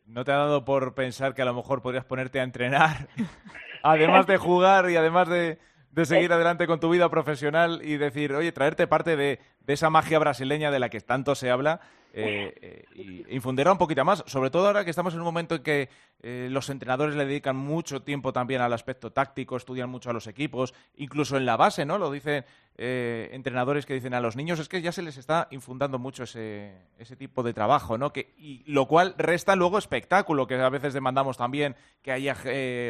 [0.05, 3.07] ¿No te ha dado por pensar que a lo mejor podrías ponerte a entrenar,
[3.83, 5.57] además de jugar y además de,
[5.91, 9.89] de seguir adelante con tu vida profesional y decir, oye, traerte parte de, de esa
[9.89, 11.81] magia brasileña de la que tanto se habla
[12.13, 14.23] eh, eh, y infundirla un poquito más?
[14.25, 15.89] Sobre todo ahora que estamos en un momento en que
[16.23, 20.25] eh, los entrenadores le dedican mucho tiempo también al aspecto táctico, estudian mucho a los
[20.25, 21.99] equipos, incluso en la base, ¿no?
[21.99, 22.43] Lo dicen
[22.75, 26.23] eh, entrenadores que dicen a los niños, es que ya se les está infundando mucho
[26.23, 28.11] ese, ese tipo de trabajo, ¿no?
[28.11, 32.35] Que, y lo cual resta luego espectáculo, que a veces demandamos también que haya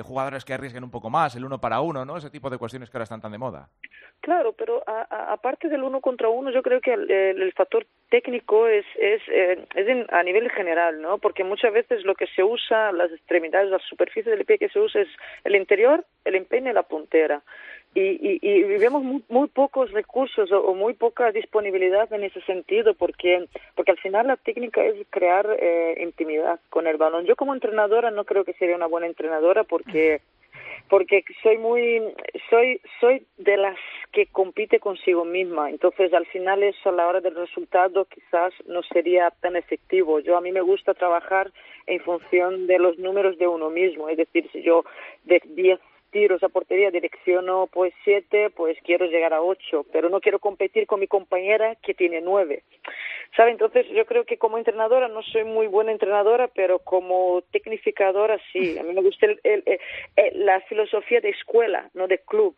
[0.04, 2.18] jugadores que arriesguen un poco más, el uno para uno, ¿no?
[2.18, 3.70] Ese tipo de cuestiones que ahora están tan de moda.
[4.22, 8.86] Claro, pero aparte del uno contra uno, yo creo que el, el- factor técnico es
[9.00, 11.18] es, eh, es en- a nivel general, ¿no?
[11.18, 14.80] Porque muchas veces lo que se usa, las extremidades, la superficie del pie que se
[14.80, 15.10] usa es
[15.44, 17.42] el interior, el empeine y la puntera.
[17.96, 22.42] Y, y, y vemos muy, muy pocos recursos o, o muy poca disponibilidad en ese
[22.42, 27.26] sentido, porque porque al final la técnica es crear eh, intimidad con el balón.
[27.26, 30.22] Yo como entrenadora no creo que sería una buena entrenadora porque
[30.90, 32.02] porque soy muy
[32.50, 33.78] soy soy de las
[34.12, 35.70] que compite consigo misma.
[35.70, 40.20] Entonces al final eso a la hora del resultado quizás no sería tan efectivo.
[40.20, 41.52] Yo a mí me gusta trabajar
[41.86, 44.10] en función de los números de uno mismo.
[44.10, 44.84] Es decir si yo
[45.26, 45.80] de 10
[46.12, 50.88] tiros a portería direcciono pues siete pues quiero llegar a ocho pero no quiero competir
[50.88, 52.64] con mi compañera que tiene nueve
[53.36, 53.52] ¿Sabe?
[53.52, 58.78] Entonces yo creo que como entrenadora no soy muy buena entrenadora, pero como tecnificadora sí.
[58.80, 62.56] A mí me gusta el- el- la filosofía de escuela, no de club.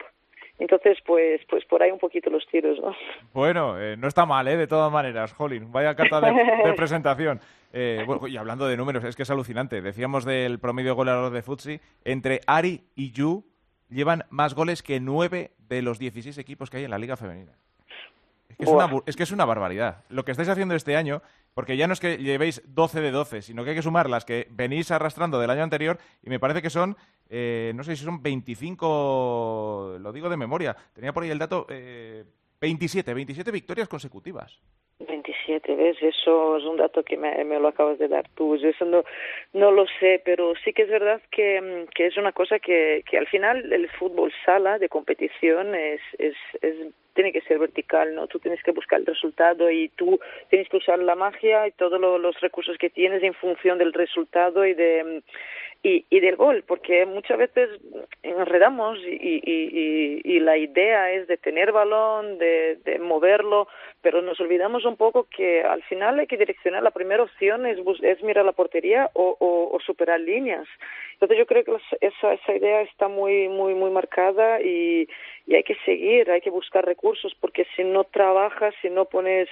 [0.59, 2.93] Entonces, pues, pues por ahí un poquito los tiros, ¿no?
[3.34, 4.57] Bueno, eh, no está mal, ¿eh?
[4.57, 5.72] De todas maneras, Jolín.
[5.72, 7.39] Vaya carta de, de presentación.
[7.72, 9.82] Eh, bueno, y hablando de números, es que es alucinante.
[9.82, 11.80] Decíamos del promedio goleador de Futsi.
[12.03, 13.45] Entre Ari y Yu
[13.89, 17.53] llevan más goles que nueve de los 16 equipos que hay en la Liga Femenina.
[18.50, 20.04] Es que es, una, bu- es que es una barbaridad.
[20.10, 21.22] Lo que estáis haciendo este año,
[21.54, 24.26] porque ya no es que llevéis 12 de 12, sino que hay que sumar las
[24.26, 26.97] que venís arrastrando del año anterior, y me parece que son,
[27.30, 31.66] eh, no sé si son 25, lo digo de memoria, tenía por ahí el dato,
[31.70, 32.24] eh,
[32.62, 34.60] 27, 27 victorias consecutivas.
[35.08, 35.95] 27, ¿ves?
[36.02, 38.58] Eso es un dato que me, me lo acabas de dar tú.
[38.58, 39.04] Yo eso no,
[39.54, 43.04] no lo sé, pero sí que es verdad que, mm, que es una cosa que,
[43.10, 46.76] que al final el fútbol sala de competición es, es, es,
[47.20, 48.28] tiene que ser vertical, ¿no?
[48.28, 50.17] Tú tienes que buscar el resultado y tú
[50.49, 53.91] tienes que usar la magia y todos lo- los recursos que tienes en función del
[53.91, 55.22] resultado y de
[55.82, 57.70] y, del gol, porque muchas veces
[58.22, 63.70] enredamos y, y, y, y la idea es de tener balón, de, de moverlo,
[64.01, 67.78] pero nos olvidamos un poco que al final hay que direccionar, la primera opción es,
[68.01, 70.67] es mirar la portería o, o superar líneas.
[71.20, 75.05] Entonces yo creo que esa, esa idea está muy, muy, muy marcada y,
[75.45, 79.49] y hay que seguir, hay que buscar recursos, porque si no trabajas, si no pones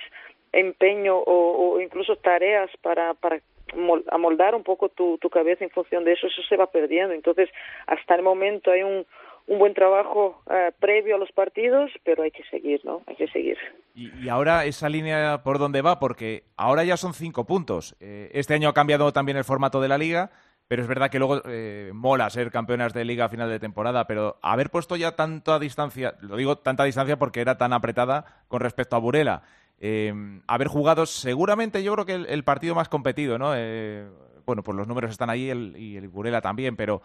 [0.53, 3.41] empeño o, o incluso tareas para, para
[3.75, 7.13] mol- amoldar un poco tu, tu cabeza en función de eso, eso se va perdiendo.
[7.13, 7.49] Entonces,
[7.85, 9.05] hasta el momento hay un,
[9.47, 13.01] un buen trabajo eh, previo a los partidos, pero hay que seguir, ¿no?
[13.07, 13.57] Hay que seguir.
[13.93, 17.97] Y, y ahora esa línea por dónde va, porque ahora ya son cinco puntos.
[17.99, 20.31] Eh, este año ha cambiado también el formato de la liga,
[20.67, 24.05] pero es verdad que luego eh, mola ser campeonas de liga a final de temporada,
[24.05, 28.59] pero haber puesto ya tanta distancia, lo digo tanta distancia porque era tan apretada con
[28.59, 29.43] respecto a Burela,
[29.79, 30.13] eh,
[30.47, 33.53] haber jugado seguramente yo creo que el, partido más competido, ¿no?
[33.55, 34.07] Eh,
[34.45, 35.45] bueno, pues los números están ahí
[35.77, 37.01] y el Burela también, pero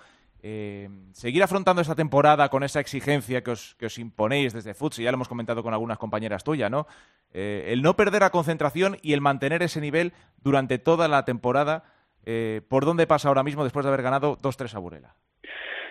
[1.12, 5.12] seguir afrontando esta temporada con esa exigencia que os, que os imponéis desde Futsi, ya
[5.12, 6.88] lo hemos comentado con algunas compañeras tuyas, ¿no?
[7.32, 10.12] El no perder la concentración y el mantener ese nivel
[10.42, 11.84] durante toda la temporada,
[12.26, 15.14] eh, ¿por dónde pasa ahora mismo después de haber ganado 2-3 a Burela?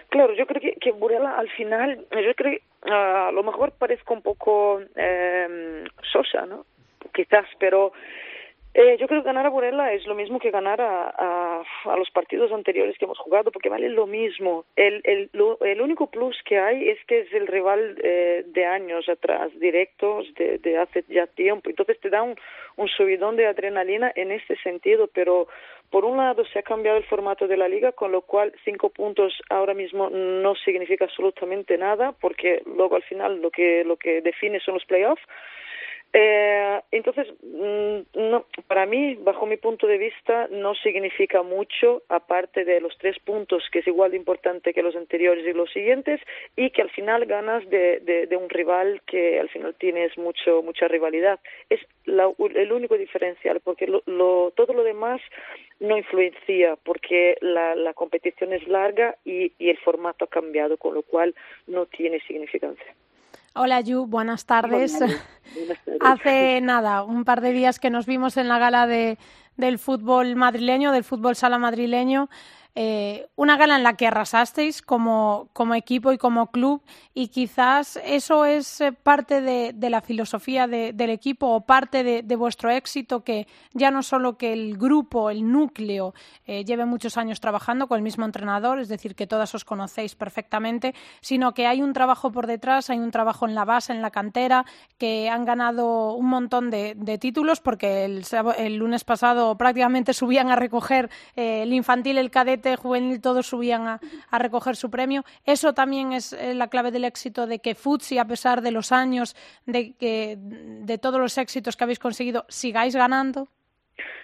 [0.09, 4.13] Claro, yo creo que, que Burela al final, yo creo ah, a lo mejor parezca
[4.13, 6.65] un poco eh, sosa, ¿no?
[7.13, 7.93] Quizás, pero
[8.73, 11.97] eh, yo creo que ganar a Burela es lo mismo que ganar a, a, a,
[11.97, 14.63] los partidos anteriores que hemos jugado, porque vale lo mismo.
[14.77, 18.65] El, el, lo, el único plus que hay es que es el rival eh, de
[18.65, 21.69] años atrás, directos, de, de hace ya tiempo.
[21.69, 22.35] Entonces te da un,
[22.77, 25.47] un subidón de adrenalina en este sentido, pero
[25.91, 28.89] por un lado se ha cambiado el formato de la liga, con lo cual cinco
[28.89, 34.21] puntos ahora mismo no significa absolutamente nada, porque luego al final lo que, lo que
[34.21, 35.21] define son los playoffs.
[36.13, 42.81] Eh, entonces, no, para mí, bajo mi punto de vista, no significa mucho, aparte de
[42.81, 46.19] los tres puntos, que es igual de importante que los anteriores y los siguientes,
[46.57, 50.61] y que al final ganas de, de, de un rival que al final tienes mucho,
[50.61, 51.39] mucha rivalidad.
[51.69, 55.21] Es la, el único diferencial, porque lo, lo, todo lo demás
[55.79, 60.93] no influencia, porque la, la competición es larga y, y el formato ha cambiado, con
[60.93, 61.33] lo cual
[61.67, 62.93] no tiene significancia.
[63.53, 64.97] Hola Yu, buenas tardes.
[65.99, 69.17] Hace nada, un par de días que nos vimos en la gala de,
[69.57, 72.29] del fútbol madrileño, del fútbol sala madrileño.
[72.73, 76.81] Eh, una gala en la que arrasasteis como, como, equipo y como club
[77.13, 82.01] y quizás eso es eh, parte de, de la filosofía de, del equipo o parte
[82.03, 86.13] de, de, vuestro éxito que ya no solo que el grupo, el núcleo
[86.45, 90.15] eh, lleve muchos años trabajando con el mismo entrenador, es decir, que todas os conocéis
[90.15, 94.01] perfectamente, sino que hay un trabajo por detrás, hay un trabajo en la base, en
[94.01, 94.65] la cantera,
[94.97, 98.23] que han ganado un montón de, títulos porque el,
[98.57, 103.87] el, lunes pasado prácticamente subían a recoger eh, el infantil, el cadete juvenil, todos subían
[103.87, 105.23] a, a, recoger su premio.
[105.45, 108.91] Eso también es eh, la clave del éxito de que Futsi, a pesar de los
[108.91, 109.35] años,
[109.65, 113.49] de, que, de todos los éxitos que habéis conseguido, sigáis ganando.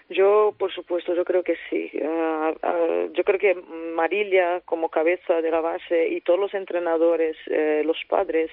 [0.09, 1.91] Yo, por supuesto, yo creo que sí.
[1.95, 7.81] Uh, yo creo que Marilia, como cabeza de la base, y todos los entrenadores, eh,
[7.85, 8.49] los padres,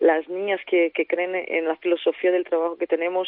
[0.00, 3.26] las niñas que, que creen en la filosofía del trabajo que tenemos,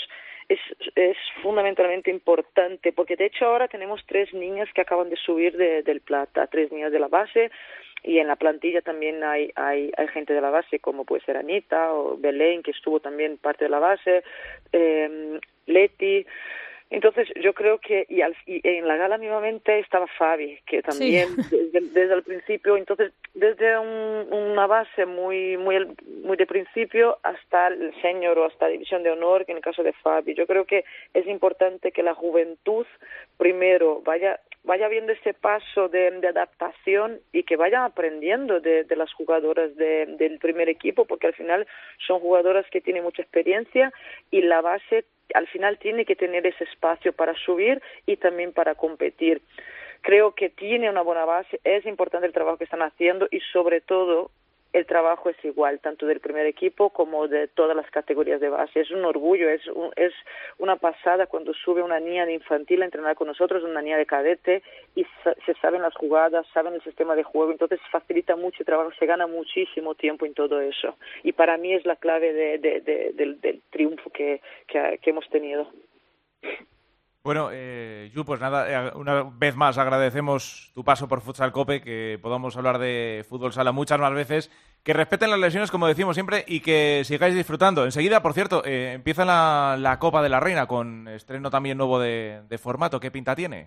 [0.50, 0.60] es,
[0.94, 5.82] es fundamentalmente importante, porque de hecho ahora tenemos tres niñas que acaban de subir de,
[5.82, 7.50] del plata, tres niñas de la base,
[8.02, 11.38] y en la plantilla también hay, hay, hay gente de la base, como puede ser
[11.38, 14.22] Anita o Belén, que estuvo también parte de la base,
[14.72, 16.26] eh, Leti.
[16.90, 21.28] Entonces yo creo que y, al, y, en la gala mismamente estaba Fabi, que también
[21.48, 21.70] sí.
[21.72, 25.86] desde, desde, el principio, entonces desde un, una base muy muy
[26.24, 29.64] muy de principio hasta el senior o hasta la división de honor, que en el
[29.64, 30.84] caso de Fabi, yo creo que
[31.14, 32.86] es importante que la juventud
[33.38, 38.96] primero vaya vaya viendo ese paso de, de adaptación y que vayan aprendiendo de, de
[38.96, 41.66] las jugadoras de, del primer equipo, porque al final
[42.06, 43.92] son jugadoras que tienen mucha experiencia
[44.30, 45.04] y la base
[45.34, 49.42] al final tiene que tener ese espacio para subir y también para competir.
[50.02, 53.80] Creo que tiene una buena base, es importante el trabajo que están haciendo y sobre
[53.80, 54.30] todo
[54.72, 58.80] el trabajo es igual, tanto del primer equipo como de todas las categorías de base.
[58.80, 60.12] Es un orgullo, es, un, es
[60.58, 64.06] una pasada cuando sube una niña de infantil a entrenar con nosotros, una niña de
[64.06, 64.62] cadete,
[64.94, 65.04] y
[65.44, 69.06] se saben las jugadas, saben el sistema de juego, entonces facilita mucho el trabajo, se
[69.06, 70.96] gana muchísimo tiempo en todo eso.
[71.22, 75.10] Y para mí es la clave de, de, de, del, del, triunfo que, que, que
[75.10, 75.68] hemos tenido.
[77.22, 82.18] Bueno, eh, pues nada, eh, una vez más agradecemos tu paso por Futsal Cope, que
[82.22, 84.50] podamos hablar de fútbol sala muchas más veces,
[84.82, 87.84] que respeten las lesiones, como decimos siempre, y que sigáis disfrutando.
[87.84, 92.58] Enseguida, por cierto, eh, empieza la, Copa de la Reina con estreno también nuevo de,
[92.58, 93.00] formato.
[93.00, 93.66] ¿Qué pinta tiene?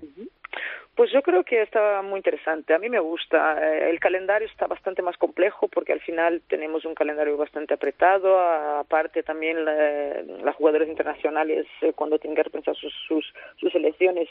[0.95, 2.73] Pues yo creo que está muy interesante.
[2.73, 3.89] A mí me gusta.
[3.89, 8.39] El calendario está bastante más complejo porque al final tenemos un calendario bastante apretado.
[8.39, 11.65] Aparte también la, las jugadoras internacionales
[11.95, 14.29] cuando tienen que repensar sus, sus, sus elecciones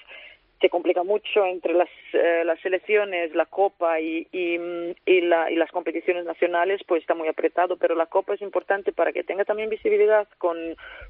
[0.62, 4.56] se complica mucho entre las, eh, las selecciones, la Copa y, y,
[5.04, 8.92] y, la, y, las competiciones nacionales, pues está muy apretado, pero la Copa es importante
[8.92, 10.56] para que tenga también visibilidad con,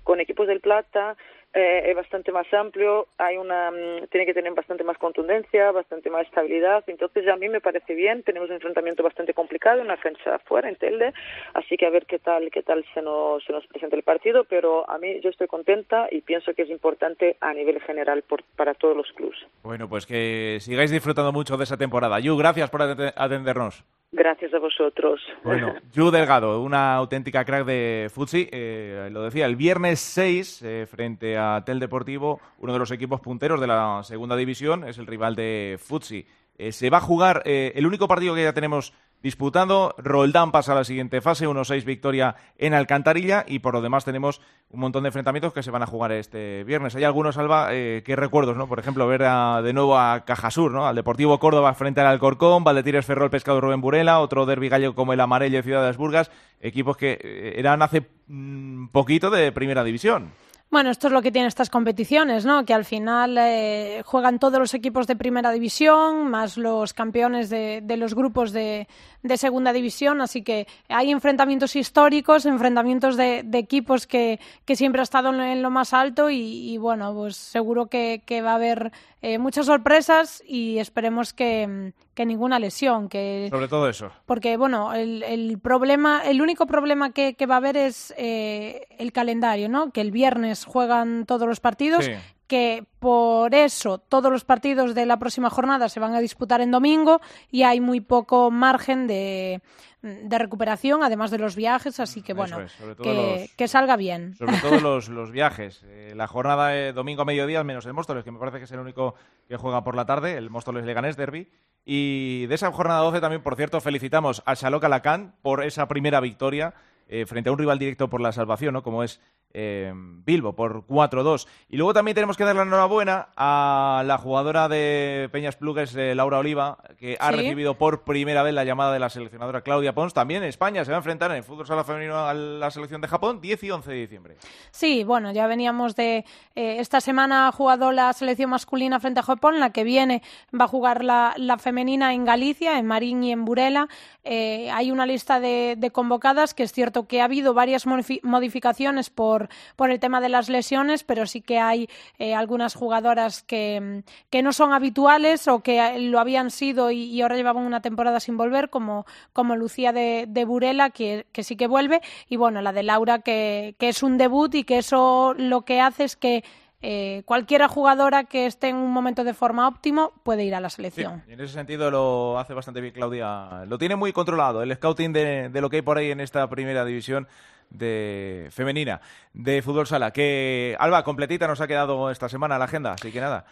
[0.05, 1.19] con equipos del Plata,
[1.55, 3.71] eh, es bastante más amplio, hay una,
[4.11, 8.23] tiene que tener bastante más contundencia, bastante más estabilidad, entonces a mí me parece bien,
[8.23, 11.13] tenemos un enfrentamiento bastante complicado, una cancha fuera en Telde,
[11.55, 14.45] así que a ver qué tal, qué tal se nos, se nos presenta el partido,
[14.45, 18.43] pero a mí yo estoy contenta y pienso que es importante a nivel general por,
[18.57, 19.39] para todos los clubes.
[19.63, 22.19] Bueno, pues que sigáis disfrutando mucho de esa temporada.
[22.21, 23.85] Yu, gracias por atendernos.
[24.15, 25.21] Gracias a vosotros.
[25.43, 28.47] Bueno, Yu Delgado, una auténtica crack de Futsi.
[28.53, 33.21] Eh, lo decía, el viernes 6, eh, frente a Tel Deportivo, uno de los equipos
[33.21, 36.27] punteros de la segunda división, es el rival de Futsi.
[36.59, 38.93] Eh, se va a jugar el único partido que ya tenemos
[39.23, 39.95] disputando.
[39.99, 44.41] Roldán pasa a la siguiente fase, 1-6 victoria en Alcantarilla y por lo demás tenemos
[44.71, 46.95] un montón de enfrentamientos que se van a jugar este viernes.
[46.97, 48.67] Hay algunos, Alba, eh, que recuerdos, ¿no?
[48.67, 50.87] Por ejemplo, ver de nuevo a Cajasur, ¿no?
[50.87, 55.13] Al Deportivo Córdoba frente al Alcorcón, Valdetires Ferrol Pescado Rubén Burela, otro derbi gallego como
[55.13, 59.53] el Amarello de Ciudad de las Burgas, equipos que eh, eran hace mm, poquito de
[59.53, 60.33] primera división.
[60.73, 62.65] Bueno, esto es lo que tienen estas competiciones, ¿no?
[62.65, 67.83] Que al final eh, juegan todos los equipos de primera división, más los campeones de,
[67.83, 68.89] de los grupos de,
[69.23, 75.01] de, segunda división, así que hay enfrentamientos históricos, enfrentamientos de, de equipos que, que, siempre
[75.01, 78.55] ha estado en lo más alto y, y bueno, pues seguro que, que va a
[78.55, 78.93] haber
[79.25, 83.09] eh, muchas sorpresas y esperemos que, que, ninguna lesión.
[83.09, 84.11] Que, Sobre todo eso.
[84.27, 88.89] Porque, bueno, el, el problema, el único problema que, que va a haber es eh,
[88.99, 89.93] el calendario, ¿no?
[89.93, 92.05] Que el viernes juegan todos los partidos.
[92.05, 92.13] Sí.
[92.47, 96.71] que por eso todos los partidos de la próxima jornada se van a disputar en
[96.71, 97.21] domingo
[97.51, 99.63] y hay muy poco margen de,
[100.03, 104.35] de recuperación, además de los viajes, así que bueno, es, que, los, que, salga bien.
[104.35, 105.83] Sobre todo los, los viajes.
[105.87, 108.73] Eh, la jornada de domingo a mediodía, menos el Móstoles, que me parece que es
[108.73, 109.15] el único
[109.49, 111.49] que juega por la tarde, el Móstoles Leganés Derby.
[111.85, 116.21] Y de esa jornada 12 también, por cierto, felicitamos a Xaloc Alacán por esa primera
[116.21, 116.75] victoria
[117.09, 118.83] eh, frente a un rival directo por la salvación, ¿no?
[118.83, 119.21] como es
[119.55, 121.47] eh, Bilbo, por 4-2.
[121.69, 126.15] Y luego también tenemos que dar la enhorabuena a la jugadora de Peñas Plugues, eh,
[126.15, 127.37] Laura Oliva, que ha ¿Sí?
[127.37, 130.15] recibido por primera vez la llamada de la seleccionadora Claudia Pons.
[130.15, 133.09] También España se va a enfrentar en el fútbol sala femenino a la selección de
[133.09, 134.37] Japón 10 y 11 de diciembre.
[134.71, 136.25] Sí, bueno, ya veníamos de.
[136.55, 140.23] Eh, esta semana ha jugado la selección masculina frente a Japón, la que viene
[140.59, 143.89] va a jugar la, la femenina en Galicia, en Marín y en Burela.
[144.25, 149.11] Eh, hay una lista de, de, convocadas que es cierto que ha habido varias modificaciones
[149.11, 149.42] por,
[149.77, 151.89] por el tema de las lesiones, pero sí que hay
[152.19, 157.23] eh, algunas jugadoras que, que, no son habituales o que lo habían sido y, y,
[157.23, 161.57] ahora llevaban una temporada sin volver, como, como Lucía de, de Burela, que, que, sí
[161.57, 165.35] que vuelve, y bueno, la de Laura, que, que es un debut y que eso
[165.37, 166.45] lo que hace es que
[166.85, 170.69] eh, cualquiera jugadora que esté en un momento de forma óptimo puede ir a la
[170.69, 171.23] selección.
[171.27, 173.65] Sí, en ese sentido lo hace bastante bien Claudia.
[173.69, 176.49] Lo tiene muy controlado el scouting de, de, lo que hay por ahí en esta
[176.49, 177.29] primera división
[177.73, 179.01] de femenina
[179.33, 180.11] de fútbol sala.
[180.13, 183.45] Que Alba, completita nos ha quedado esta semana la agenda, así que nada.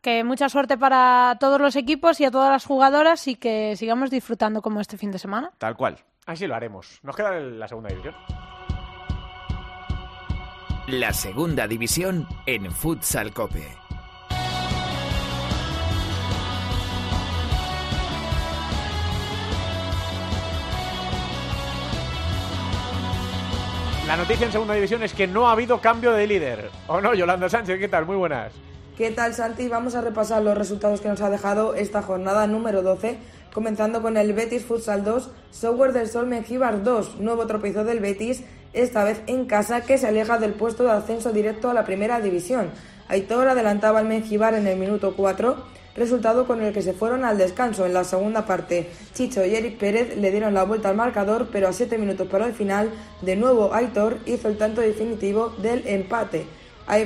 [0.00, 4.10] Que mucha suerte para todos los equipos y a todas las jugadoras y que sigamos
[4.10, 5.52] disfrutando como este fin de semana.
[5.58, 5.98] Tal cual.
[6.26, 7.00] Así lo haremos.
[7.02, 8.14] Nos queda la segunda división.
[10.86, 13.89] La segunda división en Futsal Cope.
[24.10, 26.68] La noticia en segunda división es que no ha habido cambio de líder.
[26.88, 27.78] ¿O no, Yolanda Sánchez?
[27.78, 28.06] ¿Qué tal?
[28.06, 28.52] Muy buenas.
[28.98, 29.68] ¿Qué tal, Santi?
[29.68, 33.18] Vamos a repasar los resultados que nos ha dejado esta jornada número 12,
[33.54, 38.42] comenzando con el Betis Futsal 2, Software del Sol Mengíbar 2, nuevo tropiezo del Betis,
[38.72, 42.20] esta vez en casa, que se aleja del puesto de ascenso directo a la primera
[42.20, 42.70] división.
[43.06, 45.56] Aitor adelantaba al Mengíbar en el minuto 4,
[46.00, 47.86] resultado con el que se fueron al descanso.
[47.86, 51.68] En la segunda parte, Chicho y Eric Pérez le dieron la vuelta al marcador, pero
[51.68, 52.90] a 7 minutos para el final,
[53.20, 56.46] de nuevo Aitor hizo el tanto definitivo del empate.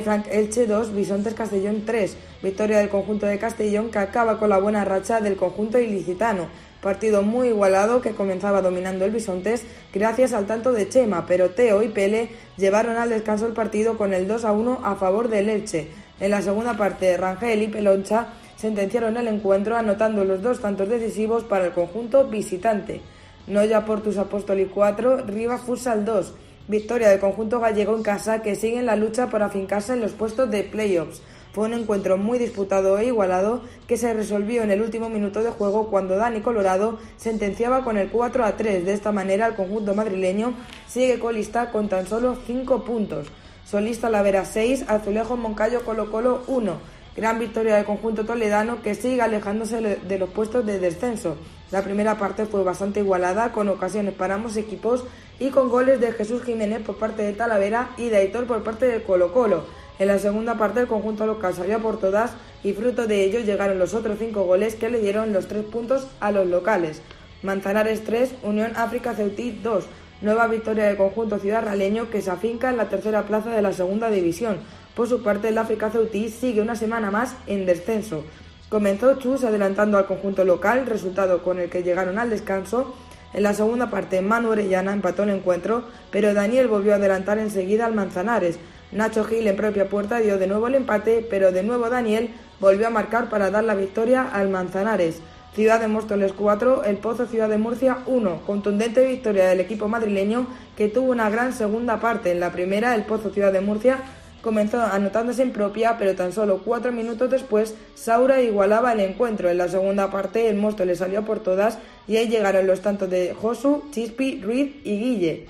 [0.03, 2.17] Frank Elche 2, Bisontes Castellón 3.
[2.43, 6.47] Victoria del conjunto de Castellón que acaba con la buena racha del conjunto ilicitano.
[6.81, 11.83] Partido muy igualado que comenzaba dominando el Bisontes gracias al tanto de Chema, pero Teo
[11.83, 15.51] y Pele llevaron al descanso el partido con el 2 a 1 a favor del
[15.51, 15.89] Elche.
[16.21, 18.29] En la segunda parte, Rangel y Peloncha
[18.65, 23.03] sentenciaron el encuentro anotando los dos tantos decisivos para el conjunto visitante.
[23.47, 26.33] Noya Portus Apóstoli 4, Riva Futsal 2.
[26.69, 30.13] Victoria del conjunto gallego en casa que sigue en la lucha por afincarse en los
[30.13, 31.21] puestos de playoffs.
[31.53, 35.51] Fue un encuentro muy disputado e igualado que se resolvió en el último minuto de
[35.51, 38.87] juego cuando Dani Colorado sentenciaba con el 4 a 3.
[38.87, 40.55] De esta manera el conjunto madrileño
[40.89, 43.27] sigue colista con tan solo 5 puntos.
[43.67, 46.94] Solista La Vera 6, Azulejo Moncayo Colo Colo 1.
[47.17, 51.37] Gran victoria del conjunto toledano que sigue alejándose de los puestos de descenso.
[51.71, 55.05] La primera parte fue bastante igualada, con ocasiones para ambos equipos
[55.39, 58.87] y con goles de Jesús Jiménez por parte de Talavera y de Aitor por parte
[58.87, 59.65] de Colo Colo.
[60.01, 62.33] En la segunda parte el conjunto local salió por todas
[62.65, 66.09] y fruto de ello llegaron los otros cinco goles que le dieron los tres puntos
[66.19, 67.01] a los locales.
[67.45, 69.85] Manzanares 3, Unión África Ceutí 2.
[70.23, 73.73] Nueva victoria del conjunto ciudad raleño que se afinca en la tercera plaza de la
[73.73, 74.57] segunda división.
[74.95, 78.25] Por su parte, el África Ceutí sigue una semana más en descenso.
[78.69, 82.95] Comenzó Chus adelantando al conjunto local, resultado con el que llegaron al descanso.
[83.33, 87.87] En la segunda parte, Manu Orellana empató el encuentro, pero Daniel volvió a adelantar enseguida
[87.87, 88.59] al Manzanares.
[88.93, 92.31] Nacho Gil en propia puerta dio de nuevo el empate, pero de nuevo Daniel
[92.61, 95.21] volvió a marcar para dar la victoria al Manzanares.
[95.55, 98.43] Ciudad de Móstoles 4, El Pozo Ciudad de Murcia 1.
[98.47, 100.47] Contundente victoria del equipo madrileño
[100.77, 102.31] que tuvo una gran segunda parte.
[102.31, 103.99] En la primera, El Pozo Ciudad de Murcia
[104.45, 109.49] comenzó anotándose en propia, pero tan solo cuatro minutos después, Saura igualaba el encuentro.
[109.49, 113.35] En la segunda parte, el Móstoles salió por todas y ahí llegaron los tantos de
[113.35, 115.47] Josu, Chispi, Ruiz y Guille.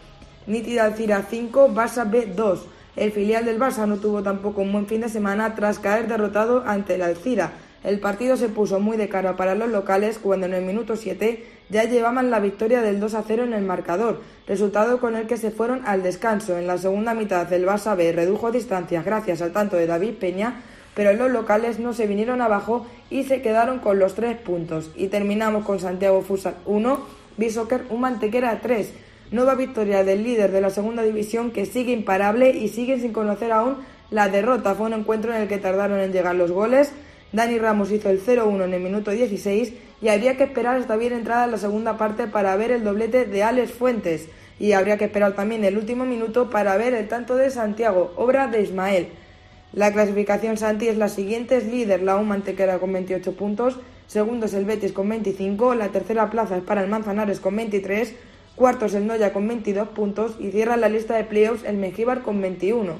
[0.47, 2.67] Nítida Alcira 5, Barça B 2.
[2.95, 6.63] El filial del Barça no tuvo tampoco un buen fin de semana tras caer derrotado
[6.65, 7.53] ante el Alcira.
[7.85, 11.45] El partido se puso muy de cara para los locales cuando en el minuto 7
[11.69, 15.37] ya llevaban la victoria del 2 a 0 en el marcador, resultado con el que
[15.37, 16.57] se fueron al descanso.
[16.57, 20.63] En la segunda mitad el Barça B redujo distancias gracias al tanto de David Peña,
[20.95, 24.91] pero los locales no se vinieron abajo y se quedaron con los tres puntos.
[24.97, 27.01] Y terminamos con Santiago Futsal 1,
[27.37, 28.95] Bishoker un Mantequera 3.
[29.31, 33.53] Nueva victoria del líder de la segunda división que sigue imparable y sigue sin conocer
[33.53, 33.77] aún
[34.11, 34.75] la derrota.
[34.75, 36.93] Fue un encuentro en el que tardaron en llegar los goles.
[37.35, 41.13] Dani Ramos hizo el 0-1 en el minuto 16 y habría que esperar hasta bien
[41.13, 44.29] entrada la segunda parte para ver el doblete de Alex Fuentes
[44.61, 48.47] y habría que esperar también el último minuto para ver el tanto de Santiago, obra
[48.47, 49.09] de Ismael.
[49.73, 54.47] La clasificación Santi es la siguiente, es líder la U Mantequera con 28 puntos, segundo
[54.47, 58.15] es el Betis con 25, la tercera plaza es para el Manzanares con 23,
[58.55, 62.23] cuarto es el Noya con 22 puntos y cierra la lista de playoffs el Mengíbar
[62.23, 62.93] con 21.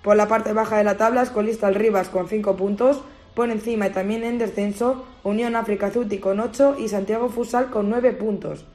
[0.00, 3.02] Por la parte baja de la tabla es colista el Rivas con 5 puntos,
[3.34, 7.88] por encima y también en descenso Unión África Zuti con 8 y Santiago Fusal con
[7.90, 8.66] 9 puntos.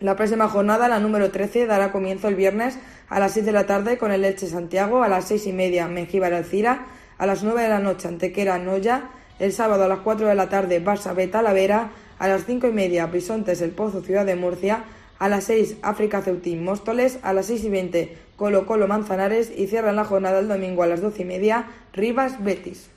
[0.00, 3.66] La próxima jornada, la número 13, dará comienzo el viernes a las 6 de la
[3.66, 6.86] tarde con el Elche Santiago, a las 6 y media Mengíbar Alcira,
[7.18, 9.10] a las 9 de la noche Antequera Noya,
[9.40, 13.06] el sábado a las 4 de la tarde Barça Talavera, a las 5 y media
[13.06, 14.84] Bisontes El Pozo Ciudad de Murcia,
[15.18, 19.66] a las 6 África Ceutín Móstoles, a las 6 y 20 Colo Colo Manzanares y
[19.66, 22.88] cierran la jornada el domingo a las 12 y media Rivas Betis.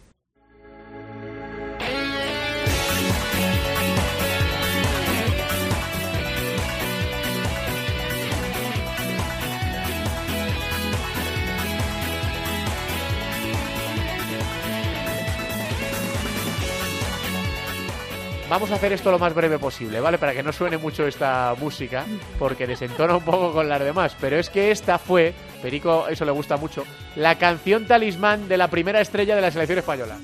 [18.52, 20.18] Vamos a hacer esto lo más breve posible, ¿vale?
[20.18, 22.04] Para que no suene mucho esta música,
[22.38, 24.14] porque desentona un poco con las demás.
[24.20, 26.84] Pero es que esta fue, Perico, eso le gusta mucho,
[27.16, 30.18] la canción talismán de la primera estrella de la selección española.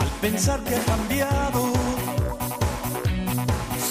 [0.00, 1.72] Al pensar que he cambiado,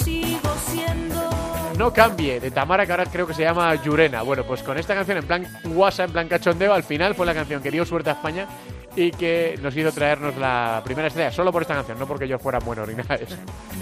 [0.04, 1.30] sigo siendo.
[1.78, 4.22] No cambie, de Tamara, que ahora creo que se llama Yurena.
[4.22, 7.34] Bueno, pues con esta canción en plan WhatsApp, en plan cachondeo, al final fue la
[7.34, 8.50] canción que dio suerte a España
[8.96, 12.40] y que nos hizo traernos la primera estrella solo por esta canción, no porque yo
[12.40, 13.36] fuera bueno ni nada de eso.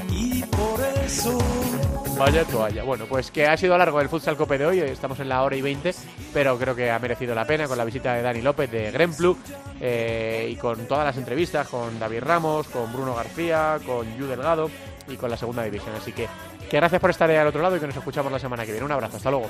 [0.09, 1.37] Y por eso.
[2.17, 2.83] Vaya toalla.
[2.83, 5.55] Bueno, pues que ha sido largo el Futsal Cope de hoy, estamos en la hora
[5.55, 5.93] y 20,
[6.33, 9.37] pero creo que ha merecido la pena con la visita de Dani López de Gremplu
[9.81, 14.69] eh, y con todas las entrevistas con David Ramos, con Bruno García, con Yu Delgado
[15.07, 15.95] y con la segunda división.
[15.95, 16.27] Así que,
[16.69, 18.71] que gracias por estar ahí al otro lado y que nos escuchamos la semana que
[18.71, 18.85] viene.
[18.85, 19.49] Un abrazo, hasta luego.